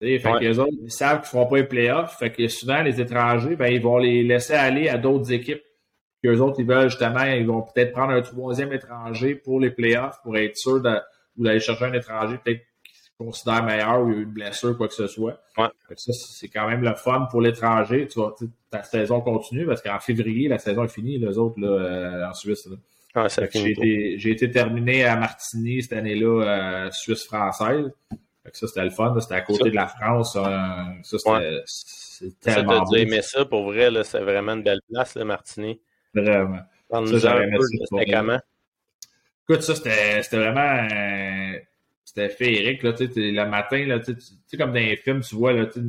[0.00, 2.18] Fait que les autres, ils savent qu'ils ne feront pas les playoffs.
[2.18, 5.62] Fait que souvent, les étrangers, ben, ils vont les laisser aller à d'autres équipes.
[6.20, 9.70] Puis eux autres, ils veulent justement, ils vont peut-être prendre un troisième étranger pour les
[9.70, 14.14] playoffs pour être sûr d'aller chercher un étranger peut-être qu'ils se considèrent meilleur ou il
[14.14, 15.40] y a eu une blessure, quoi que ce soit.
[15.56, 15.68] Ouais.
[15.96, 18.08] ça, c'est quand même le fun pour l'étranger.
[18.08, 18.34] Tu vois,
[18.70, 22.32] ta saison continue parce qu'en février, la saison est finie, les autres, là, euh, en
[22.34, 22.68] Suisse.
[23.14, 27.92] Ah, j'ai, été, j'ai été terminé à Martigny cette année-là, euh, Suisse française
[28.52, 29.18] ça, c'était le fun.
[29.20, 30.34] C'était à côté de la France.
[30.34, 35.16] ça, c'était, C'est tellement ça, t'as aimé ça, pour vrai, c'est vraiment une belle place,
[35.16, 35.80] le Martini.
[36.14, 36.60] Vraiment.
[36.90, 37.56] Ça, j'aurais aimé
[37.90, 38.38] C'était comment?
[39.48, 40.88] Écoute, ça, c'était vraiment...
[40.90, 41.58] Euh,
[42.04, 45.66] c'était féerique, là, le matin, là, tu sais, comme dans les films, tu vois, là,
[45.66, 45.82] tu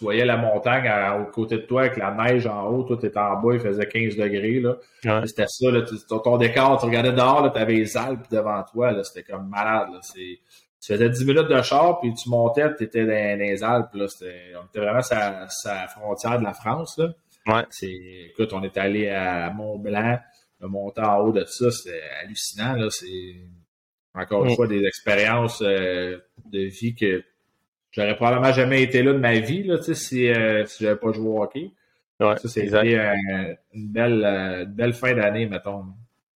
[0.00, 3.06] voyais la montagne à, au côté de toi avec la neige en haut, toi, tu
[3.06, 4.60] étais en bas, il faisait 15 degrés.
[4.60, 4.76] Là.
[5.24, 9.30] C'était ça, là, ton, décor, tu regardais dehors, tu avais les Alpes devant toi, c'était
[9.30, 9.88] comme malade.
[9.92, 10.00] Là,
[10.86, 13.94] tu faisais 10 minutes de char, puis tu montais, tu étais dans, les Alpes.
[13.94, 14.06] Là,
[14.60, 16.96] on était vraiment à sa frontière de la France.
[16.98, 17.08] Là.
[17.46, 17.64] Ouais.
[18.30, 20.18] Écoute, on est allé à Mont-Blanc,
[20.60, 22.74] monter en haut de ça, c'était hallucinant.
[22.74, 23.36] Là, c'est
[24.14, 24.56] encore une mm.
[24.56, 27.22] fois des expériences euh, de vie que
[27.96, 31.28] J'aurais probablement jamais été là de ma vie là, si, euh, si j'avais pas joué
[31.28, 31.72] au hockey.
[32.20, 35.84] Ouais, ça, c'était euh, une, belle, euh, belle fin d'année, mettons.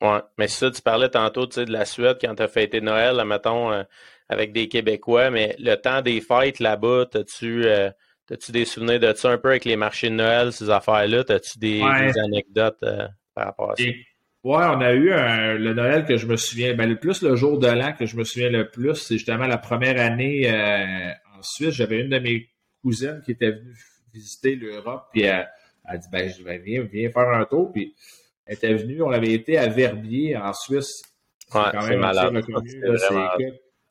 [0.01, 3.27] Ouais, mais ça, tu parlais tantôt de la Suède quand tu as fêté Noël, là,
[3.27, 3.83] mettons, euh,
[4.31, 9.31] avec des Québécois, mais le temps des fêtes là-bas, as-tu as-tu des souvenirs de ça
[9.31, 11.25] un peu avec les marchés de Noël, ces affaires-là?
[11.29, 12.79] As-tu des, anecdotes
[13.35, 13.85] par rapport à ça?
[14.43, 17.59] Ouais, on a eu le Noël que je me souviens, ben, le plus le jour
[17.59, 20.49] de l'an que je me souviens le plus, c'est justement la première année
[21.41, 22.51] Ensuite, j'avais une de mes
[22.83, 23.75] cousines qui était venue
[24.13, 25.49] visiter l'Europe, puis elle,
[25.85, 27.73] a dit ben, je vais viens, viens faire un tour.
[27.73, 27.95] Puis
[28.45, 31.03] elle était venue, on avait été à Verbier en Suisse.
[31.55, 32.45] Ouais, quand même malade.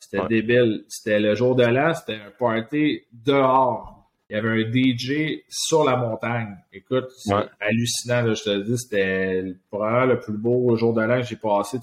[0.10, 0.86] C'était débile.
[0.88, 3.96] C'était le jour de l'an, c'était un party dehors.
[4.30, 6.56] Il y avait un DJ sur la montagne.
[6.72, 8.78] Écoute, c'est hallucinant, je te le dis.
[8.78, 11.78] C'était probablement le plus beau jour de l'an que j'ai passé.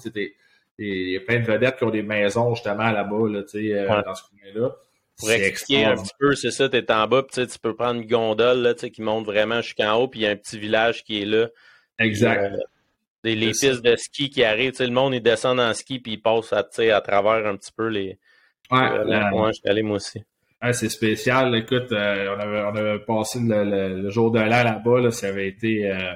[0.79, 4.15] Il y a plein de vedettes qui ont des maisons justement là-bas, là, euh, dans
[4.15, 4.75] ce coin-là.
[5.17, 8.01] Pour expliquer un petit peu, c'est ça, tu es en bas, puis tu peux prendre
[8.01, 11.03] une gondole là, qui monte vraiment jusqu'en haut, puis il y a un petit village
[11.03, 11.47] qui est là.
[11.97, 12.53] Exact.
[12.53, 12.57] Euh,
[13.27, 16.21] des, les pistes de ski qui arrivent, le monde, il descend en ski, puis il
[16.21, 18.17] passe à, à travers un petit peu les.
[18.71, 20.23] Ouais, euh, je suis allé moi aussi.
[20.71, 21.55] c'est spécial.
[21.55, 25.47] Écoute, euh, on, avait, on avait passé le, jour de l'an là-bas, là, ça avait
[25.47, 25.89] été.
[25.91, 26.13] Euh,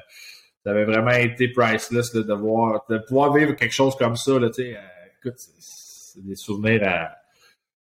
[0.64, 4.38] ça avait vraiment été priceless de, voir, de pouvoir vivre quelque chose comme ça.
[4.38, 7.09] Là, écoute, c'est des souvenirs à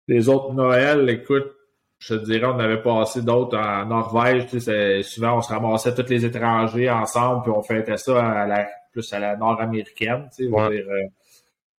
[0.09, 1.53] les autres Noël, écoute,
[1.99, 4.47] je te dirais, on avait passé d'autres en Norvège.
[4.49, 8.47] Tu sais, souvent, on se ramassait tous les étrangers ensemble, puis on fêtait ça à
[8.47, 10.29] la, plus à la nord-américaine.
[10.35, 11.03] Tu sais, euh,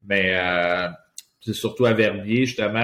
[0.06, 0.88] mais euh,
[1.42, 2.82] c'est surtout à Verbier, justement,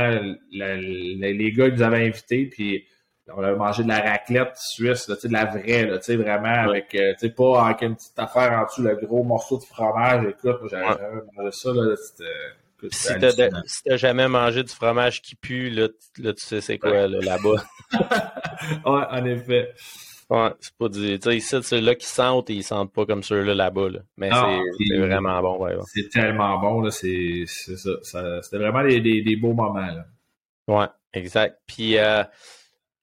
[0.51, 2.85] les gars ils nous avaient invités, puis
[3.27, 7.13] on avait mangé de la raclette suisse, là, de la vraie, là, vraiment, avec, euh,
[7.13, 10.25] tu sais, pas avec une petite affaire en dessous, le gros morceau de fromage.
[10.25, 10.85] Écoute, j'avais
[11.37, 12.25] mangé ça, là, c'était
[12.91, 17.63] si t'as jamais mangé du fromage qui pue, là, tu sais c'est quoi là-bas.
[17.93, 19.73] ouais, en effet.
[20.29, 21.19] Ouais, c'est pas du.
[21.19, 23.89] Tu sais, ici, ceux-là qui sentent et ils sentent pas comme ceux-là là-bas.
[23.89, 23.99] Là.
[24.17, 25.75] Mais c'est vraiment bon, ouais.
[25.85, 26.91] C'est tellement bon, là.
[26.91, 28.41] C'est ça.
[28.41, 30.05] C'était vraiment des, des, des, beaux moments, là.
[30.67, 31.59] Ouais, exact.
[31.67, 32.23] Puis, euh,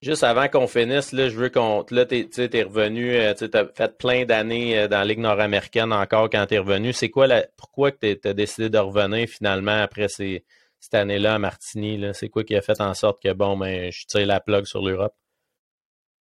[0.03, 1.85] Juste avant qu'on finisse, là, je veux qu'on.
[1.91, 5.93] Là, tu es, revenu, euh, tu as fait plein d'années euh, dans la Ligue nord-américaine
[5.93, 6.95] encore quand tu es revenu.
[6.95, 7.47] C'est quoi la.
[7.59, 10.43] Pourquoi tu as décidé de revenir finalement après ces,
[10.79, 12.03] cette année-là à Martigny?
[12.15, 14.83] C'est quoi qui a fait en sorte que bon, ben, je tire la plug sur
[14.83, 15.15] l'Europe?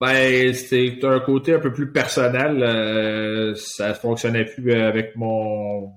[0.02, 2.64] Ben, c'est un côté un peu plus personnel.
[2.64, 5.91] Euh, ça fonctionnait plus avec mon,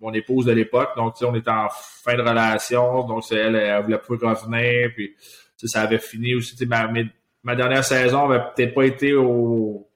[0.00, 0.90] mon, épouse de l'époque.
[0.96, 3.06] Donc, on était en fin de relation.
[3.06, 4.90] Donc, elle, elle voulait plus revenir.
[4.92, 5.14] Puis,
[5.56, 6.66] ça avait fini aussi.
[6.66, 6.90] Ma,
[7.44, 9.88] ma dernière saison avait peut-être pas été au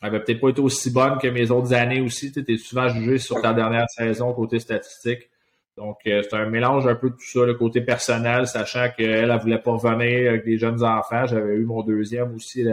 [0.00, 2.30] avait peut-être pas été aussi bonne que mes autres années aussi.
[2.30, 5.30] Tu es souvent jugé sur ta dernière saison côté statistique.
[5.76, 9.30] Donc, euh, c'est un mélange un peu de tout ça, le côté personnel, sachant qu'elle,
[9.30, 11.26] elle voulait pas revenir avec des jeunes enfants.
[11.26, 12.64] J'avais eu mon deuxième aussi.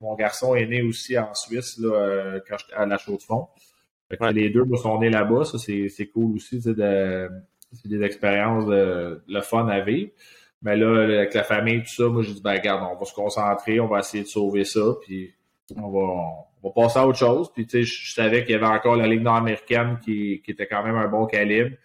[0.00, 3.22] mon garçon est né aussi en Suisse là, euh, quand j'étais à la chaux de
[3.22, 3.48] fond.
[4.32, 5.44] Les deux moi, sont nés là-bas.
[5.44, 6.62] Ça, c'est cool aussi.
[6.62, 10.10] C'est des expériences de, le fun à vivre.
[10.62, 13.12] Mais là, avec la famille, tout ça, moi, j'ai dit, ben, regarde, on va se
[13.12, 15.34] concentrer, on va essayer de sauver ça, puis
[15.76, 17.52] on va, on va passer à autre chose.
[17.52, 20.66] Puis, tu sais, je savais qu'il y avait encore la Ligue nord-américaine qui, qui était
[20.66, 21.76] quand même un bon calibre.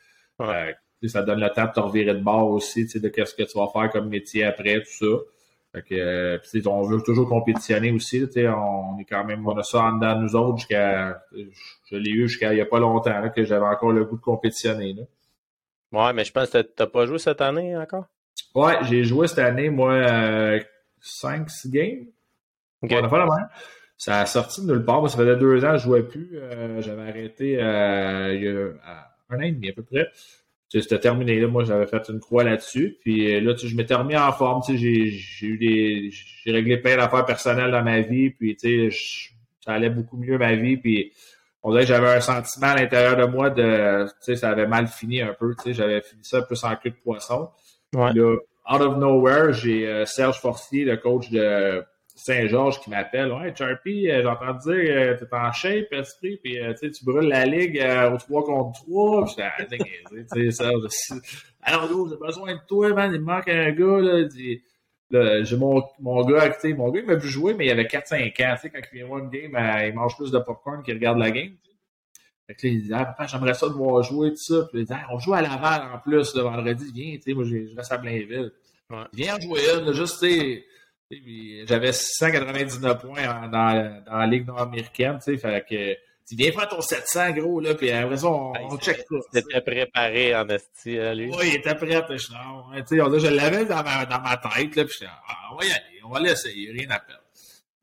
[0.41, 0.73] Euh,
[1.07, 3.57] ça donne le temps de te revirer de bord aussi, tu de qu'est-ce que tu
[3.57, 5.23] vas faire comme métier après, tout ça.
[5.71, 9.63] Fait que, euh, on veut toujours compétitionner aussi, tu on est quand même, on a
[9.63, 12.79] ça en dedans de nous autres jusqu'à, je l'ai eu jusqu'à il n'y a pas
[12.79, 15.03] longtemps, là, que j'avais encore le goût de compétitionner, là.
[15.91, 18.05] Ouais, mais je pense que t'as pas joué cette année encore?
[18.55, 19.93] Ouais, j'ai joué cette année, moi,
[21.01, 22.05] 5-6 euh, games.
[22.81, 23.47] On a fait la même.
[23.97, 25.07] Ça a sorti de nulle part.
[25.09, 26.29] ça faisait deux ans que je jouais plus.
[26.33, 30.09] Euh, j'avais arrêté euh, il y a un an et demi à peu près.
[30.71, 31.47] C'était terminé là.
[31.47, 32.97] Moi, j'avais fait une croix là-dessus.
[33.01, 34.61] Puis là, je m'étais remis en forme.
[34.67, 36.11] J'ai, j'ai eu des.
[36.11, 38.29] J'ai réglé plein d'affaires personnelles dans ma vie.
[38.29, 38.97] Puis tu sais,
[39.65, 40.77] ça allait beaucoup mieux ma vie.
[40.77, 41.11] Puis
[41.63, 44.05] on dirait que j'avais un sentiment à l'intérieur de moi de.
[44.05, 45.55] Tu sais, ça avait mal fini un peu.
[45.55, 47.49] Tu sais, j'avais fini ça plus en queue de poisson.
[47.93, 48.37] Là,
[48.69, 51.83] out of nowhere, j'ai euh, Serge Forcier, le coach de
[52.19, 53.31] Saint-Georges qui m'appelle.
[53.31, 57.29] Ouais, Charpie, euh, j'ai entendu dire que tu t'es en shape, esprit, puis tu brûles
[57.29, 57.81] la ligue
[58.13, 59.25] au 3 contre 3.
[59.25, 60.69] Puis j'étais, tu sais, ça.
[61.61, 63.11] Alors, j'ai besoin de toi, man.
[63.13, 65.43] Il me manque un gars, là.
[65.43, 68.55] j'ai mon, mon gars, mon gars, il m'a plus jouer, mais il avait 4-5 ans.
[68.55, 71.19] Tu sais, quand il vient voir une game, il mange plus de popcorn qu'il regarde
[71.19, 71.53] la game.
[72.47, 74.67] Fait que là, il dit, ah, papa, j'aimerais ça de voir jouer, tout ça.
[74.71, 77.33] Puis il dit, ah, on joue à Laval en plus, le vendredi, viens, tu sais,
[77.33, 78.51] moi, je reste à Blainville.
[78.89, 79.03] Ouais.
[79.13, 80.65] Viens jouer une, juste, tu sais.
[81.11, 85.93] J'avais 699 points dans, dans la Ligue nord-américaine, tu sais, fait que
[86.27, 89.15] tu viens faire ton 700, gros, là, puis après ça, on, on check ça.
[89.33, 91.31] C'était préparé en esti, lui.
[91.31, 94.75] Oui, il était prêt, puis je, tu sais, je l'avais dans ma, dans ma tête,
[94.75, 97.23] là, puis je ah, on va y aller, on va l'essayer, rien à perdre.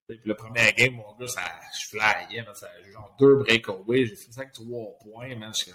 [0.06, 1.40] Puis le premier game, mon gars, ça,
[1.76, 5.72] je flyais, ça genre deux breakaways, j'ai fait ça avec trois points, man, je suis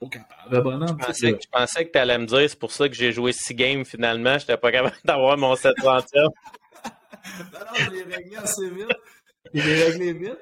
[0.00, 0.96] pas capable, bonhomme.
[0.98, 3.12] Je pensais, que, je pensais que tu allais me dire, c'est pour ça que j'ai
[3.12, 6.06] joué six games finalement, j'étais pas capable d'avoir mon 730
[7.52, 8.96] non, non, je l'ai réglé assez vite.
[9.52, 10.38] Il l'ai réglé vite.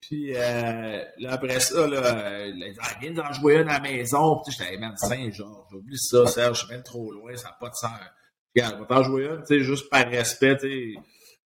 [0.00, 4.40] Puis euh, là, après ça, là, il ah, vient d'en jouer une à la maison.
[4.44, 7.70] Puis j'étais, man, Saint-Georges, j'oublie ça, Serge, je suis même trop loin, ça n'a pas
[7.70, 7.90] de sens.
[8.54, 11.00] Regarde, on va t'en jouer une, tu sais, juste par respect, tu sais.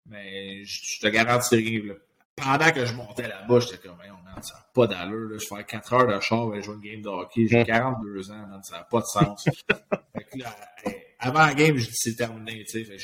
[0.06, 1.82] Mais je te garantis rien.
[1.84, 1.94] Là.
[2.36, 5.30] Pendant que je montais là-bas, j'étais comme, hey, man, ça n'a pas d'allure.
[5.30, 5.38] Là.
[5.38, 7.46] Je fais 4 heures de char et jouer une game de hockey.
[7.48, 9.44] J'ai 42 ans, man, ça n'a pas de sens.
[10.14, 10.56] fait que là,
[11.18, 12.96] avant la game, je dis c'est terminé, tu sais.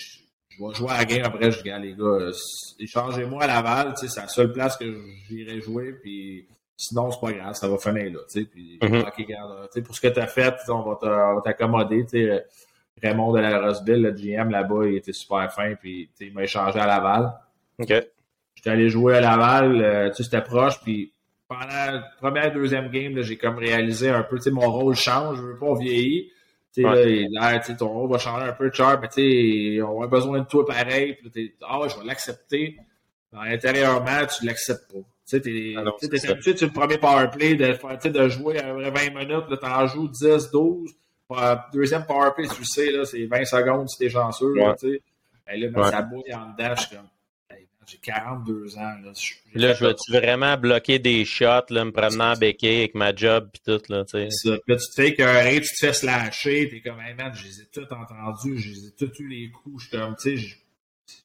[0.59, 2.31] Je vais jouer à la game après, je dis, les gars,
[2.79, 4.85] échangez-moi à Laval, tu sais, c'est la seule place que
[5.29, 6.47] j'irai jouer, puis
[6.77, 8.45] sinon, c'est pas grave, ça va finir là, tu sais.
[8.45, 9.01] Puis, mm-hmm.
[9.03, 12.45] OK, regarde, tu sais, pour ce que tu as fait, on va t'accommoder, tu sais.
[13.03, 16.79] Raymond de la Roseville, le GM là-bas, il était super fin, puis il m'a échangé
[16.79, 17.33] à Laval.
[17.79, 17.93] OK.
[18.55, 21.13] J'étais allé jouer à Laval, euh, tu sais, c'était proche, puis
[21.49, 25.39] pendant la première, deuxième game, j'ai comme réalisé un peu, tu sais, mon rôle change,
[25.39, 26.25] je veux pas vieillir.
[26.75, 30.03] Tu sais, là, ton rôle va changer un peu de char, mais tu sais, on
[30.03, 32.77] a besoin de toi pareil, puis ah, je vais l'accepter.
[33.35, 34.99] Intérieurement, tu l'acceptes pas.
[34.99, 35.81] Tu sais, t'es ah
[36.31, 40.51] habitué, tu le premier powerplay de, de jouer à 20 minutes, tu en joues 10,
[40.51, 40.95] 12
[41.73, 44.55] deuxième powerplay, tu sais, là, c'est 20 secondes si t'es chanceux.
[44.55, 45.03] Là, tu sais.
[45.53, 45.91] Et là, ouais.
[45.91, 47.07] ça bouille en dedans, je suis comme.
[47.87, 48.81] J'ai 42 ans.
[48.81, 49.13] Là,
[49.55, 53.51] là je veux-tu vraiment bloquer des shots, là, me promenant en béquille avec ma job
[53.55, 54.31] et tout, là, tu sais?
[54.31, 54.51] Ça.
[54.67, 57.61] Là, tu te fais écœurer, tu te fais slasher, t'es comme, hey man, je les
[57.61, 60.57] ai tous entendus, je les ai tous eu les coups, je suis comme, tu sais,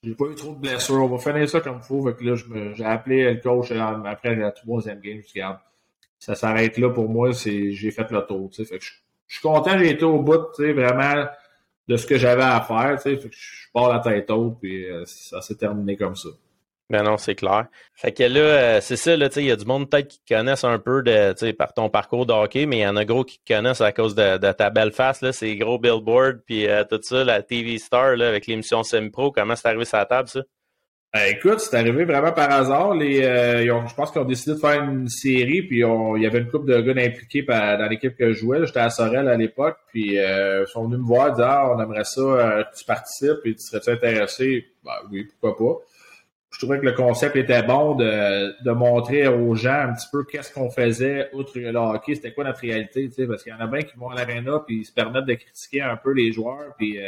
[0.04, 2.04] j'ai pas eu trop de blessures, on va finir ça comme il faut.
[2.04, 5.60] Fait que là, j'ai appelé le coach euh, après la troisième game, je regarde,
[6.20, 8.66] ça s'arrête là pour moi, j'ai fait le tour, tu sais.
[8.66, 8.92] Fait que je
[9.28, 11.26] je suis content, j'ai été au bout, tu sais, vraiment
[11.88, 15.04] de ce que j'avais à faire, tu sais, je pars la tête haute, puis euh,
[15.06, 16.30] ça s'est terminé comme ça.
[16.90, 17.68] Ben non, c'est clair.
[17.94, 20.64] Fait que là, euh, c'est ça, là, il y a du monde peut-être qui connaissent
[20.64, 23.42] un peu de, par ton parcours de hockey, mais il y en a gros qui
[23.46, 27.26] connaissent à cause de, ta belle face, là, ces gros billboards, puis euh, tout ça,
[27.26, 29.34] la TV Star, là, avec l'émission Semi-Pro.
[29.34, 30.40] Comment c'est arrivé sur la table, ça?
[31.14, 32.94] Ben, écoute, c'est arrivé vraiment par hasard.
[32.94, 36.40] Les, euh, je pense qu'ils ont décidé de faire une série, puis il y avait
[36.40, 38.66] une couple de gars impliqués dans l'équipe que je jouais.
[38.66, 42.06] J'étais à Sorel à l'époque, puis ils sont venus me voir, dire ah, on aimerait
[42.06, 44.68] ça tu participes, et tu serais-tu intéressé?
[44.86, 45.82] Ben oui, pourquoi pas.
[46.52, 50.54] Je trouvais que le concept était bon de, montrer aux gens un petit peu qu'est-ce
[50.54, 53.60] qu'on faisait outre le hockey, c'était quoi notre réalité, tu sais, parce qu'il y en
[53.60, 56.32] a bien qui vont à l'aréna puis ils se permettent de critiquer un peu les
[56.32, 57.00] joueurs, puis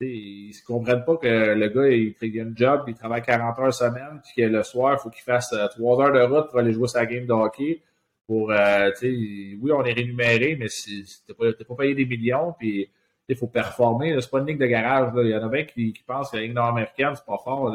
[0.00, 3.58] ils ne comprennent pas que le gars, il, il a une job, il travaille 40
[3.58, 6.50] heures semaine, puis que le soir, il faut qu'il fasse 3 euh, heures de route
[6.50, 7.82] pour aller jouer sa game de hockey.
[8.26, 12.90] Pour, euh, oui, on est rémunéré, mais t'es pas, pas payé des millions, puis
[13.28, 14.20] il faut performer.
[14.20, 15.12] C'est pas une ligue de garage.
[15.16, 17.72] Il y en a bien qui, pensent que la ligue nord-américaine, c'est pas fort.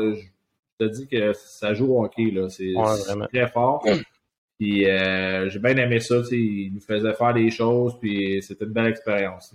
[0.85, 2.33] Te dis que ça joue au hockey.
[2.49, 2.73] C'est
[3.31, 3.85] très fort.
[4.59, 6.17] Puis euh, j'ai bien aimé ça.
[6.31, 9.53] Il nous faisait faire des choses, puis c'était une belle expérience.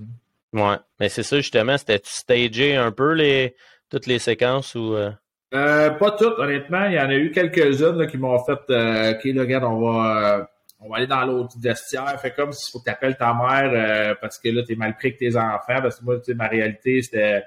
[0.52, 3.54] Ouais, mais c'est ça justement, c'était stagé un peu les
[3.90, 5.10] toutes les séquences ou euh?
[5.54, 5.90] euh...
[5.90, 6.86] pas toutes, honnêtement.
[6.86, 10.38] Il y en a eu quelques-unes qui m'ont fait euh, OK, là, regarde, on va
[10.38, 10.44] euh,
[10.80, 12.18] on va aller dans l'autre vestiaire.
[12.20, 14.76] Fait comme s'il faut que tu appelles ta mère euh, parce que là, tu es
[14.76, 15.80] mal pris avec tes enfants.
[15.82, 17.44] Parce que moi, tu sais, ma réalité, c'était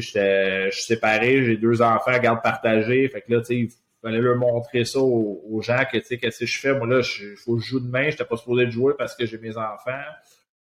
[0.00, 3.08] je suis séparé, j'ai deux enfants à garde partagée.
[3.08, 3.70] Fait que là, tu sais, il
[4.00, 6.74] fallait leur montrer ça aux, gens que tu sais, qu'est-ce que je fais.
[6.74, 9.14] Moi, là, il faut que je joue demain, je n'étais pas supposé de jouer parce
[9.14, 10.02] que j'ai mes enfants.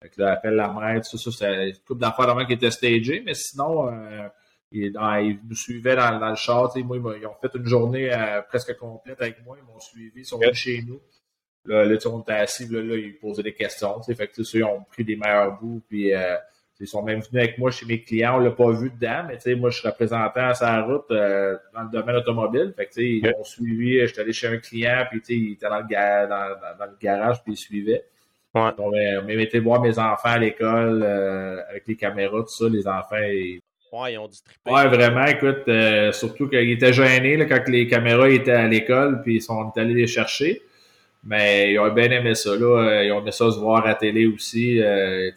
[0.01, 2.71] Fait que là, appelle la mère, tout ça, c'est une couple d'affaires avant qui était
[2.71, 4.27] stagé, mais sinon, euh,
[4.71, 6.71] ils, nous suivaient dans, dans le char.
[6.77, 9.57] Moi, ils, ont fait une journée euh, presque complète avec moi.
[9.59, 10.99] Ils m'ont suivi, ils sont venus chez nous.
[11.65, 14.01] Là, là on était assis, là, là, ils posaient des questions.
[14.01, 15.81] Fait que ils ont pris des meilleurs bouts.
[15.87, 16.35] Puis euh,
[16.81, 18.37] ils sont même venus avec moi chez mes clients.
[18.37, 21.83] On l'a pas vu dedans, mais moi, je suis représentant à sa route euh, dans
[21.83, 22.73] le domaine automobile.
[22.75, 23.99] Fait que, ils m'ont suivi.
[24.07, 27.53] J'étais allé chez un client, puis il était dans le, dans, dans le garage, puis
[27.53, 28.03] il suivait.
[28.53, 28.71] Ouais.
[28.77, 32.67] On m'a été voir mes enfants à l'école euh, avec les caméras, tout ça.
[32.67, 34.71] Les enfants, ils, Ouais, ils ont dû triper.
[34.71, 39.21] Ouais, vraiment, écoute, euh, surtout qu'ils étaient gênés là, quand les caméras étaient à l'école,
[39.21, 40.61] puis ils sont allés les chercher.
[41.23, 42.55] Mais ils ont bien aimé ça.
[42.55, 43.03] Là.
[43.03, 44.81] Ils ont aimé ça se voir à télé aussi.
[44.81, 45.29] Euh,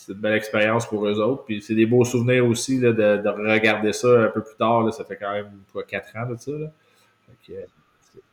[0.00, 1.44] c'est une belle expérience pour eux autres.
[1.44, 4.82] Puis c'est des beaux souvenirs aussi là, de, de, regarder ça un peu plus tard.
[4.82, 4.92] Là.
[4.92, 6.52] Ça fait quand même quoi, 4 ans de ça.
[6.52, 6.66] Là.
[7.26, 7.58] Fait que,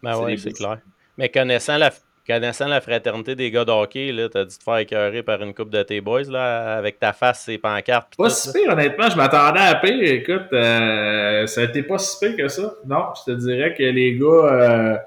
[0.01, 0.79] ben ouais, c'est clair.
[1.17, 1.91] Mais connaissant la,
[2.25, 5.69] connaissant la fraternité des gars de hockey, t'as dû te faire écœurer par une coupe
[5.69, 8.15] de tes boys là, avec ta face et pancartes.
[8.17, 9.09] Pas si pire, honnêtement.
[9.09, 10.01] Je m'attendais à pire.
[10.01, 12.75] Écoute, euh, ça a été pas si pire que ça.
[12.85, 14.25] Non, je te dirais que les gars.
[14.25, 14.97] Euh,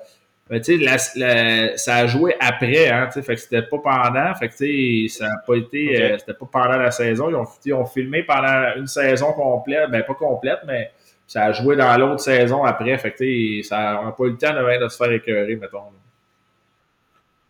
[0.51, 4.35] ben, tu sais, ça a joué après, hein, tu sais, fait que c'était pas pendant,
[4.35, 7.31] fait que tu sais, ça a pas été, euh, c'était pas pendant la saison.
[7.31, 10.91] Ils ont, ils ont filmé pendant une saison complète, ben pas complète, mais
[11.29, 14.25] ça a joué dans l'autre saison après, fait que tu sais, ça, on n'a pas
[14.25, 15.85] eu le temps de, de se faire écœurer, mettons.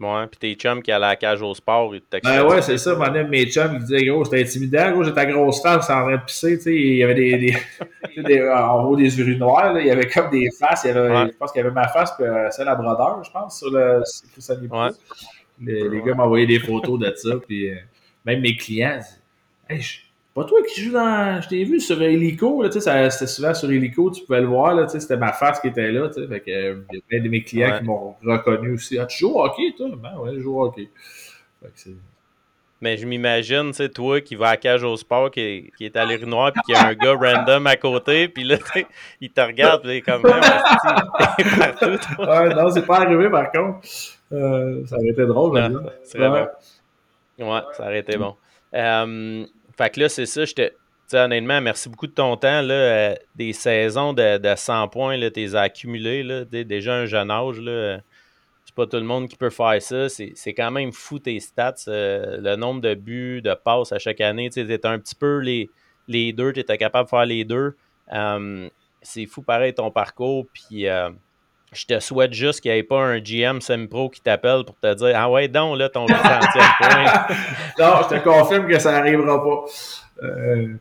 [0.01, 2.78] Ouais, puis tes chums qui allaient à la cage au sport, ils Ben ouais, c'est
[2.78, 2.94] ça.
[2.94, 4.93] Mon mes chums, ils disaient, gros, c'était intimidant.
[4.93, 6.74] Gros, j'étais ta grosse face en train de pisser, tu sais.
[6.74, 9.81] Il y avait des, des, des en haut des urinoirs, là.
[9.81, 10.85] Il y avait comme des faces.
[10.85, 13.22] Il y avait, Je pense qu'il y avait ma face, puis euh, celle à brodeur,
[13.22, 14.89] je pense, sur le, sur ouais.
[15.60, 17.77] Les, les gars m'envoyaient des photos de ça, puis euh,
[18.24, 19.01] même mes clients,
[19.68, 19.82] hey,
[20.40, 21.40] pas toi qui joues dans.
[21.40, 24.46] Je t'ai vu sur Helico, là, tu sais, c'était souvent sur Helico, tu pouvais le
[24.46, 26.28] voir, là, tu sais, c'était ma face qui était là, tu sais.
[26.28, 28.98] Fait que, euh, il y a plein de mes clients qui m'ont reconnu aussi.
[28.98, 29.88] Ah, tu joues au hockey, toi?
[29.96, 30.88] Ben ouais, je joue au hockey.
[31.62, 31.94] Fait que c'est.
[32.82, 35.84] Mais je m'imagine, tu sais, toi qui vas à cage au sport, qui est, qui
[35.84, 38.56] est à l'urinoir, puis qu'il y a un gars random à côté, puis là,
[39.20, 40.40] il te regarde, puis il est comme même
[41.58, 42.22] partout.
[42.22, 43.86] ouais, non, c'est pas arrivé par contre.
[44.32, 46.46] Euh, ça aurait été drôle, non, c'est ouais.
[47.38, 48.34] ouais, ça aurait été bon.
[48.72, 49.44] Euh,
[49.81, 51.16] fait que là, c'est ça, te.
[51.16, 52.61] honnêtement, merci beaucoup de ton temps.
[52.61, 56.23] Là, euh, des saisons de, de 100 points, tu les as accumulés.
[56.23, 57.59] Là, déjà un jeune âge.
[57.61, 58.01] Là,
[58.66, 60.11] c'est pas tout le monde qui peut faire ça.
[60.11, 61.77] C'est quand même fou tes stats.
[61.89, 64.51] Euh, le nombre de buts, de passes à chaque année.
[64.51, 65.70] Tu étais un petit peu les,
[66.09, 66.52] les deux.
[66.52, 67.74] Tu étais capable de faire les deux.
[68.12, 68.69] Euh,
[69.01, 70.47] c'est fou pareil ton parcours.
[70.52, 70.86] Puis
[71.72, 74.92] je te souhaite juste qu'il n'y ait pas un GM semi-pro qui t'appelle pour te
[74.94, 76.18] dire Ah ouais, donc là, ton 800
[76.80, 77.05] point.
[77.78, 79.64] non, je te confirme que ça n'arrivera pas.
[80.24, 80.74] Euh,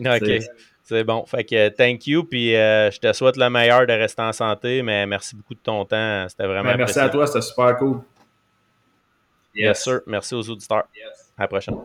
[0.00, 0.42] ok.
[0.84, 1.24] C'est bon.
[1.26, 2.24] Fait que thank you.
[2.24, 5.60] Puis euh, je te souhaite le meilleur de rester en santé, mais merci beaucoup de
[5.60, 6.26] ton temps.
[6.28, 6.70] C'était vraiment.
[6.70, 8.00] Ben, merci à toi, c'était super cool.
[9.54, 10.00] Yes, sir.
[10.06, 10.84] Merci aux auditeurs.
[11.36, 11.76] À la prochaine.